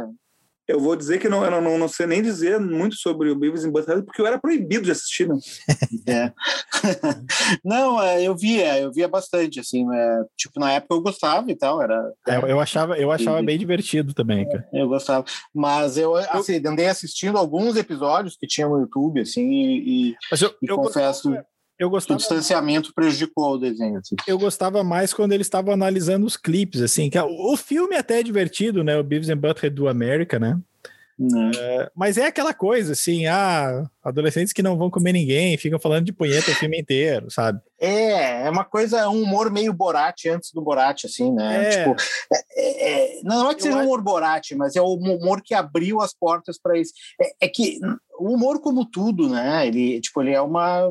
eu 0.68 0.80
vou 0.80 0.96
dizer 0.96 1.20
que 1.20 1.30
não, 1.30 1.44
eu 1.44 1.62
não, 1.62 1.78
não 1.78 1.88
sei 1.88 2.08
nem 2.08 2.22
dizer 2.22 2.60
muito 2.60 2.96
sobre 2.96 3.30
o 3.30 3.36
Beavis 3.36 3.64
and 3.64 3.72
Butthead, 3.72 4.04
porque 4.04 4.22
eu 4.22 4.28
era 4.28 4.40
proibido 4.40 4.86
de 4.86 4.92
assistir, 4.92 5.28
né? 5.28 5.36
é. 6.08 6.34
não, 7.64 8.02
é, 8.02 8.24
eu 8.24 8.36
via, 8.36 8.80
eu 8.80 8.92
via 8.92 9.08
bastante, 9.08 9.60
assim, 9.60 9.86
é, 9.94 10.24
tipo, 10.36 10.60
na 10.60 10.72
época 10.74 10.96
eu 10.96 11.02
gostava 11.02 11.52
e 11.52 11.56
tal, 11.56 11.82
era... 11.82 12.12
É, 12.28 12.38
eu 12.52 12.60
achava, 12.60 12.98
eu 12.98 13.12
achava 13.12 13.42
bem 13.42 13.58
divertido 13.58 14.14
também, 14.14 14.48
cara. 14.48 14.68
Eu 14.74 14.88
gostava, 14.88 15.26
mas 15.54 15.98
eu, 15.98 16.16
assim, 16.16 16.62
andei 16.66 16.88
assistindo 16.88 17.38
alguns 17.38 17.76
episódios 17.76 18.36
que 18.36 18.48
tinha 18.48 18.68
no 18.68 18.80
YouTube, 18.80 19.22
assim, 19.22 19.48
e, 19.52 20.16
mas 20.32 20.42
eu, 20.42 20.54
e 20.62 20.68
eu 20.68 20.78
confesso... 20.78 21.30
Gostava 21.30 21.55
eu 21.78 21.90
gostava 21.90 22.16
o 22.16 22.20
distanciamento 22.20 22.94
prejudicou 22.94 23.56
o 23.56 23.58
desenho. 23.58 23.98
Assim. 24.00 24.16
Eu 24.28 24.38
gostava 24.38 24.84
mais 24.84 25.14
quando 25.14 25.34
eles 25.34 25.48
estavam 25.48 25.74
analisando 25.74 26.26
os 26.26 26.38
clipes, 26.38 26.82
assim, 26.82 27.10
que 27.10 27.20
o 27.20 27.58
filme 27.58 27.96
até 27.96 28.20
é 28.20 28.24
divertido, 28.24 28.84
né? 28.84 28.98
O 28.98 29.04
Beavis 29.04 29.30
and 29.30 29.38
Butthead 29.38 29.76
do 29.76 29.88
América, 29.88 30.40
né? 30.40 30.60
É, 31.58 31.92
mas 31.96 32.18
é 32.18 32.28
aquela 32.28 32.54
coisa, 32.54 32.92
assim, 32.92 33.26
ah, 33.26 33.90
adolescentes 34.06 34.54
que 34.54 34.62
não 34.62 34.78
vão 34.78 34.90
comer 34.90 35.12
ninguém, 35.12 35.58
ficam 35.58 35.80
falando 35.80 36.06
de 36.06 36.14
punheta 36.14 36.52
o 36.52 36.56
filme 36.56 36.80
inteiro, 36.80 37.32
sabe? 37.32 37.60
É, 37.80 38.46
é 38.46 38.50
uma 38.50 38.64
coisa, 38.64 39.10
um 39.10 39.24
humor 39.24 39.52
meio 39.52 39.74
Borat 39.74 40.28
antes 40.28 40.52
do 40.54 40.62
Borat, 40.62 41.06
assim, 41.06 41.34
né? 41.34 41.66
É. 41.66 41.70
Tipo, 41.70 41.96
é, 42.32 43.18
é, 43.18 43.22
não 43.24 43.50
é 43.50 43.56
que 43.56 43.64
seja 43.64 43.78
um 43.78 43.86
humor 43.86 44.02
Borat, 44.04 44.52
mas 44.52 44.76
é 44.76 44.82
o 44.82 44.94
humor 44.94 45.42
que 45.42 45.56
abriu 45.56 46.02
as 46.02 46.14
portas 46.14 46.60
para 46.62 46.78
isso. 46.78 46.94
É, 47.20 47.46
é, 47.46 47.48
que 47.50 47.80
o 48.20 48.34
humor, 48.34 48.62
como 48.62 48.86
tudo, 48.86 49.28
né? 49.28 49.68
Ele, 49.68 50.00
tipo, 50.00 50.22
ele 50.22 50.32
é 50.32 50.42
uma. 50.42 50.88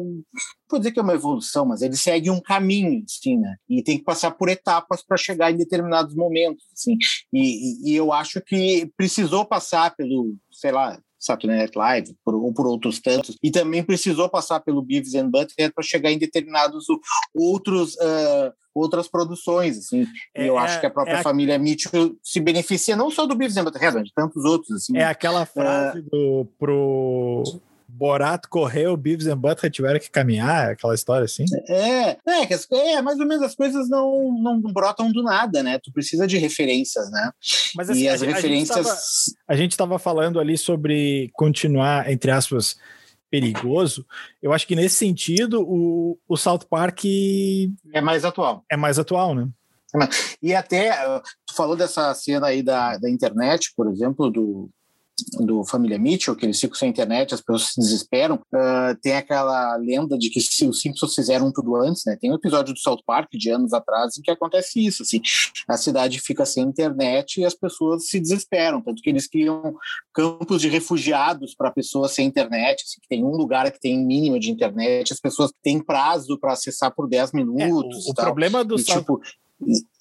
Vou 0.69 0.81
dizer 0.81 0.91
que 0.91 0.99
é 0.99 1.03
uma 1.03 1.15
evolução, 1.15 1.65
mas 1.65 1.83
ele 1.83 1.97
segue 1.97 2.31
um 2.31 2.41
caminho, 2.41 3.05
assim, 3.09 3.39
né? 3.39 3.55
E 3.69 3.83
tem 3.83 3.97
que 3.97 4.05
passar 4.05 4.33
por 4.33 4.49
etapas 4.49 5.05
para 5.05 5.17
chegar 5.17 5.53
em 5.53 5.57
determinados 5.57 6.15
momentos, 6.17 6.65
assim. 6.73 6.97
E, 7.33 7.91
e, 7.91 7.93
e 7.93 7.97
eu 7.97 8.13
acho 8.13 8.41
que 8.41 8.91
precisou 8.97 9.45
passar 9.45 9.95
pelo, 9.95 10.35
sei 10.51 10.73
lá, 10.73 10.99
Saturday 11.25 11.57
Night 11.57 11.77
Live 11.77 12.17
por, 12.25 12.35
ou 12.35 12.53
por 12.53 12.67
outros 12.67 13.01
tantos, 13.01 13.37
e 13.43 13.51
também 13.51 13.83
precisou 13.83 14.29
passar 14.29 14.61
pelo 14.61 14.83
Beavis 14.83 15.15
and 15.15 15.31
Butthead 15.31 15.73
para 15.73 15.85
chegar 15.85 16.11
em 16.11 16.19
determinados 16.19 16.87
outros 17.35 17.95
uh, 17.95 18.53
outras 18.75 19.07
produções, 19.07 19.79
assim. 19.79 20.05
É, 20.35 20.49
eu 20.49 20.59
acho 20.59 20.81
que 20.81 20.87
a 20.87 20.91
própria 20.91 21.19
é 21.19 21.23
família 21.23 21.59
Mitchell 21.59 22.17
se 22.23 22.41
beneficia 22.41 22.97
não 22.97 23.11
só 23.11 23.25
do 23.25 23.37
Beavis 23.37 23.57
and 23.57 23.65
Butthead, 23.65 23.95
mas 23.95 24.05
de 24.05 24.13
tantos 24.13 24.45
outros, 24.45 24.73
assim. 24.73 24.97
É 24.97 25.05
aquela 25.05 25.47
frase 25.47 26.01
uh, 26.01 26.03
do 26.11 26.49
pro 26.59 27.45
Borato 27.97 28.49
correu, 28.49 28.97
Beavis 28.97 29.29
and 29.29 29.39
Butthead 29.39 29.73
tiveram 29.73 30.01
que 30.01 30.11
caminhar, 30.11 30.73
aquela 30.73 30.95
história 30.95 31.25
assim? 31.25 31.45
É, 31.69 32.17
é, 32.27 32.93
é, 32.93 33.03
mais 33.03 33.21
ou 33.21 33.27
menos 33.27 33.45
as 33.45 33.55
coisas 33.55 33.89
não, 33.89 34.33
não 34.33 34.61
brotam 34.61 35.13
do 35.13 35.23
nada, 35.23 35.63
né? 35.63 35.79
Tu 35.79 35.93
precisa 35.93 36.27
de 36.27 36.37
referências, 36.37 37.09
né? 37.11 37.31
Mas 37.77 37.89
assim, 37.89 38.03
e 38.03 38.09
as 38.09 38.23
a, 38.23 38.27
referências... 38.27 39.35
A 39.47 39.55
gente 39.55 39.73
estava 39.73 39.99
falando 39.99 40.41
ali 40.41 40.59
sobre 40.59 41.31
continuar, 41.35 42.11
entre 42.11 42.33
aspas, 42.33 42.77
perigoso. 43.31 44.05
Eu 44.43 44.53
acho 44.53 44.67
que 44.67 44.75
nesse 44.75 44.97
sentido 44.97 45.63
o, 45.63 46.19
o 46.29 46.37
South 46.37 46.67
Park 46.69 47.05
é 47.93 48.01
mais 48.01 48.25
atual. 48.25 48.65
É 48.71 48.77
mais 48.77 48.99
atual, 48.99 49.35
né? 49.35 49.49
E 50.43 50.53
até, 50.53 50.93
tu 51.47 51.55
falou 51.55 51.77
dessa 51.77 52.13
cena 52.15 52.49
aí 52.49 52.61
da, 52.61 52.99
da 52.99 53.09
internet, 53.09 53.73
por 53.77 53.89
exemplo, 53.89 54.29
do, 54.29 54.69
do 55.41 55.65
Família 55.65 55.99
Mitchell, 55.99 56.35
que 56.35 56.45
eles 56.45 56.61
ficam 56.61 56.77
sem 56.77 56.91
internet, 56.91 57.35
as 57.35 57.41
pessoas 57.41 57.73
se 57.73 57.81
desesperam. 57.81 58.37
Uh, 58.53 58.97
tem 59.01 59.15
aquela 59.15 59.77
lenda 59.77 60.19
de 60.19 60.29
que 60.31 60.41
se 60.41 60.67
os 60.67 60.81
Simpsons 60.81 61.15
fizeram 61.15 61.53
tudo 61.53 61.77
antes, 61.77 62.03
né? 62.05 62.17
Tem 62.21 62.31
um 62.31 62.35
episódio 62.35 62.75
do 62.75 62.81
South 62.81 63.03
Park 63.07 63.31
de 63.33 63.51
anos 63.51 63.73
atrás 63.73 64.19
em 64.19 64.23
que 64.23 64.31
acontece 64.31 64.85
isso, 64.85 65.03
assim, 65.03 65.21
a 65.69 65.77
cidade 65.77 66.21
fica 66.21 66.45
sem 66.45 66.65
internet 66.65 67.41
e 67.41 67.45
as 67.45 67.55
pessoas 67.55 68.09
se 68.09 68.19
desesperam, 68.19 68.83
tanto 68.83 69.03
que 69.03 69.11
eles 69.11 69.29
criam 69.29 69.75
campos 70.13 70.61
de 70.61 70.69
refugiados 70.69 71.55
para 71.55 71.71
pessoas 71.71 72.13
sem 72.13 72.27
internet, 72.27 72.83
assim, 72.83 73.01
que 73.01 73.09
tem 73.09 73.25
um 73.25 73.37
lugar 73.37 73.71
que 73.71 73.81
tem 73.81 74.05
mínimo 74.05 74.39
de 74.39 74.51
internet, 74.51 75.13
as 75.13 75.21
pessoas 75.21 75.53
têm 75.63 75.83
prazo 75.83 76.39
para 76.39 76.53
acessar 76.53 76.93
por 76.95 77.09
10 77.09 77.33
minutos. 77.33 78.07
É, 78.07 78.09
o, 78.09 78.13
o 78.13 78.15
problema 78.15 78.65
do 78.65 78.75
e, 78.77 78.83
South... 78.83 78.99
tipo, 78.99 79.21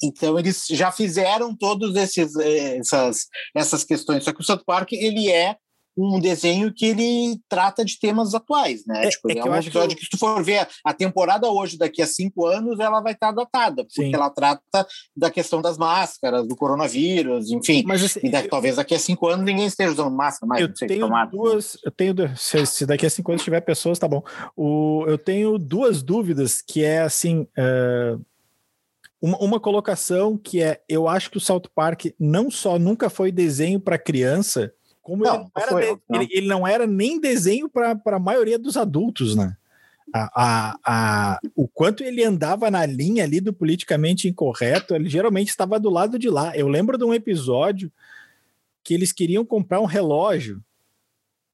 então 0.02 0.38
eles 0.38 0.66
já 0.70 0.92
fizeram 0.92 1.56
todas 1.56 1.96
eh, 2.18 2.78
essas, 2.78 3.28
essas 3.56 3.84
questões. 3.84 4.24
Só 4.24 4.34
que 4.34 4.42
o 4.42 4.44
South 4.44 4.64
Park 4.66 4.94
ele 4.94 5.32
é 5.32 5.56
um 5.96 6.20
desenho 6.20 6.74
que 6.74 6.88
ele 6.88 7.40
trata 7.48 7.86
de 7.86 8.00
temas 8.00 8.34
atuais, 8.34 8.84
né? 8.86 9.06
É, 9.06 9.10
tipo, 9.10 9.32
é, 9.32 9.38
é 9.38 9.44
um 9.44 9.56
episódio 9.56 9.96
que, 9.96 9.96
eu... 9.96 10.00
que, 10.00 10.06
se 10.06 10.10
tu 10.10 10.18
for 10.18 10.44
ver 10.44 10.68
a 10.84 10.94
temporada 10.94 11.48
hoje, 11.48 11.78
daqui 11.78 12.02
a 12.02 12.08
cinco 12.08 12.46
anos, 12.46 12.80
ela 12.80 13.00
vai 13.00 13.14
estar 13.14 13.32
datada, 13.32 13.84
porque 13.84 14.08
Sim. 14.08 14.14
ela 14.14 14.30
trata 14.30 14.88
da 15.16 15.30
questão 15.30 15.62
das 15.62 15.78
máscaras, 15.78 16.48
do 16.48 16.56
coronavírus, 16.56 17.52
enfim. 17.52 17.84
Mas 17.86 18.04
assim, 18.04 18.22
e 18.24 18.30
daqui, 18.30 18.48
eu... 18.48 18.52
talvez 18.52 18.76
daqui 18.78 18.96
a 18.96 19.00
cinco 19.00 19.28
anos 19.28 19.46
ninguém 19.46 19.68
esteja 19.68 19.92
usando 19.92 20.12
máscara 20.12 20.48
mais. 20.48 20.62
Eu 20.62 20.74
tenho 20.74 21.02
tomar. 21.02 21.26
duas, 21.26 21.78
eu 21.86 21.92
tenho 21.92 22.16
se, 22.36 22.66
se, 22.66 22.86
daqui 22.86 23.06
a 23.06 23.10
cinco 23.10 23.32
anos 23.32 23.44
tiver 23.44 23.62
pessoas, 23.62 24.00
tá 24.00 24.08
bom. 24.08 24.24
O, 24.56 25.06
eu 25.08 25.18
tenho 25.18 25.60
duas 25.60 26.02
dúvidas 26.02 26.62
que 26.62 26.84
é 26.84 27.02
assim. 27.02 27.48
Uh 27.58 28.33
uma, 29.24 29.38
uma 29.38 29.60
colocação 29.60 30.38
que 30.38 30.62
é: 30.62 30.82
eu 30.90 31.08
acho 31.08 31.32
que 31.32 31.38
o 31.38 31.42
South 31.42 31.64
Park 31.74 32.08
não 32.20 32.52
só 32.52 32.78
nunca 32.78 33.10
foi 33.10 33.32
desenho 33.32 33.80
para 33.80 33.98
criança, 33.98 34.74
como 35.02 35.24
não, 35.24 35.36
ele, 35.36 35.44
não 35.56 35.68
foi, 35.70 35.82
de, 35.82 36.02
não. 36.10 36.22
Ele, 36.22 36.30
ele, 36.34 36.48
não 36.48 36.68
era 36.68 36.86
nem 36.86 37.22
desenho 37.22 37.70
para 37.70 37.98
a 38.06 38.20
maioria 38.20 38.60
dos 38.60 38.76
adultos, 38.76 39.34
né? 39.34 39.56
A, 40.14 40.30
a, 40.36 40.80
a, 40.86 41.40
o 41.56 41.68
quanto 41.68 42.04
ele 42.04 42.22
andava 42.22 42.70
na 42.70 42.86
linha 42.86 43.24
ali 43.24 43.40
do 43.40 43.54
politicamente 43.54 44.28
incorreto, 44.28 44.94
ele 44.94 45.10
geralmente 45.10 45.50
estava 45.50 45.80
do 45.80 45.90
lado 45.90 46.20
de 46.20 46.30
lá. 46.30 46.56
Eu 46.56 46.68
lembro 46.68 46.98
de 46.98 47.06
um 47.06 47.14
episódio 47.14 47.92
que 48.84 48.94
eles 48.94 49.14
queriam 49.14 49.46
comprar 49.46 49.80
um 49.80 49.86
relógio. 49.86 50.62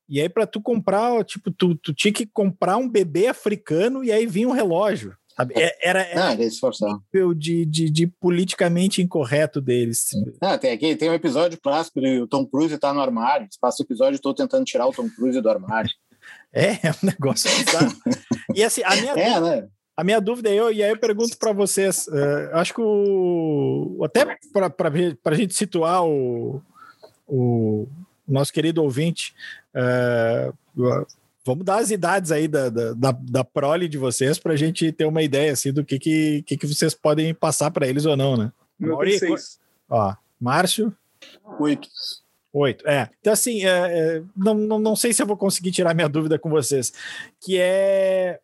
E 0.09 0.19
aí, 0.19 0.27
para 0.27 0.47
tu 0.47 0.59
comprar, 0.59 1.23
tipo, 1.23 1.51
tu, 1.51 1.75
tu 1.75 1.93
tinha 1.93 2.11
que 2.11 2.25
comprar 2.25 2.77
um 2.77 2.89
bebê 2.89 3.27
africano 3.27 4.03
e 4.03 4.11
aí 4.11 4.25
vinha 4.25 4.49
um 4.49 4.53
relógio. 4.53 5.15
Sabe? 5.39 5.53
É, 5.55 5.77
era, 5.81 6.01
era 6.01 6.35
nível 6.35 7.33
de, 7.33 7.65
de, 7.65 7.89
de, 7.89 8.07
politicamente 8.07 9.01
incorreto 9.01 9.61
deles. 9.61 10.09
Não, 10.41 10.57
tem, 10.57 10.73
aqui, 10.73 10.97
tem 10.97 11.09
um 11.09 11.13
episódio 11.13 11.57
clássico 11.61 12.01
do 12.01 12.27
Tom 12.27 12.45
Cruise 12.45 12.77
tá 12.77 12.93
no 12.93 12.99
armário. 12.99 13.47
Passa 13.61 13.81
o 13.81 13.85
episódio, 13.85 14.17
estou 14.17 14.33
tentando 14.33 14.65
tirar 14.65 14.85
o 14.85 14.91
Tom 14.91 15.09
Cruise 15.09 15.39
do 15.39 15.49
armário. 15.49 15.89
É, 16.51 16.71
é 16.87 16.91
um 16.91 17.05
negócio 17.05 17.49
bizarro. 17.57 17.95
e 18.53 18.61
assim, 18.61 18.83
a 18.83 18.95
minha, 18.97 19.13
é, 19.17 19.39
né? 19.39 19.67
a 19.95 20.03
minha 20.03 20.19
dúvida 20.19 20.49
é, 20.49 20.55
eu, 20.55 20.73
e 20.73 20.83
aí 20.83 20.89
eu 20.89 20.99
pergunto 20.99 21.37
para 21.37 21.53
vocês, 21.53 22.07
uh, 22.07 22.49
acho 22.55 22.73
que 22.73 22.81
o. 22.81 24.01
Até 24.03 24.25
para 24.51 24.91
a 25.23 25.35
gente 25.35 25.53
situar 25.53 26.05
o, 26.05 26.61
o 27.25 27.87
nosso 28.27 28.51
querido 28.51 28.83
ouvinte, 28.83 29.33
uh, 29.73 31.07
vamos 31.49 31.65
dar 31.65 31.79
as 31.79 31.89
idades 31.89 32.31
aí 32.31 32.47
da, 32.47 32.69
da, 32.69 32.93
da, 32.93 33.11
da 33.11 33.43
prole 33.43 33.87
de 33.87 33.97
vocês 33.97 34.37
para 34.37 34.53
a 34.53 34.55
gente 34.55 34.91
ter 34.91 35.05
uma 35.05 35.23
ideia 35.23 35.51
assim, 35.51 35.73
do 35.73 35.83
que, 35.83 35.97
que, 35.97 36.43
que, 36.43 36.57
que 36.57 36.67
vocês 36.67 36.93
podem 36.93 37.33
passar 37.33 37.71
para 37.71 37.87
eles 37.87 38.05
ou 38.05 38.15
não, 38.15 38.37
né? 38.37 38.51
Mauri, 38.77 39.17
ó, 39.89 40.15
Márcio. 40.39 40.95
Oito. 41.59 41.89
Oito, 42.53 42.87
é. 42.87 43.09
Então, 43.19 43.33
assim, 43.33 43.65
é, 43.65 43.69
é, 43.69 44.23
não, 44.35 44.53
não, 44.53 44.79
não 44.79 44.95
sei 44.95 45.11
se 45.11 45.21
eu 45.21 45.27
vou 45.27 45.37
conseguir 45.37 45.71
tirar 45.71 45.93
minha 45.93 46.07
dúvida 46.07 46.39
com 46.39 46.49
vocês. 46.49 46.93
Que 47.39 47.57
é. 47.59 48.39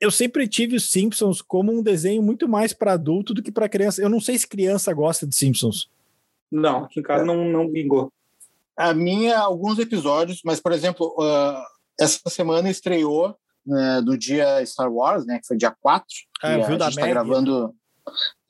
Eu 0.00 0.10
sempre 0.10 0.46
tive 0.46 0.76
os 0.76 0.90
Simpsons 0.90 1.42
como 1.42 1.72
um 1.72 1.82
desenho 1.82 2.22
muito 2.22 2.48
mais 2.48 2.72
para 2.72 2.92
adulto 2.92 3.34
do 3.34 3.42
que 3.42 3.50
para 3.50 3.68
criança. 3.68 4.00
Eu 4.00 4.08
não 4.08 4.20
sei 4.20 4.38
se 4.38 4.46
criança 4.46 4.92
gosta 4.92 5.26
de 5.26 5.34
Simpsons. 5.34 5.90
Não, 6.50 6.84
aqui 6.84 7.00
em 7.00 7.02
casa 7.02 7.24
não, 7.24 7.44
não 7.44 7.68
bingou. 7.68 8.12
A 8.76 8.94
minha, 8.94 9.36
alguns 9.38 9.78
episódios, 9.80 10.40
mas, 10.44 10.60
por 10.60 10.70
exemplo, 10.70 11.12
uh, 11.18 11.77
essa 12.00 12.28
semana 12.28 12.70
estreou 12.70 13.36
uh, 13.66 14.02
do 14.04 14.16
dia 14.16 14.64
Star 14.64 14.92
Wars, 14.92 15.26
né? 15.26 15.38
Que 15.38 15.46
foi 15.46 15.56
dia 15.56 15.74
4. 15.80 16.06
Ah, 16.42 16.56
viu 16.58 16.74
a 16.74 16.78
da 16.78 16.90
gente 16.90 17.00
tá 17.00 17.06
gravando 17.06 17.74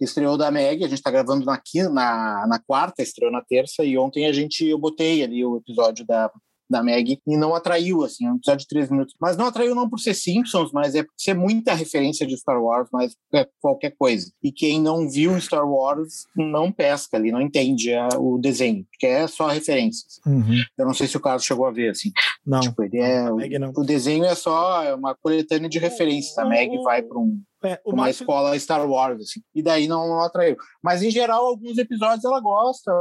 estreou 0.00 0.36
da 0.36 0.50
Meg, 0.50 0.84
a 0.84 0.88
gente 0.88 0.98
está 0.98 1.10
gravando 1.10 1.44
na, 1.44 1.60
na, 1.90 2.46
na 2.46 2.58
quarta, 2.60 3.02
estreou 3.02 3.32
na 3.32 3.42
terça, 3.42 3.84
e 3.84 3.98
ontem 3.98 4.26
a 4.26 4.32
gente, 4.32 4.64
eu 4.64 4.78
botei 4.78 5.22
ali 5.22 5.44
o 5.44 5.56
episódio 5.56 6.06
da, 6.06 6.30
da 6.68 6.82
Meg 6.82 7.20
e 7.26 7.36
não 7.36 7.54
atraiu, 7.54 8.04
assim, 8.04 8.26
é 8.26 8.32
um 8.32 8.36
episódio 8.36 8.60
de 8.60 8.68
três 8.68 8.90
minutos. 8.90 9.14
Mas 9.20 9.36
não 9.36 9.46
atraiu 9.46 9.74
não 9.74 9.88
por 9.88 9.98
ser 9.98 10.14
Simpsons, 10.14 10.70
mas 10.72 10.94
é 10.94 11.02
por 11.02 11.12
ser 11.16 11.34
muita 11.34 11.74
referência 11.74 12.26
de 12.26 12.36
Star 12.36 12.62
Wars, 12.62 12.88
mas 12.92 13.16
é 13.34 13.46
qualquer 13.60 13.94
coisa. 13.98 14.30
E 14.42 14.52
quem 14.52 14.80
não 14.80 15.08
viu 15.08 15.40
Star 15.40 15.68
Wars 15.68 16.26
não 16.36 16.70
pesca 16.70 17.16
ali, 17.16 17.32
não 17.32 17.40
entende 17.40 17.94
a, 17.94 18.08
o 18.18 18.38
desenho, 18.38 18.84
porque 18.90 19.06
é 19.06 19.26
só 19.26 19.46
referências. 19.48 20.20
Uhum. 20.26 20.62
Eu 20.76 20.86
não 20.86 20.94
sei 20.94 21.06
se 21.06 21.16
o 21.16 21.20
Carlos 21.20 21.44
chegou 21.44 21.66
a 21.66 21.70
ver, 21.70 21.90
assim. 21.90 22.10
Não. 22.46 22.60
Tipo, 22.60 22.82
ele 22.82 22.98
é, 22.98 23.30
o, 23.30 23.36
o, 23.80 23.84
desenho 23.84 24.24
é 24.24 24.34
só 24.34 24.82
é 24.82 24.94
uma 24.94 25.14
coletânea 25.14 25.68
de 25.68 25.78
referências. 25.78 26.36
A 26.38 26.44
Meg 26.44 26.76
vai 26.82 27.02
para 27.02 27.18
um 27.18 27.40
é, 27.64 27.80
uma 27.84 28.04
Márcio... 28.04 28.22
escola 28.22 28.58
Star 28.58 28.88
Wars, 28.88 29.20
assim, 29.20 29.40
e 29.54 29.62
daí 29.62 29.88
não, 29.88 30.06
não 30.06 30.22
atraiu. 30.22 30.56
Mas, 30.82 31.02
em 31.02 31.10
geral, 31.10 31.44
alguns 31.44 31.76
episódios 31.76 32.24
ela 32.24 32.40
gosta, 32.40 32.92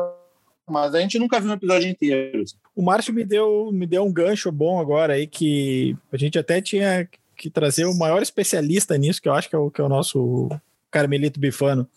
mas 0.70 0.94
a 0.94 1.00
gente 1.00 1.18
nunca 1.18 1.40
viu 1.40 1.52
um 1.52 1.54
episódio 1.54 1.90
inteiro. 1.90 2.42
Assim. 2.42 2.56
O 2.76 2.84
Márcio 2.84 3.14
me 3.14 3.24
deu, 3.24 3.72
me 3.72 3.86
deu 3.86 4.04
um 4.04 4.12
gancho 4.12 4.52
bom 4.52 4.80
agora 4.80 5.14
aí, 5.14 5.26
que 5.26 5.96
a 6.12 6.18
gente 6.18 6.38
até 6.38 6.62
tinha 6.62 7.08
que 7.36 7.50
trazer 7.50 7.86
o 7.86 7.98
maior 7.98 8.22
especialista 8.22 8.98
nisso, 8.98 9.22
que 9.22 9.30
eu 9.30 9.34
acho 9.34 9.50
que 9.50 9.56
é 9.56 9.60
o, 9.60 9.72
que 9.72 9.80
é 9.80 9.84
o 9.84 9.90
nosso 9.90 10.50
Carmelito 10.92 11.40
Bifano, 11.40 11.88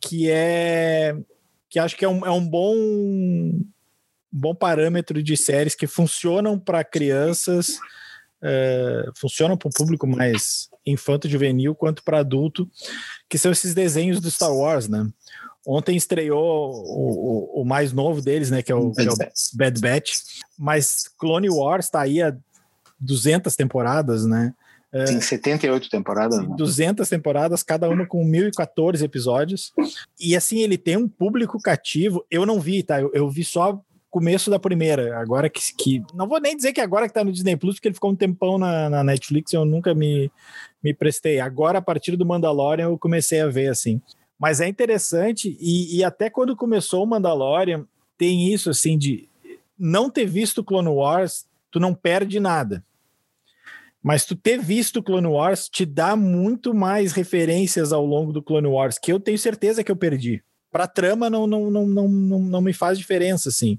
que 0.00 0.28
é 0.30 1.16
que 1.70 1.78
acho 1.78 1.96
que 1.96 2.04
é 2.04 2.08
um, 2.08 2.24
é 2.24 2.30
um 2.30 2.46
bom 2.46 2.74
bom 4.30 4.54
parâmetro 4.54 5.22
de 5.22 5.36
séries 5.36 5.76
que 5.76 5.86
funcionam 5.86 6.58
para 6.58 6.82
crianças, 6.82 7.78
é, 8.42 9.10
funcionam 9.16 9.56
para 9.56 9.68
o 9.68 9.72
público 9.72 10.06
mais 10.06 10.68
infanto-juvenil 10.84 11.74
quanto 11.74 12.02
para 12.02 12.18
adulto, 12.18 12.68
que 13.28 13.38
são 13.38 13.52
esses 13.52 13.74
desenhos 13.74 14.20
do 14.20 14.30
Star 14.30 14.52
Wars, 14.52 14.88
né? 14.88 15.08
Ontem 15.66 15.96
estreou 15.96 16.72
o, 16.72 17.58
o, 17.58 17.62
o 17.62 17.64
mais 17.64 17.92
novo 17.92 18.20
deles, 18.20 18.50
né? 18.50 18.62
Que 18.62 18.70
é 18.70 18.74
o, 18.74 18.90
Bad, 18.90 18.94
que 18.94 19.08
é 19.08 19.12
o 19.12 19.56
Bad 19.56 19.80
Batch. 19.80 20.12
Mas 20.58 21.08
Clone 21.18 21.48
Wars 21.48 21.86
está 21.86 22.02
aí 22.02 22.20
há 22.20 22.36
200 23.00 23.54
temporadas, 23.56 24.26
né? 24.26 24.52
Tem 25.06 25.20
78 25.20 25.90
temporadas. 25.90 26.38
Né? 26.38 26.54
200 26.56 27.08
temporadas, 27.08 27.64
cada 27.64 27.88
uma 27.88 28.06
com 28.06 28.24
1014 28.24 29.04
episódios. 29.04 29.72
E 30.20 30.36
assim, 30.36 30.60
ele 30.60 30.78
tem 30.78 30.96
um 30.96 31.08
público 31.08 31.58
cativo. 31.60 32.24
Eu 32.30 32.46
não 32.46 32.60
vi, 32.60 32.82
tá? 32.84 33.00
Eu, 33.00 33.10
eu 33.12 33.28
vi 33.28 33.42
só 33.42 33.82
começo 34.08 34.48
da 34.48 34.60
primeira. 34.60 35.18
Agora 35.18 35.50
que, 35.50 35.60
que. 35.76 36.00
Não 36.14 36.28
vou 36.28 36.40
nem 36.40 36.56
dizer 36.56 36.72
que 36.72 36.80
agora 36.80 37.08
que 37.08 37.14
tá 37.14 37.24
no 37.24 37.32
Disney 37.32 37.56
Plus, 37.56 37.74
porque 37.74 37.88
ele 37.88 37.94
ficou 37.94 38.12
um 38.12 38.16
tempão 38.16 38.56
na, 38.56 38.88
na 38.88 39.02
Netflix 39.02 39.52
eu 39.52 39.64
nunca 39.64 39.92
me, 39.92 40.30
me 40.82 40.94
prestei. 40.94 41.40
Agora, 41.40 41.78
a 41.78 41.82
partir 41.82 42.14
do 42.14 42.24
Mandalorian, 42.24 42.84
eu 42.84 42.96
comecei 42.96 43.40
a 43.40 43.48
ver 43.48 43.66
assim. 43.66 44.00
Mas 44.38 44.60
é 44.60 44.68
interessante, 44.68 45.56
e, 45.60 45.96
e 45.96 46.04
até 46.04 46.28
quando 46.28 46.56
começou 46.56 47.04
o 47.04 47.06
Mandalorian, 47.06 47.86
tem 48.18 48.52
isso 48.52 48.70
assim 48.70 48.98
de 48.98 49.28
não 49.78 50.10
ter 50.10 50.26
visto 50.26 50.64
Clone 50.64 50.88
Wars, 50.88 51.46
tu 51.70 51.80
não 51.80 51.94
perde 51.94 52.38
nada. 52.40 52.84
Mas 54.02 54.24
tu 54.26 54.36
ter 54.36 54.60
visto 54.60 55.02
Clone 55.02 55.26
Wars 55.26 55.68
te 55.68 55.86
dá 55.86 56.14
muito 56.14 56.74
mais 56.74 57.12
referências 57.12 57.92
ao 57.92 58.04
longo 58.04 58.32
do 58.32 58.42
Clone 58.42 58.68
Wars, 58.68 58.98
que 58.98 59.12
eu 59.12 59.18
tenho 59.18 59.38
certeza 59.38 59.82
que 59.82 59.90
eu 59.90 59.96
perdi 59.96 60.42
para 60.74 60.88
trama 60.88 61.30
não, 61.30 61.46
não, 61.46 61.70
não, 61.70 61.86
não, 61.86 62.08
não, 62.08 62.38
não 62.40 62.60
me 62.60 62.72
faz 62.72 62.98
diferença, 62.98 63.48
assim. 63.48 63.78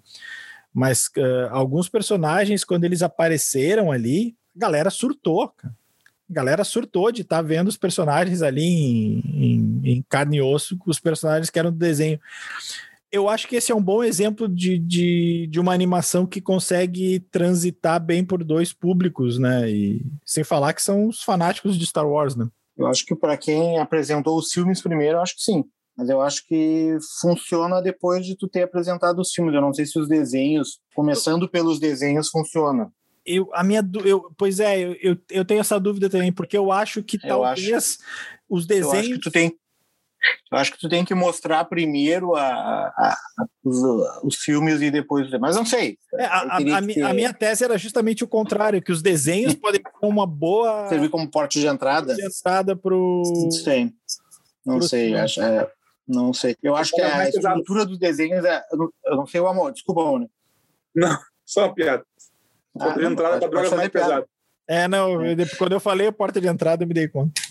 Mas 0.73 1.07
uh, 1.17 1.49
alguns 1.51 1.89
personagens, 1.89 2.63
quando 2.63 2.85
eles 2.85 3.01
apareceram 3.01 3.91
ali, 3.91 4.33
a 4.55 4.59
galera 4.59 4.89
surtou, 4.89 5.49
cara. 5.49 5.75
A 6.29 6.33
galera 6.33 6.63
surtou 6.63 7.11
de 7.11 7.21
estar 7.21 7.37
tá 7.37 7.41
vendo 7.41 7.67
os 7.67 7.77
personagens 7.77 8.41
ali 8.41 8.63
em, 8.63 9.19
em, 9.25 9.81
em, 9.83 10.05
carne 10.09 10.37
e 10.37 10.41
osso, 10.41 10.77
os 10.85 10.99
personagens 10.99 11.49
que 11.49 11.59
eram 11.59 11.71
do 11.71 11.77
desenho. 11.77 12.19
Eu 13.11 13.29
acho 13.29 13.47
que 13.47 13.55
esse 13.55 13.71
é 13.71 13.75
um 13.75 13.81
bom 13.81 14.03
exemplo 14.03 14.49
de, 14.49 14.77
de, 14.77 15.47
de 15.47 15.59
uma 15.59 15.73
animação 15.73 16.25
que 16.25 16.41
consegue 16.41 17.19
transitar 17.31 18.03
bem 18.03 18.25
por 18.25 18.43
dois 18.43 18.73
públicos, 18.73 19.37
né? 19.37 19.69
E 19.69 20.05
sem 20.25 20.43
falar 20.43 20.73
que 20.73 20.81
são 20.81 21.07
os 21.07 21.23
fanáticos 21.23 21.77
de 21.77 21.85
Star 21.85 22.07
Wars, 22.07 22.35
né? 22.35 22.47
Eu 22.75 22.87
acho 22.87 23.05
que 23.05 23.15
para 23.15 23.37
quem 23.37 23.79
apresentou 23.79 24.37
os 24.37 24.51
filmes 24.51 24.81
primeiro, 24.81 25.17
eu 25.17 25.21
acho 25.21 25.35
que 25.35 25.43
sim. 25.43 25.63
Mas 25.97 26.09
eu 26.09 26.21
acho 26.21 26.45
que 26.45 26.97
funciona 27.21 27.81
depois 27.81 28.25
de 28.25 28.35
tu 28.35 28.49
ter 28.49 28.63
apresentado 28.63 29.19
os 29.19 29.31
filmes. 29.31 29.55
Eu 29.55 29.61
não 29.61 29.73
sei 29.73 29.85
se 29.85 29.97
os 29.97 30.09
desenhos, 30.09 30.79
começando 30.93 31.47
pelos 31.47 31.79
desenhos, 31.79 32.29
funciona. 32.29 32.91
Eu, 33.25 33.49
a 33.53 33.63
minha, 33.63 33.81
eu, 34.03 34.31
pois 34.37 34.59
é, 34.59 34.79
eu, 34.79 35.17
eu 35.29 35.45
tenho 35.45 35.59
essa 35.59 35.79
dúvida 35.79 36.09
também, 36.09 36.31
porque 36.31 36.57
eu 36.57 36.71
acho 36.71 37.01
que 37.01 37.17
eu 37.17 37.27
talvez 37.27 37.73
acho, 37.73 37.97
os 38.47 38.67
desenhos. 38.67 38.93
Eu 38.93 38.99
acho 38.99 39.09
que 39.09 39.19
tu 39.19 39.31
tem, 39.31 39.57
eu 40.51 40.57
acho 40.57 40.71
que 40.71 40.79
tu 40.79 40.89
tem 40.89 41.03
que 41.03 41.13
mostrar 41.13 41.65
primeiro 41.65 42.35
a, 42.35 42.43
a, 42.45 43.17
a 43.37 43.45
os, 43.63 43.77
os, 44.23 44.35
filmes 44.35 44.81
e 44.81 44.91
depois. 44.91 45.29
Mas 45.39 45.55
não 45.55 45.65
sei. 45.65 45.97
É, 46.13 46.25
a, 46.25 46.57
ter... 46.57 47.03
a, 47.03 47.13
minha 47.13 47.33
tese 47.33 47.63
era 47.63 47.77
justamente 47.77 48.23
o 48.23 48.27
contrário, 48.27 48.81
que 48.81 48.91
os 48.91 49.01
desenhos 49.01 49.53
podem 49.55 49.81
ser 49.81 50.05
uma 50.05 50.25
boa. 50.25 50.87
Servir 50.87 51.09
como 51.09 51.29
porte 51.29 51.59
de 51.59 51.67
entrada? 51.67 52.15
De 52.15 52.25
entrada 52.25 52.75
para 52.75 52.95
o. 52.95 53.23
Não 53.25 53.51
sei. 53.51 53.91
Não 54.65 54.81
sei. 54.81 55.15
Acho, 55.15 55.41
é, 55.41 55.69
não 56.07 56.33
sei. 56.33 56.55
Eu 56.61 56.75
acho 56.75 56.91
que 56.93 57.01
a 57.01 57.27
estrutura 57.27 57.85
dos 57.85 57.97
desenhos 57.97 58.43
é. 58.45 58.61
Eu 59.05 59.15
não 59.15 59.25
sei 59.25 59.41
o 59.41 59.47
amor, 59.47 59.71
desculpa, 59.71 60.19
né? 60.19 60.27
Não, 60.95 61.17
só 61.45 61.65
uma 61.65 61.73
piada. 61.73 62.05
Ah, 62.75 62.85
porta 62.85 62.99
de 62.99 63.05
entrada 63.05 63.39
para 63.39 63.49
drogas 63.49 63.73
mais 63.73 63.89
pesada. 63.89 64.25
É, 64.67 64.87
não, 64.87 65.21
é. 65.21 65.33
Eu, 65.33 65.37
quando 65.57 65.73
eu 65.73 65.79
falei 65.79 66.07
a 66.07 66.11
porta 66.11 66.41
de 66.41 66.47
entrada, 66.47 66.83
eu 66.83 66.87
me 66.87 66.93
dei 66.93 67.07
conta. 67.07 67.41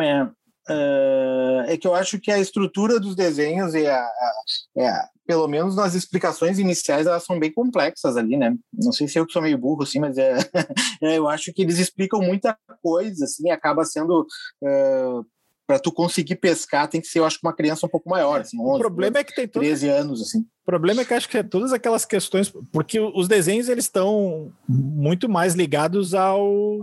É, 0.00 0.22
uh, 0.22 1.60
é 1.66 1.76
que 1.76 1.86
eu 1.86 1.94
acho 1.94 2.18
que 2.18 2.30
a 2.30 2.38
estrutura 2.38 2.98
dos 2.98 3.14
desenhos 3.14 3.74
e 3.74 3.86
a, 3.86 3.98
a, 3.98 4.32
é, 4.78 5.08
pelo 5.26 5.48
menos 5.48 5.76
nas 5.76 5.94
explicações 5.94 6.58
iniciais 6.58 7.06
elas 7.06 7.24
são 7.24 7.38
bem 7.38 7.52
complexas 7.52 8.16
ali, 8.16 8.36
né? 8.36 8.54
Não 8.72 8.92
sei 8.92 9.08
se 9.08 9.18
eu 9.18 9.26
que 9.26 9.32
sou 9.32 9.42
meio 9.42 9.58
burro 9.58 9.82
assim, 9.82 9.98
mas 9.98 10.18
é, 10.18 10.36
é 11.02 11.18
eu 11.18 11.28
acho 11.28 11.52
que 11.52 11.62
eles 11.62 11.78
explicam 11.78 12.20
muita 12.20 12.56
coisa, 12.82 13.24
assim, 13.24 13.50
acaba 13.50 13.84
sendo 13.84 14.26
uh, 14.62 15.26
para 15.66 15.78
tu 15.78 15.90
conseguir 15.90 16.36
pescar 16.36 16.88
tem 16.88 17.00
que 17.00 17.06
ser, 17.06 17.20
eu 17.20 17.24
acho, 17.24 17.38
uma 17.42 17.54
criança 17.54 17.86
um 17.86 17.88
pouco 17.88 18.08
maior, 18.08 18.40
assim, 18.40 18.60
11, 18.60 18.68
o 18.68 18.78
problema 18.78 19.18
é 19.18 19.24
que 19.24 19.34
tem 19.34 19.48
13 19.48 19.88
anos, 19.88 20.20
assim. 20.22 20.40
O 20.40 20.64
problema 20.66 21.02
é 21.02 21.04
que 21.04 21.14
acho 21.14 21.28
que 21.28 21.38
é 21.38 21.42
todas 21.42 21.72
aquelas 21.72 22.04
questões, 22.04 22.52
porque 22.72 23.00
os 23.00 23.28
desenhos 23.28 23.68
eles 23.68 23.84
estão 23.84 24.52
muito 24.68 25.28
mais 25.28 25.54
ligados 25.54 26.14
ao, 26.14 26.78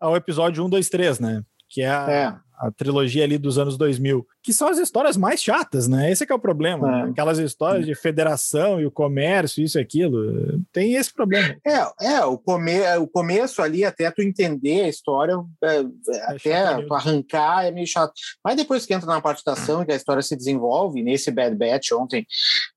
ao 0.00 0.16
episódio 0.16 0.64
1, 0.64 0.70
2, 0.70 0.88
3, 0.88 1.20
né? 1.20 1.42
Que 1.68 1.82
é 1.82 1.90
a, 1.90 2.10
é 2.10 2.34
a 2.62 2.70
trilogia 2.70 3.24
ali 3.24 3.36
dos 3.38 3.58
anos 3.58 3.76
2000, 3.76 4.24
que 4.40 4.52
são 4.52 4.68
as 4.68 4.78
histórias 4.78 5.16
mais 5.16 5.42
chatas, 5.42 5.88
né? 5.88 6.12
Esse 6.12 6.22
é 6.22 6.26
que 6.26 6.32
é 6.32 6.36
o 6.36 6.38
problema. 6.38 6.88
É. 6.88 7.04
Né? 7.04 7.10
Aquelas 7.10 7.38
histórias 7.38 7.84
de 7.84 7.94
federação 7.94 8.80
e 8.80 8.86
o 8.86 8.90
comércio, 8.90 9.62
isso 9.62 9.78
e 9.78 9.80
aquilo. 9.80 10.62
Tem 10.72 10.94
esse 10.94 11.12
problema. 11.12 11.56
É, 11.66 12.06
é 12.14 12.24
o, 12.24 12.38
come, 12.38 12.80
o 12.98 13.08
começo 13.08 13.60
ali, 13.60 13.84
até 13.84 14.10
tu 14.10 14.22
entender 14.22 14.82
a 14.82 14.88
história, 14.88 15.34
é, 15.64 15.80
é 15.80 16.22
até 16.28 16.82
tu 16.86 16.94
arrancar, 16.94 17.66
é 17.66 17.72
meio 17.72 17.86
chato. 17.86 18.12
Mas 18.44 18.56
depois 18.56 18.86
que 18.86 18.94
entra 18.94 19.06
na 19.06 19.20
parte 19.20 19.42
da 19.44 19.54
ação 19.54 19.82
e 19.82 19.86
que 19.86 19.92
a 19.92 19.96
história 19.96 20.22
se 20.22 20.36
desenvolve, 20.36 21.02
nesse 21.02 21.32
Bad 21.32 21.56
Batch 21.56 21.90
ontem, 21.92 22.24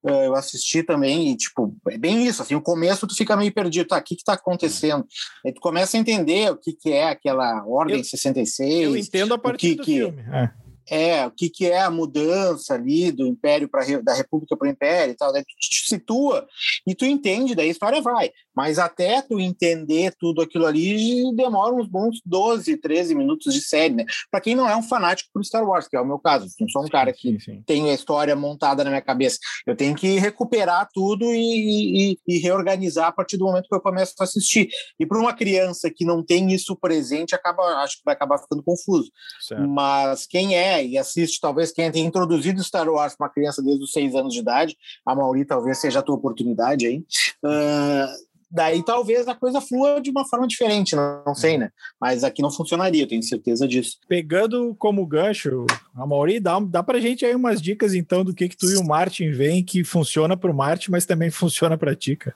é, 0.06 0.26
eu 0.26 0.34
assisti 0.36 0.82
também, 0.82 1.30
e 1.30 1.38
tipo, 1.38 1.76
é 1.90 1.98
bem 1.98 2.26
isso, 2.26 2.42
assim, 2.42 2.56
o 2.56 2.62
começo 2.62 3.06
tu 3.06 3.16
fica 3.16 3.38
meio 3.38 3.54
perdido, 3.54 3.88
tá, 3.88 3.98
o 4.00 4.04
que 4.04 4.16
que 4.16 4.24
tá 4.24 4.34
acontecendo? 4.34 5.06
Aí 5.46 5.54
tu 5.54 5.62
começa 5.62 5.96
a 5.96 6.00
entender 6.00 6.52
o 6.52 6.58
que 6.58 6.74
que 6.74 6.92
é 6.92 7.10
aquela 7.10 7.64
Ordem 7.68 7.98
eu, 7.98 8.04
66. 8.04 8.84
Eu 8.84 8.98
entendo 8.98 9.34
a 9.34 9.38
partir 9.38 9.75
que, 9.76 9.82
do 9.82 9.86
que, 9.86 9.94
filme. 9.94 10.24
É. 10.32 10.66
É, 10.88 11.26
o 11.26 11.32
que, 11.32 11.50
que 11.50 11.66
é 11.66 11.82
a 11.82 11.90
mudança 11.90 12.76
ali 12.76 13.12
do 13.12 13.26
Império 13.26 13.68
para 13.68 14.02
da 14.02 14.14
República 14.14 14.56
para 14.56 14.68
o 14.68 14.72
Império 14.72 15.14
e 15.14 15.16
tal, 15.16 15.34
daí 15.34 15.42
tu 15.42 15.56
te 15.58 15.90
situa 15.90 16.48
e 16.86 16.94
tu 16.94 17.06
entende, 17.06 17.56
daí 17.56 17.70
a 17.70 17.72
história 17.72 18.02
vai. 18.02 18.32
Mas 18.56 18.80
até 18.80 19.22
tu 19.22 19.40
entender 19.40 20.14
tudo 20.18 20.42
aquilo 20.42 20.66
ali 20.66 21.36
demora 21.36 21.74
uns 21.74 21.88
bons 21.88 22.22
12, 22.26 22.78
13 22.78 23.16
minutos 23.16 23.54
de 23.54 23.62
série, 23.62 23.94
né? 23.94 24.06
Para 24.32 24.42
quem 24.42 24.56
não 24.56 24.68
é 24.68 24.76
um 24.76 24.84
fanático 24.84 25.30
por 25.34 25.44
Star 25.44 25.68
Wars, 25.68 25.88
que 25.88 25.96
é 25.96 26.02
o 26.02 26.06
meu 26.06 26.20
caso, 26.20 26.48
não 26.60 26.70
sou 26.70 26.84
um 26.84 26.88
cara 26.88 27.12
que 27.12 27.32
sim, 27.34 27.40
sim. 27.40 27.64
tem 27.66 27.90
a 27.90 27.94
história 27.94 28.36
montada 28.36 28.84
na 28.84 28.90
minha 28.90 29.02
cabeça. 29.02 29.38
Eu 29.66 29.76
tenho 29.76 29.96
que 29.96 30.18
recuperar 30.20 30.88
tudo 30.94 31.26
e, 31.34 32.14
e, 32.14 32.20
e 32.28 32.38
reorganizar 32.40 33.08
a 33.08 33.12
partir 33.12 33.38
do 33.38 33.46
momento 33.46 33.68
que 33.68 33.76
eu 33.76 33.82
começo 33.82 34.14
a 34.20 34.24
assistir. 34.24 34.70
E 35.00 35.06
para 35.06 35.20
uma 35.20 35.34
criança 35.34 35.90
que 35.90 36.06
não 36.06 36.24
tem 36.24 36.54
isso 36.54 36.76
presente, 36.76 37.36
acaba, 37.36 37.64
acho 37.84 37.98
que 37.98 38.04
vai 38.06 38.14
acabar 38.14 38.38
ficando 38.38 38.64
confuso. 38.64 39.12
Certo. 39.42 39.68
Mas 39.68 40.26
quem 40.26 40.56
é 40.56 40.86
e 40.86 40.98
assiste, 40.98 41.40
talvez 41.40 41.72
quem 41.72 41.92
tenha 41.92 42.08
introduzido 42.08 42.64
Star 42.64 42.88
Wars 42.88 43.16
para 43.16 43.26
uma 43.26 43.34
criança 43.34 43.62
desde 43.62 43.84
os 43.84 43.92
seis 43.92 44.16
anos 44.16 44.34
de 44.34 44.40
idade, 44.40 44.78
a 45.06 45.16
Mauri 45.16 45.46
talvez 45.46 45.80
seja 45.80 46.00
a 46.00 46.04
tua 46.04 46.16
oportunidade 46.16 46.86
aí. 46.86 46.98
Uh, 47.44 48.35
daí 48.50 48.84
talvez 48.84 49.28
a 49.28 49.36
coisa 49.36 49.62
flua 49.62 50.00
de 50.02 50.10
uma 50.10 50.28
forma 50.28 50.48
diferente, 50.48 50.96
não, 50.96 51.24
não 51.26 51.36
sei, 51.36 51.58
né? 51.58 51.70
Mas 52.00 52.24
aqui 52.24 52.42
não 52.42 52.52
funcionaria, 52.52 53.04
eu 53.04 53.08
tenho 53.08 53.24
certeza 53.24 53.68
disso. 53.68 53.98
Pegando 54.08 54.76
como 54.76 55.06
gancho, 55.06 55.66
a 55.96 56.06
Mauri, 56.06 56.40
dá, 56.40 56.60
dá 56.60 56.84
pra 56.84 57.00
gente 57.00 57.26
aí 57.26 57.36
umas 57.36 57.62
dicas 57.62 57.94
então 57.94 58.24
do 58.24 58.34
que 58.34 58.50
que 58.50 58.58
tu 58.58 58.70
e 58.72 58.78
o 58.78 58.86
Martin 58.86 59.32
veem 59.32 59.64
que 59.64 59.84
funciona 59.84 60.38
pro 60.38 60.54
Martin, 60.54 60.92
mas 60.92 61.06
também 61.06 61.30
funciona 61.32 61.78
pra 61.78 61.96
ti, 61.96 62.16
cara. 62.16 62.36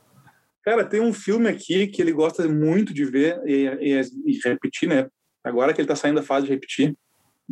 Cara, 0.64 0.86
tem 0.86 1.02
um 1.02 1.14
filme 1.14 1.48
aqui 1.48 1.88
que 1.88 2.02
ele 2.02 2.12
gosta 2.12 2.48
muito 2.48 2.94
de 2.94 3.06
ver 3.06 3.42
e, 3.46 3.66
e, 3.80 4.02
e 4.26 4.40
repetir, 4.44 4.88
né? 4.88 5.08
Agora 5.44 5.74
que 5.74 5.82
ele 5.82 5.88
tá 5.88 5.96
saindo 5.96 6.18
da 6.18 6.24
fase 6.24 6.46
de 6.46 6.52
repetir, 6.52 6.96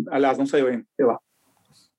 Aliás, 0.09 0.37
não 0.37 0.45
saiu 0.45 0.67
ainda, 0.67 0.85
sei 0.95 1.05
lá. 1.05 1.17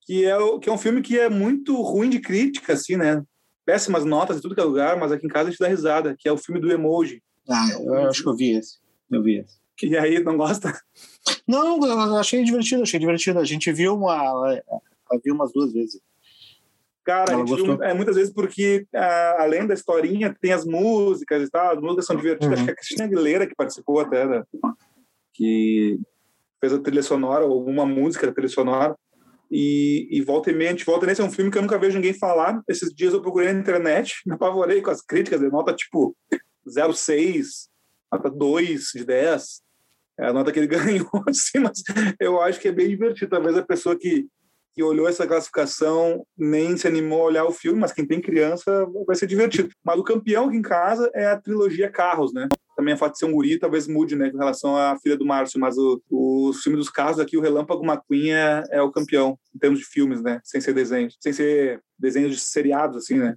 Que 0.07 0.25
é, 0.25 0.37
o, 0.37 0.59
que 0.59 0.69
é 0.69 0.73
um 0.73 0.79
filme 0.79 1.03
que 1.03 1.19
é 1.19 1.29
muito 1.29 1.81
ruim 1.83 2.09
de 2.09 2.21
crítica, 2.21 2.73
assim, 2.73 2.97
né? 2.97 3.23
Péssimas 3.69 4.03
notas 4.03 4.39
em 4.39 4.41
tudo 4.41 4.55
que 4.55 4.63
é 4.63 4.65
lugar, 4.65 4.99
mas 4.99 5.13
aqui 5.13 5.27
em 5.27 5.29
casa 5.29 5.49
a 5.49 5.51
gente 5.51 5.61
dá 5.61 5.69
risada, 5.69 6.17
que 6.19 6.27
é 6.27 6.33
o 6.33 6.39
filme 6.39 6.59
do 6.59 6.73
Emoji. 6.73 7.23
Ah, 7.47 7.69
eu 7.79 8.09
acho 8.09 8.23
que 8.23 8.29
eu 8.31 8.35
vi 8.35 8.53
esse. 8.57 8.79
Eu 9.11 9.23
vi 9.23 9.41
esse. 9.41 9.59
E 9.83 9.95
aí, 9.95 10.25
não 10.25 10.39
gosta? 10.39 10.73
Não, 11.47 11.79
eu 11.87 12.17
achei 12.17 12.43
divertido, 12.43 12.83
achei 12.83 12.99
divertido. 12.99 13.39
A 13.39 13.45
gente 13.45 13.71
viu 13.71 13.95
uma. 13.95 14.59
viu 15.23 15.35
umas 15.35 15.53
duas 15.53 15.71
vezes. 15.71 16.01
Cara, 17.05 17.35
a 17.35 17.37
gente 17.37 17.63
viu, 17.63 17.83
é, 17.83 17.93
muitas 17.93 18.17
vezes 18.17 18.33
porque, 18.33 18.87
além 19.37 19.67
da 19.67 19.75
historinha, 19.75 20.35
tem 20.41 20.55
as 20.55 20.65
músicas 20.65 21.47
e 21.47 21.51
tal, 21.51 21.75
as 21.75 21.79
músicas 21.83 22.07
são 22.07 22.17
divertidas. 22.17 22.49
Uhum. 22.49 22.55
Acho 22.55 22.65
que 22.65 22.71
a 22.71 22.75
Cristina 22.75 23.05
Aguilera, 23.05 23.47
que 23.47 23.55
participou 23.55 24.01
até, 24.01 24.27
né? 24.27 24.45
que 25.35 26.01
fez 26.59 26.73
a 26.73 26.79
trilha 26.79 27.03
sonora, 27.03 27.45
ou 27.45 27.53
alguma 27.53 27.85
música 27.85 28.27
da 28.27 28.33
trilha 28.33 28.49
sonora. 28.49 28.97
E, 29.51 30.09
e 30.11 30.21
volta 30.21 30.51
e 30.51 30.55
meia, 30.55 30.77
volta 30.85 31.07
nesse 31.07 31.21
é 31.21 31.25
um 31.25 31.31
filme 31.31 31.51
que 31.51 31.57
eu 31.57 31.63
nunca 31.63 31.79
vejo 31.79 31.97
ninguém 31.97 32.13
falar. 32.13 32.61
Esses 32.69 32.95
dias 32.95 33.15
eu 33.15 33.23
procurei 33.23 33.53
na 33.53 33.61
internet, 33.61 34.17
me 34.27 34.35
apavorei 34.35 34.83
com 34.83 34.91
as 34.91 35.01
críticas, 35.01 35.41
de 35.41 35.49
nota 35.49 35.75
tipo 35.75 36.17
0,6, 36.69 37.69
nota 38.13 38.31
2 38.31 38.91
de 38.95 39.05
10. 39.05 39.63
É 40.21 40.27
a 40.27 40.33
nota 40.33 40.53
que 40.53 40.59
ele 40.59 40.67
ganhou, 40.69 41.09
assim, 41.29 41.61
mas 41.61 41.83
eu 42.21 42.41
acho 42.41 42.61
que 42.61 42.69
é 42.69 42.73
bem 42.73 42.89
divertido. 42.89 43.31
Talvez 43.31 43.57
a 43.57 43.63
pessoa 43.63 43.97
que, 43.99 44.27
que 44.75 44.83
olhou 44.83 45.09
essa 45.09 45.27
classificação 45.27 46.25
nem 46.37 46.77
se 46.77 46.87
animou 46.87 47.23
a 47.23 47.27
olhar 47.27 47.45
o 47.45 47.53
filme, 47.53 47.81
mas 47.81 47.93
quem 47.93 48.07
tem 48.07 48.21
criança 48.21 48.87
vai 49.07 49.17
ser 49.17 49.27
divertido. 49.27 49.71
Mas 49.85 49.99
o 49.99 50.05
campeão 50.05 50.49
aqui 50.49 50.57
em 50.57 50.63
casa 50.63 51.11
é 51.15 51.27
a 51.27 51.41
trilogia 51.41 51.91
Carros, 51.91 52.33
né? 52.33 52.49
também 52.79 52.95
a 52.95 52.97
fato 52.97 53.15
de 53.15 53.19
ser 53.19 53.25
um 53.25 53.33
guri 53.33 53.59
talvez 53.59 53.89
mude, 53.89 54.15
né, 54.15 54.31
com 54.31 54.39
relação 54.39 54.77
à 54.77 54.97
filha 55.03 55.17
do 55.17 55.27
Márcio, 55.27 55.59
mas 55.59 55.77
o, 55.77 56.01
o 56.09 56.53
filme 56.53 56.79
dos 56.79 56.89
casos 56.89 57.19
aqui, 57.19 57.37
o 57.37 57.41
Relâmpago 57.41 57.85
McQueen 57.85 58.31
é, 58.31 58.63
é 58.71 58.81
o 58.81 58.93
campeão, 58.93 59.37
em 59.53 59.59
termos 59.59 59.81
de 59.81 59.85
filmes, 59.85 60.23
né, 60.23 60.41
sem 60.45 60.61
ser 60.61 60.73
desenhos, 60.73 61.17
sem 61.21 61.33
ser 61.33 61.83
desenhos 61.99 62.31
de 62.31 62.41
seriados, 62.41 62.97
assim, 62.97 63.17
né, 63.17 63.35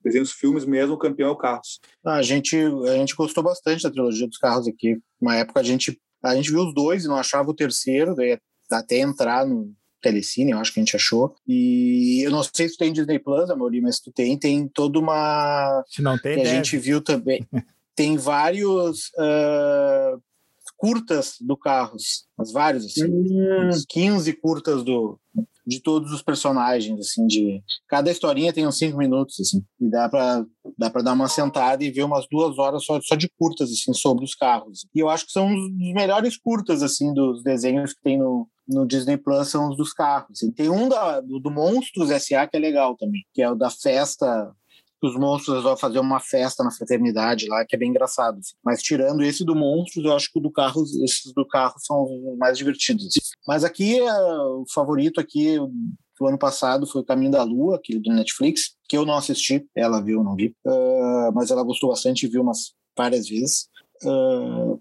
desenhos 0.00 0.30
filmes 0.30 0.64
mesmo, 0.64 0.94
o 0.94 0.98
campeão 0.98 1.30
é 1.30 1.32
o 1.32 1.36
Carros. 1.36 1.80
Ah, 2.06 2.18
a 2.18 2.22
gente, 2.22 2.56
a 2.56 2.92
gente 2.92 3.16
gostou 3.16 3.42
bastante 3.42 3.82
da 3.82 3.90
trilogia 3.90 4.28
dos 4.28 4.38
Carros 4.38 4.68
aqui, 4.68 4.96
uma 5.20 5.34
época 5.34 5.58
a 5.58 5.64
gente, 5.64 6.00
a 6.22 6.36
gente 6.36 6.52
viu 6.52 6.60
os 6.60 6.72
dois 6.72 7.04
e 7.04 7.08
não 7.08 7.16
achava 7.16 7.50
o 7.50 7.56
terceiro, 7.56 8.14
daí 8.14 8.38
até 8.70 8.98
entrar 8.98 9.44
no, 9.44 9.74
Telecine, 10.00 10.52
eu 10.52 10.58
acho 10.58 10.72
que 10.72 10.80
a 10.80 10.82
gente 10.82 10.96
achou. 10.96 11.34
E 11.46 12.24
eu 12.24 12.30
não 12.30 12.42
sei 12.42 12.68
se 12.68 12.74
tu 12.76 12.78
tem 12.78 12.92
Disney 12.92 13.18
Plus, 13.18 13.50
Amorim, 13.50 13.80
mas 13.80 13.98
tu 14.00 14.12
tem, 14.12 14.38
tem 14.38 14.68
toda 14.68 14.98
uma. 14.98 15.82
Se 15.88 16.02
não 16.02 16.18
tem, 16.18 16.36
que 16.36 16.40
a 16.42 16.54
gente 16.54 16.76
viu 16.78 17.00
também. 17.00 17.46
tem 17.96 18.16
vários 18.16 19.08
uh, 19.18 20.22
curtas 20.76 21.34
do 21.40 21.56
Carros, 21.56 22.26
mas 22.36 22.52
vários, 22.52 22.84
assim, 22.84 23.06
hum. 23.06 23.70
15 23.88 24.32
curtas 24.34 24.84
do, 24.84 25.18
de 25.66 25.82
todos 25.82 26.12
os 26.12 26.22
personagens, 26.22 26.98
assim, 27.00 27.26
de 27.26 27.60
cada 27.88 28.10
historinha 28.10 28.52
tem 28.52 28.66
uns 28.66 28.78
cinco 28.78 28.96
minutos, 28.96 29.40
assim, 29.40 29.62
e 29.80 29.90
dá 29.90 30.08
para 30.08 30.46
dá 30.78 30.88
para 30.88 31.02
dar 31.02 31.12
uma 31.12 31.28
sentada 31.28 31.82
e 31.82 31.90
ver 31.90 32.04
umas 32.04 32.26
duas 32.30 32.56
horas 32.56 32.84
só, 32.84 33.00
só 33.02 33.16
de 33.16 33.28
curtas, 33.36 33.70
assim, 33.70 33.92
sobre 33.92 34.24
os 34.24 34.34
carros. 34.34 34.86
E 34.94 35.00
eu 35.00 35.08
acho 35.08 35.26
que 35.26 35.32
são 35.32 35.52
os 35.52 35.92
melhores 35.92 36.36
curtas, 36.38 36.82
assim, 36.82 37.12
dos 37.12 37.42
desenhos 37.42 37.92
que 37.92 38.00
tem 38.00 38.16
no, 38.16 38.48
no 38.68 38.86
Disney 38.86 39.16
Plus 39.16 39.48
são 39.48 39.70
os 39.70 39.76
dos 39.76 39.92
carros. 39.92 40.30
Assim. 40.32 40.52
Tem 40.52 40.68
um 40.68 40.88
da, 40.88 41.20
do, 41.20 41.38
do 41.38 41.50
Monstros 41.50 42.10
S.A. 42.10 42.46
que 42.46 42.56
é 42.56 42.60
legal 42.60 42.96
também, 42.96 43.24
que 43.32 43.42
é 43.42 43.50
o 43.50 43.54
da 43.54 43.70
festa 43.70 44.54
os 45.00 45.14
monstros 45.16 45.62
vão 45.62 45.76
fazer 45.76 46.00
uma 46.00 46.18
festa 46.18 46.64
na 46.64 46.70
fraternidade 46.70 47.46
lá, 47.46 47.64
que 47.64 47.76
é 47.76 47.78
bem 47.78 47.90
engraçado. 47.90 48.38
Assim. 48.38 48.54
Mas 48.64 48.82
tirando 48.82 49.22
esse 49.22 49.44
do 49.44 49.54
monstros, 49.54 50.04
eu 50.04 50.14
acho 50.14 50.30
que 50.32 50.38
o 50.38 50.42
do 50.42 50.50
carro, 50.50 50.82
esses 51.04 51.32
do 51.32 51.46
carro 51.46 51.74
são 51.78 52.02
os 52.02 52.36
mais 52.36 52.58
divertidos. 52.58 53.06
Assim. 53.06 53.20
Mas 53.46 53.64
aqui, 53.64 53.98
é, 53.98 54.12
o 54.12 54.64
favorito 54.72 55.20
aqui 55.20 55.56
do 55.56 56.26
ano 56.26 56.38
passado 56.38 56.86
foi 56.86 57.00
o 57.00 57.04
Caminho 57.04 57.30
da 57.30 57.44
Lua, 57.44 57.76
aquele 57.76 58.00
do 58.00 58.12
Netflix, 58.12 58.74
que 58.88 58.96
eu 58.96 59.06
não 59.06 59.14
assisti, 59.14 59.64
ela 59.74 60.00
viu, 60.00 60.24
não 60.24 60.34
vi, 60.34 60.48
uh, 60.66 61.32
mas 61.32 61.50
ela 61.52 61.62
gostou 61.62 61.90
bastante 61.90 62.26
e 62.26 62.28
viu 62.28 62.42
umas 62.42 62.72
várias 62.96 63.28
vezes. 63.28 63.68
Uh, 64.02 64.80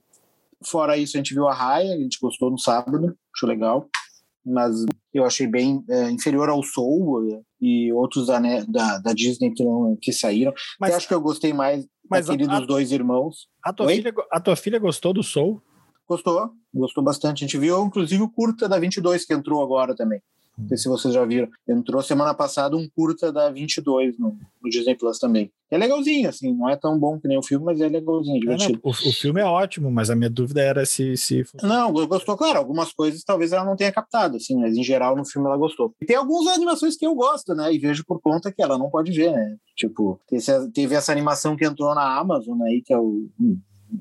fora 0.65 0.97
isso, 0.97 1.17
a 1.17 1.19
gente 1.19 1.33
viu 1.33 1.47
a 1.47 1.53
Raia, 1.53 1.93
a 1.93 1.97
gente 1.97 2.19
gostou 2.21 2.51
no 2.51 2.57
sábado, 2.57 3.15
achou 3.33 3.49
legal 3.49 3.89
mas 4.47 4.85
eu 5.13 5.25
achei 5.25 5.45
bem 5.45 5.83
é, 5.89 6.09
inferior 6.09 6.49
ao 6.49 6.63
Soul 6.63 7.29
é, 7.29 7.41
e 7.59 7.91
outros 7.91 8.27
da, 8.27 8.39
né, 8.39 8.63
da, 8.67 8.97
da, 8.97 9.13
Disney 9.13 9.51
que, 9.51 9.63
não, 9.63 9.97
que 10.01 10.13
saíram. 10.13 10.53
Mas 10.79 10.91
eu 10.91 10.97
acho 10.97 11.07
que 11.07 11.13
eu 11.13 11.21
gostei 11.21 11.51
mais 11.51 11.85
mas 12.09 12.27
daquele 12.27 12.49
a, 12.49 12.59
dos 12.59 12.67
dois 12.67 12.91
irmãos. 12.93 13.47
A 13.61 13.73
tua, 13.73 13.87
filha, 13.87 14.13
a 14.31 14.39
tua 14.39 14.55
filha 14.55 14.79
gostou 14.79 15.13
do 15.13 15.21
Soul? 15.21 15.61
Gostou, 16.07 16.49
gostou 16.73 17.03
bastante. 17.03 17.43
A 17.43 17.47
gente 17.47 17.57
viu, 17.57 17.83
inclusive, 17.83 18.23
o 18.23 18.29
curta 18.29 18.69
da 18.69 18.79
22 18.79 19.25
que 19.25 19.33
entrou 19.33 19.61
agora 19.61 19.93
também. 19.93 20.21
Não 20.57 20.67
sei 20.67 20.77
se 20.77 20.89
vocês 20.89 21.13
já 21.13 21.23
viram. 21.23 21.47
Entrou 21.67 22.01
semana 22.01 22.33
passada 22.33 22.75
um 22.75 22.87
curta 22.89 23.31
da 23.31 23.49
22 23.51 24.17
no, 24.17 24.37
no 24.61 24.69
Disney 24.69 24.95
Plus 24.95 25.19
também. 25.19 25.51
É 25.69 25.77
legalzinho, 25.77 26.29
assim, 26.29 26.53
não 26.53 26.69
é 26.69 26.75
tão 26.75 26.97
bom 26.97 27.19
que 27.19 27.27
nem 27.27 27.37
o 27.37 27.43
filme, 27.43 27.65
mas 27.65 27.79
é 27.81 27.87
legalzinho, 27.87 28.39
divertido. 28.39 28.79
É, 28.83 28.87
o, 28.87 28.89
o, 28.89 29.13
filme 29.13 29.41
é 29.41 29.45
ótimo, 29.45 29.91
mas 29.91 30.09
a 30.09 30.15
minha 30.15 30.29
dúvida 30.29 30.61
era 30.61 30.85
se. 30.85 31.15
se... 31.17 31.43
Não, 31.61 31.91
gostou, 31.91 32.37
claro. 32.37 32.57
Algumas 32.57 32.91
coisas 32.93 33.23
talvez 33.23 33.51
ela 33.51 33.65
não 33.65 33.75
tenha 33.75 33.91
captado, 33.91 34.37
assim, 34.37 34.57
mas 34.59 34.75
em 34.75 34.83
geral 34.83 35.15
no 35.15 35.25
filme 35.25 35.47
ela 35.47 35.57
gostou. 35.57 35.93
E 36.01 36.05
tem 36.05 36.15
algumas 36.15 36.47
animações 36.55 36.95
que 36.95 37.05
eu 37.05 37.13
gosto, 37.13 37.53
né? 37.53 37.71
E 37.73 37.77
vejo 37.77 38.03
por 38.05 38.19
conta 38.21 38.51
que 38.51 38.61
ela 38.61 38.77
não 38.77 38.89
pode 38.89 39.11
ver, 39.11 39.31
né? 39.31 39.57
Tipo, 39.75 40.19
teve 40.73 40.95
essa 40.95 41.11
animação 41.11 41.55
que 41.55 41.65
entrou 41.65 41.93
na 41.93 42.17
Amazon 42.17 42.61
aí, 42.63 42.81
que 42.83 42.93
é 42.93 42.97
o. 42.97 43.29
Hum, 43.39 43.59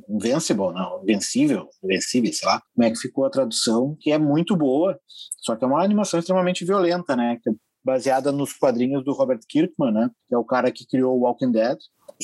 Invincible, 0.09 0.72
não, 0.72 1.05
Vencível, 1.05 1.68
Vencível, 1.83 2.33
sei 2.33 2.49
lá, 2.49 2.62
como 2.75 2.87
é 2.87 2.90
que 2.90 2.99
ficou 2.99 3.25
a 3.25 3.31
tradução, 3.31 3.96
que 4.01 4.11
é 4.11 4.18
muito 4.18 4.57
boa, 4.57 4.99
só 5.38 5.55
que 5.55 5.64
é 5.64 5.66
uma 5.66 5.83
animação 5.83 6.18
extremamente 6.18 6.64
violenta, 6.64 7.14
né, 7.14 7.38
é 7.46 7.51
baseada 7.85 8.33
nos 8.33 8.53
quadrinhos 8.53 9.05
do 9.05 9.12
Robert 9.12 9.40
Kirkman, 9.49 9.92
né, 9.92 10.11
que 10.29 10.35
é 10.35 10.38
o 10.38 10.44
cara 10.44 10.72
que 10.72 10.87
criou 10.87 11.20
Walking 11.20 11.53
Dead, 11.53 11.79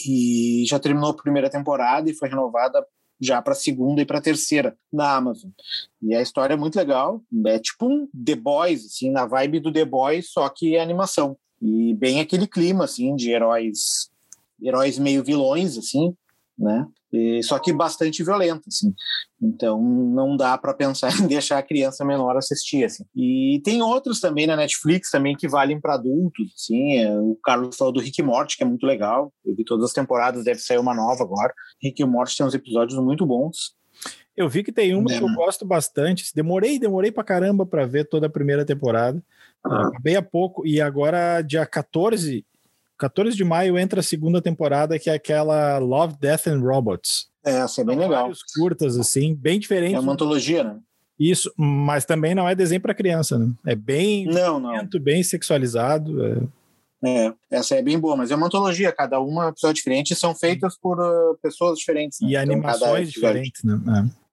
e 0.07 0.65
já 0.67 0.79
terminou 0.79 1.11
a 1.11 1.17
primeira 1.17 1.51
temporada 1.51 2.11
e 2.11 2.15
foi 2.15 2.29
renovada 2.29 2.85
já 3.21 3.41
para 3.41 3.53
a 3.53 3.57
segunda 3.57 4.03
e 4.03 4.05
para 4.05 4.19
a 4.19 4.23
terceira 4.23 4.77
na 4.93 5.15
Amazon. 5.15 5.51
E 6.03 6.13
a 6.15 6.21
história 6.21 6.55
é 6.55 6.57
muito 6.57 6.77
legal, 6.77 7.23
é 7.47 7.59
tipo 7.61 7.87
um 7.87 8.09
The 8.09 8.35
Boys, 8.35 8.85
assim, 8.87 9.11
na 9.11 9.27
vibe 9.27 9.61
do 9.61 9.73
The 9.73 9.85
Boys, 9.85 10.31
só 10.31 10.49
que 10.49 10.75
é 10.75 10.83
animação. 10.83 11.37
E 11.61 11.95
bem 11.95 12.21
aquele 12.21 12.49
clima, 12.49 12.85
assim, 12.85 13.15
de 13.15 13.31
heróis 13.31 14.11
heróis 14.61 14.99
meio 14.99 15.25
vilões, 15.25 15.77
assim, 15.77 16.15
né? 16.59 16.87
E, 17.13 17.43
só 17.43 17.59
que 17.59 17.73
bastante 17.73 18.25
violento, 18.25 18.63
assim. 18.69 18.95
Então 19.41 19.83
não 19.83 20.37
dá 20.37 20.57
para 20.57 20.73
pensar 20.73 21.09
em 21.21 21.27
deixar 21.27 21.59
a 21.59 21.63
criança 21.63 22.05
menor 22.05 22.37
assistir, 22.37 22.85
assim. 22.85 23.05
E 23.15 23.61
tem 23.65 23.83
outros 23.83 24.19
também 24.21 24.47
na 24.47 24.57
Netflix 24.57 25.11
também 25.11 25.37
que 25.37 25.49
valem 25.49 25.81
para 25.81 25.95
adultos, 25.95 26.53
assim. 26.55 26.99
É, 26.99 27.19
o 27.19 27.37
Carlos 27.45 27.77
falou 27.77 27.93
do 27.93 28.01
Rick 28.01 28.21
e 28.21 28.25
Morty, 28.25 28.57
que 28.57 28.63
é 28.63 28.67
muito 28.67 28.87
legal. 28.87 29.33
Eu 29.45 29.55
vi 29.55 29.65
todas 29.65 29.85
as 29.85 29.93
temporadas, 29.93 30.45
deve 30.45 30.61
sair 30.61 30.79
uma 30.79 30.95
nova 30.95 31.23
agora. 31.23 31.53
Rick 31.83 32.01
e 32.01 32.07
Morty 32.07 32.37
tem 32.37 32.47
uns 32.47 32.55
episódios 32.55 32.99
muito 32.99 33.27
bons. 33.27 33.75
Eu 34.35 34.49
vi 34.49 34.65
que 34.65 34.73
tem 34.73 34.95
uma 34.95 35.13
é, 35.13 35.19
que 35.19 35.23
eu 35.23 35.35
gosto 35.35 35.67
bastante. 35.67 36.33
Demorei, 36.35 36.79
demorei 36.79 37.13
pra 37.13 37.23
caramba 37.23 37.67
para 37.67 37.85
ver 37.85 38.09
toda 38.09 38.27
a 38.27 38.31
primeira 38.31 38.65
temporada. 38.65 39.23
Ah. 39.65 39.89
Acabei 39.89 40.17
há 40.17 40.23
pouco 40.23 40.67
e 40.67 40.81
agora 40.81 41.43
dia 41.43 41.67
14 41.67 42.45
14 43.03 43.37
de 43.37 43.45
maio 43.45 43.77
entra 43.79 43.99
a 44.01 44.03
segunda 44.03 44.41
temporada, 44.41 44.99
que 44.99 45.11
é 45.11 45.15
aquela 45.15 45.79
Love, 45.79 46.15
Death 46.21 46.47
and 46.47 46.61
Robots. 46.61 47.27
É, 47.45 47.57
essa 47.59 47.81
é 47.81 47.85
bem 47.85 47.99
legal. 47.99 48.23
Vários 48.23 48.43
curtas, 48.45 48.97
assim, 48.97 49.35
bem 49.35 49.59
diferentes. 49.59 49.97
É 49.97 50.01
uma 50.01 50.13
antologia, 50.13 50.63
né? 50.63 50.79
Isso, 51.19 51.53
mas 51.57 52.05
também 52.05 52.35
não 52.35 52.49
é 52.49 52.55
desenho 52.55 52.81
para 52.81 52.95
criança, 52.95 53.39
né? 53.39 53.51
É 53.67 53.75
bem 53.75 54.27
Não, 54.27 54.61
não. 54.61 54.89
bem 55.01 55.23
sexualizado. 55.23 56.25
é. 56.25 56.39
É, 57.05 57.33
essa 57.51 57.75
é 57.75 57.83
bem 57.83 57.99
boa, 57.99 58.17
mas 58.17 58.31
é 58.31 58.37
uma 58.37 58.47
antologia, 58.47 58.93
cada 58.93 59.19
uma 59.21 59.47
é 59.47 59.49
episódio 59.49 59.75
diferente 59.75 60.13
e 60.13 60.17
são 60.17 60.37
feitas 60.37 60.79
por 60.79 61.01
uh, 61.01 61.37
pessoas 61.43 61.77
diferentes. 61.77 62.21
né? 62.21 62.29
E 62.29 62.31
Então, 62.31 62.43
animações 62.43 63.09
episódio- 63.09 63.13
diferentes, 63.13 63.65
né? 63.65 63.81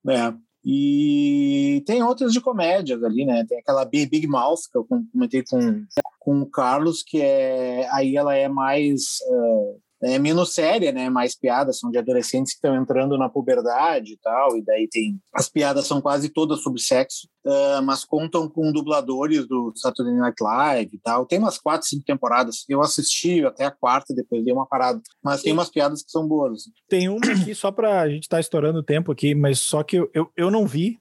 É. 0.07 0.13
É. 0.13 0.33
E 0.71 1.81
tem 1.87 2.03
outras 2.03 2.31
de 2.31 2.39
comédias 2.39 3.03
ali, 3.03 3.25
né? 3.25 3.43
Tem 3.43 3.57
aquela 3.57 3.83
Big, 3.85 4.27
Mouth 4.27 4.69
que 4.71 4.77
eu 4.77 4.85
com- 4.85 5.03
comentei 5.11 5.43
com, 5.43 5.83
com 6.19 6.41
o 6.41 6.45
Carlos, 6.45 7.01
que 7.01 7.19
é 7.19 7.89
aí 7.91 8.15
ela 8.15 8.35
é 8.35 8.47
mais 8.47 9.17
uh, 9.27 9.81
é 10.01 10.17
menos 10.17 10.53
séria, 10.53 10.91
né? 10.91 11.09
Mais 11.09 11.35
piadas, 11.35 11.79
são 11.79 11.91
de 11.91 11.97
adolescentes 11.97 12.53
que 12.53 12.57
estão 12.57 12.75
entrando 12.75 13.17
na 13.17 13.29
puberdade 13.29 14.13
e 14.13 14.17
tal, 14.17 14.57
e 14.57 14.63
daí 14.63 14.87
tem 14.89 15.19
as 15.33 15.49
piadas 15.49 15.87
são 15.87 16.01
quase 16.01 16.29
todas 16.29 16.61
sobre 16.61 16.81
sexo, 16.81 17.27
uh, 17.45 17.81
mas 17.83 18.05
contam 18.05 18.49
com 18.49 18.71
dubladores 18.71 19.47
do 19.47 19.73
Saturday 19.75 20.15
Night 20.15 20.41
Live 20.41 20.95
e 20.95 20.99
tal. 20.99 21.25
Tem 21.25 21.39
umas 21.39 21.57
quatro, 21.57 21.87
cinco 21.87 22.05
temporadas. 22.05 22.65
Eu 22.69 22.81
assisti 22.81 23.45
até 23.45 23.65
a 23.65 23.71
quarta, 23.71 24.13
depois 24.13 24.43
dei 24.43 24.53
uma 24.53 24.65
parada, 24.65 25.01
mas 25.23 25.41
tem 25.41 25.53
umas 25.53 25.69
piadas 25.69 26.01
que 26.01 26.11
são 26.11 26.27
boas. 26.27 26.63
Tem 26.87 27.09
uma 27.09 27.19
aqui, 27.19 27.53
só 27.53 27.71
pra 27.71 28.09
gente 28.09 28.23
estar 28.23 28.39
estourando 28.39 28.79
o 28.79 28.83
tempo 28.83 29.11
aqui, 29.11 29.35
mas 29.35 29.59
só 29.59 29.83
que 29.83 29.97
eu, 29.97 30.09
eu, 30.13 30.31
eu 30.35 30.49
não 30.49 30.65
vi. 30.65 30.99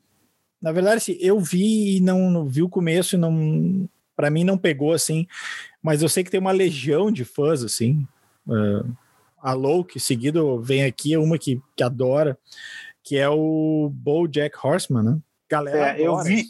Na 0.61 0.73
verdade, 0.73 0.97
assim, 0.97 1.17
eu 1.21 1.39
vi 1.39 1.99
e 1.99 2.01
não, 2.01 2.31
não 2.31 2.47
vi 2.47 2.63
o 2.63 2.69
começo 2.69 3.15
e 3.15 3.19
não. 3.19 3.89
Pra 4.17 4.31
mim 4.31 4.43
não 4.43 4.59
pegou 4.59 4.93
assim, 4.93 5.29
mas 5.81 6.03
eu 6.03 6.09
sei 6.09 6.25
que 6.25 6.31
tem 6.31 6.41
uma 6.41 6.51
legião 6.51 7.09
de 7.09 7.25
fãs, 7.25 7.63
assim. 7.63 8.05
Uh, 8.49 8.91
a 9.41 9.53
Low, 9.53 9.85
que 9.85 10.01
seguido 10.01 10.61
vem 10.61 10.83
aqui, 10.85 11.15
é 11.15 11.19
uma 11.19 11.39
que, 11.39 11.61
que 11.77 11.83
adora, 11.83 12.37
que 13.05 13.17
é 13.17 13.29
o 13.29 13.89
Bojack 13.93 14.57
Horseman, 14.65 15.03
né? 15.03 15.19
Galera, 15.51 15.97
É, 15.99 16.07
eu 16.07 16.19
vi-. 16.23 16.45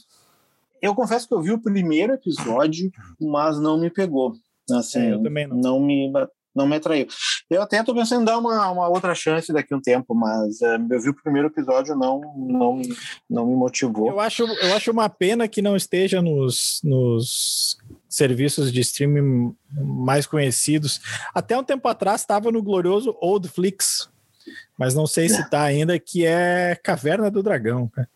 Eu 0.80 0.94
confesso 0.94 1.26
que 1.26 1.34
eu 1.34 1.42
vi 1.42 1.52
o 1.52 1.60
primeiro 1.60 2.14
episódio, 2.14 2.90
mas 3.20 3.60
não 3.60 3.78
me 3.78 3.90
pegou. 3.90 4.34
Assim, 4.70 5.00
É, 5.00 5.12
eu 5.14 5.22
também 5.22 5.46
não. 5.46 5.80
me 5.80 6.10
não 6.54 6.66
me 6.66 6.74
atraiu. 6.76 7.06
Eu 7.48 7.62
até 7.62 7.80
tô 7.84 7.94
pensando 7.94 8.22
em 8.22 8.24
dar 8.24 8.36
uma, 8.38 8.68
uma 8.70 8.88
outra 8.88 9.14
chance 9.14 9.52
daqui 9.52 9.72
a 9.72 9.76
um 9.76 9.80
tempo, 9.80 10.12
mas 10.12 10.60
é, 10.60 10.74
eu 10.90 11.00
vi 11.00 11.10
o 11.10 11.14
primeiro 11.14 11.46
episódio, 11.48 11.94
não 11.94 12.20
não 12.36 12.74
me- 12.74 12.88
não 13.30 13.46
me 13.46 13.54
motivou. 13.54 14.08
Eu 14.08 14.18
acho, 14.18 14.42
eu 14.44 14.74
acho 14.74 14.90
uma 14.90 15.08
pena 15.08 15.46
que 15.46 15.62
não 15.62 15.76
esteja 15.76 16.20
nos, 16.20 16.80
nos 16.82 17.76
serviços 18.18 18.72
de 18.72 18.80
streaming 18.80 19.56
mais 19.72 20.26
conhecidos. 20.26 21.00
Até 21.34 21.56
um 21.56 21.64
tempo 21.64 21.86
atrás 21.88 22.20
estava 22.20 22.50
no 22.50 22.62
glorioso 22.62 23.16
Old 23.20 23.48
Flix, 23.48 24.10
mas 24.76 24.94
não 24.94 25.06
sei 25.06 25.28
se 25.28 25.40
está 25.40 25.62
ainda, 25.62 25.98
que 25.98 26.26
é 26.26 26.76
Caverna 26.82 27.30
do 27.30 27.42
Dragão. 27.42 27.88
cara. 27.88 28.08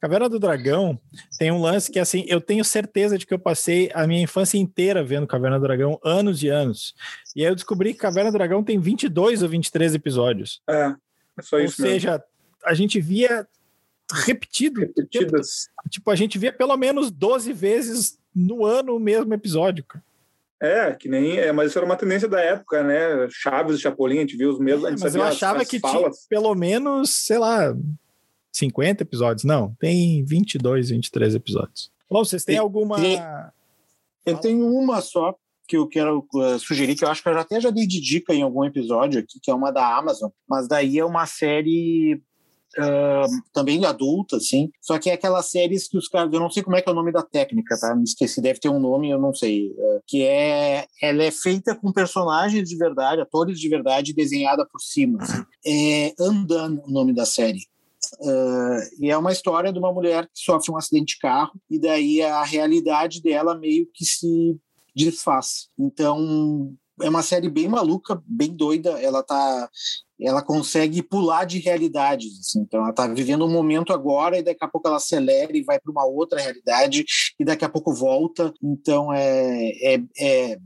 Caverna 0.00 0.28
do 0.28 0.38
Dragão 0.38 0.98
tem 1.38 1.50
um 1.50 1.60
lance 1.60 1.90
que, 1.90 1.98
assim, 1.98 2.24
eu 2.26 2.40
tenho 2.40 2.64
certeza 2.64 3.18
de 3.18 3.26
que 3.26 3.34
eu 3.34 3.38
passei 3.38 3.90
a 3.92 4.06
minha 4.06 4.22
infância 4.22 4.56
inteira 4.56 5.04
vendo 5.04 5.26
Caverna 5.26 5.58
do 5.58 5.66
Dragão, 5.66 6.00
anos 6.02 6.42
e 6.42 6.48
anos. 6.48 6.94
E 7.36 7.44
aí 7.44 7.50
eu 7.50 7.54
descobri 7.54 7.92
que 7.92 8.00
Caverna 8.00 8.30
do 8.30 8.38
Dragão 8.38 8.62
tem 8.62 8.78
22 8.78 9.42
ou 9.42 9.48
23 9.48 9.94
episódios. 9.94 10.62
É, 10.68 10.94
é 11.36 11.42
só 11.42 11.56
ou 11.56 11.62
isso 11.62 11.82
mesmo. 11.82 11.94
seja, 11.94 12.24
a 12.64 12.74
gente 12.74 13.00
via 13.00 13.46
repetido. 14.24 14.80
Repetidas. 14.80 15.68
Tipo, 15.90 16.10
a 16.10 16.16
gente 16.16 16.38
via 16.38 16.52
pelo 16.52 16.76
menos 16.76 17.10
12 17.10 17.52
vezes 17.52 18.18
no 18.34 18.64
ano 18.64 18.96
o 18.96 19.00
mesmo 19.00 19.32
episódio. 19.34 19.84
cara. 19.84 20.04
É, 20.60 20.92
que 20.92 21.08
nem. 21.08 21.38
É, 21.38 21.52
mas 21.52 21.70
isso 21.70 21.78
era 21.78 21.86
uma 21.86 21.96
tendência 21.96 22.26
da 22.28 22.40
época, 22.40 22.82
né? 22.82 23.28
Chaves 23.30 23.76
e 23.76 23.80
Chapolin, 23.80 24.18
a 24.18 24.20
gente 24.22 24.36
viu 24.36 24.50
os 24.50 24.58
mesmos. 24.58 24.84
a 24.84 24.88
É, 24.88 24.90
gente 24.92 25.00
mas 25.02 25.14
eu 25.14 25.22
as- 25.22 25.34
achava 25.36 25.62
as 25.62 25.68
que 25.68 25.80
tinha 25.80 26.10
pelo 26.28 26.52
menos, 26.56 27.10
sei 27.10 27.38
lá, 27.38 27.74
50 28.52 29.02
episódios. 29.04 29.44
Não, 29.44 29.74
tem 29.78 30.24
22, 30.24 30.90
23 30.90 31.34
episódios. 31.36 31.92
Bom, 32.10 32.24
vocês 32.24 32.44
têm 32.44 32.56
E- 32.56 32.58
alguma. 32.58 32.98
e- 33.00 33.18
Eu 34.26 34.36
tenho 34.38 34.66
uma 34.66 35.00
só 35.00 35.34
que 35.68 35.76
eu 35.76 35.86
quero 35.86 36.26
uh, 36.34 36.58
sugerir, 36.58 36.96
que 36.96 37.04
eu 37.04 37.08
acho 37.08 37.22
que 37.22 37.28
eu 37.28 37.34
já 37.34 37.40
até 37.42 37.60
já 37.60 37.70
dei 37.70 37.86
de 37.86 38.00
dica 38.00 38.34
em 38.34 38.42
algum 38.42 38.64
episódio 38.64 39.20
aqui, 39.20 39.38
que 39.40 39.50
é 39.50 39.54
uma 39.54 39.70
da 39.70 39.96
Amazon, 39.96 40.30
mas 40.48 40.66
daí 40.66 40.98
é 40.98 41.04
uma 41.04 41.24
série 41.26 42.20
ah, 42.76 43.26
também 43.52 43.84
adulta, 43.84 44.36
assim, 44.36 44.70
só 44.80 44.98
que 44.98 45.08
é 45.10 45.14
aquelas 45.14 45.50
séries 45.50 45.88
que 45.88 45.96
os 45.96 46.08
caras, 46.08 46.32
eu 46.32 46.40
não 46.40 46.50
sei 46.50 46.62
como 46.62 46.76
é 46.76 46.82
que 46.82 46.88
é 46.88 46.92
o 46.92 46.94
nome 46.94 47.12
da 47.12 47.22
técnica, 47.22 47.78
tá? 47.78 47.94
Me 47.94 48.04
esqueci, 48.04 48.40
deve 48.40 48.60
ter 48.60 48.68
um 48.68 48.78
nome, 48.78 49.10
eu 49.10 49.18
não 49.18 49.32
sei, 49.32 49.74
ah, 49.78 50.00
que 50.06 50.22
é, 50.22 50.86
ela 51.00 51.22
é 51.22 51.30
feita 51.30 51.74
com 51.74 51.92
personagens 51.92 52.68
de 52.68 52.76
verdade, 52.76 53.20
atores 53.20 53.58
de 53.58 53.68
verdade, 53.68 54.12
desenhada 54.12 54.66
por 54.66 54.80
cima. 54.80 55.22
assim. 55.22 55.44
É 55.66 56.14
Undone 56.20 56.80
o 56.86 56.90
nome 56.90 57.12
da 57.12 57.24
série. 57.24 57.60
Uh, 58.20 59.04
e 59.04 59.10
é 59.10 59.18
uma 59.18 59.32
história 59.32 59.72
de 59.72 59.78
uma 59.78 59.92
mulher 59.92 60.24
que 60.26 60.40
sofre 60.40 60.72
um 60.72 60.76
acidente 60.76 61.14
de 61.14 61.18
carro 61.18 61.52
e 61.68 61.78
daí 61.78 62.22
a 62.22 62.42
realidade 62.42 63.20
dela 63.20 63.54
meio 63.54 63.86
que 63.92 64.04
se 64.04 64.56
desfaz. 64.94 65.68
Então 65.78 66.74
é 67.02 67.08
uma 67.08 67.22
série 67.22 67.48
bem 67.48 67.68
maluca, 67.68 68.22
bem 68.26 68.54
doida. 68.54 68.90
Ela 69.00 69.22
tá, 69.22 69.68
ela 70.20 70.42
consegue 70.42 71.02
pular 71.02 71.44
de 71.44 71.58
realidades. 71.58 72.38
assim. 72.40 72.60
Então 72.60 72.82
ela 72.82 72.92
tá 72.92 73.06
vivendo 73.06 73.44
um 73.44 73.50
momento 73.50 73.92
agora 73.92 74.38
e 74.38 74.42
daqui 74.42 74.64
a 74.64 74.68
pouco 74.68 74.88
ela 74.88 74.96
acelera 74.96 75.56
e 75.56 75.62
vai 75.62 75.78
para 75.78 75.90
uma 75.90 76.04
outra 76.04 76.40
realidade 76.40 77.04
e 77.38 77.44
daqui 77.44 77.64
a 77.64 77.68
pouco 77.68 77.94
volta. 77.94 78.52
Então 78.62 79.12
é, 79.12 79.70
é, 79.82 80.02
é, 80.18 80.58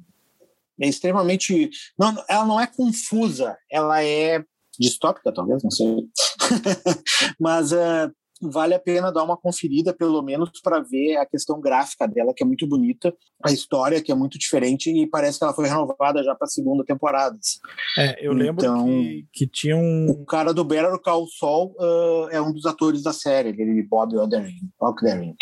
é 0.80 0.88
extremamente, 0.88 1.70
não, 1.98 2.14
ela 2.28 2.46
não 2.46 2.60
é 2.60 2.66
confusa, 2.66 3.56
ela 3.70 4.02
é 4.02 4.42
distópica, 4.78 5.32
talvez, 5.32 5.62
não 5.62 5.70
sei. 5.70 6.08
Mas 7.38 7.72
eh, 7.72 8.10
vale 8.42 8.74
a 8.74 8.78
pena 8.78 9.12
dar 9.12 9.22
uma 9.24 9.36
conferida, 9.36 9.92
pelo 9.94 10.20
menos, 10.22 10.50
para 10.62 10.80
ver 10.80 11.16
a 11.16 11.26
questão 11.26 11.60
gráfica 11.60 12.06
dela, 12.06 12.32
que 12.34 12.42
é 12.42 12.46
muito 12.46 12.66
bonita, 12.66 13.14
a 13.42 13.52
história, 13.52 14.02
que 14.02 14.10
é 14.10 14.14
muito 14.14 14.38
diferente, 14.38 14.90
e 14.90 15.06
parece 15.06 15.38
que 15.38 15.44
ela 15.44 15.54
foi 15.54 15.68
renovada 15.68 16.22
já 16.22 16.34
para 16.34 16.46
a 16.46 16.50
segunda 16.50 16.84
temporada. 16.84 17.36
assim. 17.38 17.58
É, 17.98 18.26
eu 18.26 18.32
lembro 18.32 18.64
Então- 18.64 18.86
que, 18.86 19.26
que 19.32 19.46
tinha 19.46 19.76
um. 19.76 20.06
O 20.10 20.24
cara 20.24 20.52
do 20.52 20.64
Better 20.64 20.98
Call 20.98 21.26
Saul 21.28 21.74
eh, 21.80 22.36
é 22.36 22.40
um 22.40 22.52
dos 22.52 22.66
atores 22.66 23.02
da 23.02 23.12
série, 23.12 23.50
ele 23.50 23.82
Bob. 23.82 24.16
Odenkirk. 24.16 25.36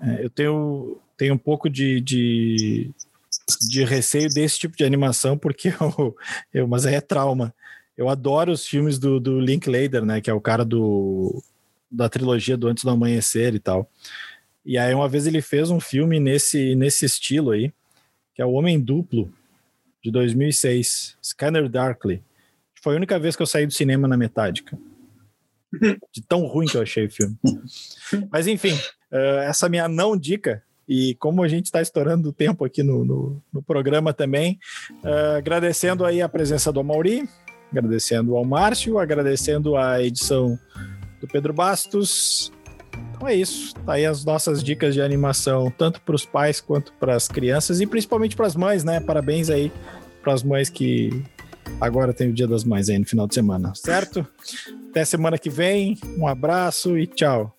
é, 0.00 0.24
eu 0.24 0.30
tenho, 0.30 0.98
tenho 1.16 1.34
um 1.34 1.38
pouco 1.38 1.68
de, 1.70 2.00
de, 2.00 2.90
de 3.68 3.84
receio 3.84 4.28
desse 4.28 4.58
tipo 4.58 4.76
de 4.76 4.84
animação, 4.84 5.36
porque 5.38 5.68
eu, 5.80 6.14
eu. 6.52 6.68
Mas 6.68 6.86
aí 6.86 6.94
é 6.94 7.00
trauma. 7.00 7.54
Eu 7.96 8.08
adoro 8.10 8.52
os 8.52 8.66
filmes 8.66 8.98
do, 8.98 9.18
do 9.18 9.40
Linklater, 9.40 10.04
né? 10.04 10.20
Que 10.20 10.28
é 10.30 10.34
o 10.34 10.40
cara 10.40 10.64
do, 10.64 11.42
da 11.90 12.08
trilogia 12.08 12.56
do 12.56 12.68
Antes 12.68 12.84
do 12.84 12.90
Amanhecer 12.90 13.54
e 13.54 13.58
tal. 13.58 13.90
E 14.64 14.76
aí, 14.76 14.92
uma 14.94 15.08
vez 15.08 15.26
ele 15.26 15.40
fez 15.40 15.70
um 15.70 15.78
filme 15.78 16.18
nesse, 16.18 16.74
nesse 16.74 17.04
estilo 17.04 17.52
aí, 17.52 17.72
que 18.34 18.42
é 18.42 18.44
O 18.44 18.52
Homem 18.52 18.80
Duplo, 18.80 19.32
de 20.02 20.10
2006, 20.10 21.16
Scanner 21.22 21.68
Darkly. 21.68 22.22
Foi 22.82 22.94
a 22.94 22.96
única 22.96 23.18
vez 23.18 23.34
que 23.34 23.42
eu 23.42 23.46
saí 23.46 23.66
do 23.66 23.72
cinema 23.72 24.06
na 24.06 24.16
metade, 24.16 24.62
cara. 24.62 24.80
De 26.12 26.22
tão 26.22 26.46
ruim 26.46 26.66
que 26.66 26.76
eu 26.76 26.82
achei 26.82 27.06
o 27.06 27.10
filme. 27.10 27.36
Mas 28.30 28.46
enfim, 28.46 28.78
eh, 29.10 29.46
essa 29.48 29.68
minha 29.68 29.88
não 29.88 30.16
dica, 30.16 30.62
e 30.88 31.16
como 31.16 31.42
a 31.42 31.48
gente 31.48 31.66
está 31.66 31.82
estourando 31.82 32.28
o 32.28 32.32
tempo 32.32 32.64
aqui 32.64 32.82
no, 32.82 33.04
no, 33.04 33.42
no 33.52 33.62
programa 33.62 34.12
também, 34.12 34.58
eh, 35.04 35.36
agradecendo 35.38 36.04
aí 36.04 36.22
a 36.22 36.28
presença 36.28 36.72
do 36.72 36.84
Mauri, 36.84 37.28
agradecendo 37.70 38.36
ao 38.36 38.44
Márcio, 38.44 38.98
agradecendo 38.98 39.76
a 39.76 40.00
edição 40.02 40.56
do 41.20 41.26
Pedro 41.26 41.52
Bastos. 41.52 42.52
Então 43.12 43.28
é 43.28 43.34
isso. 43.34 43.74
Tá 43.74 43.94
aí 43.94 44.06
as 44.06 44.24
nossas 44.24 44.62
dicas 44.62 44.94
de 44.94 45.00
animação, 45.00 45.70
tanto 45.76 46.00
para 46.00 46.14
os 46.14 46.24
pais 46.24 46.60
quanto 46.60 46.92
para 46.94 47.14
as 47.14 47.28
crianças 47.28 47.80
e 47.80 47.86
principalmente 47.86 48.36
para 48.36 48.46
as 48.46 48.56
mães, 48.56 48.84
né? 48.84 49.00
Parabéns 49.00 49.50
aí 49.50 49.72
para 50.22 50.32
as 50.32 50.42
mães 50.42 50.68
que 50.68 51.22
agora 51.80 52.12
tem 52.12 52.30
o 52.30 52.32
Dia 52.32 52.46
das 52.46 52.64
Mães 52.64 52.88
aí 52.88 52.98
no 52.98 53.06
final 53.06 53.26
de 53.26 53.34
semana, 53.34 53.72
certo? 53.74 54.26
Até 54.90 55.04
semana 55.04 55.38
que 55.38 55.50
vem. 55.50 55.98
Um 56.18 56.26
abraço 56.26 56.98
e 56.98 57.06
tchau. 57.06 57.56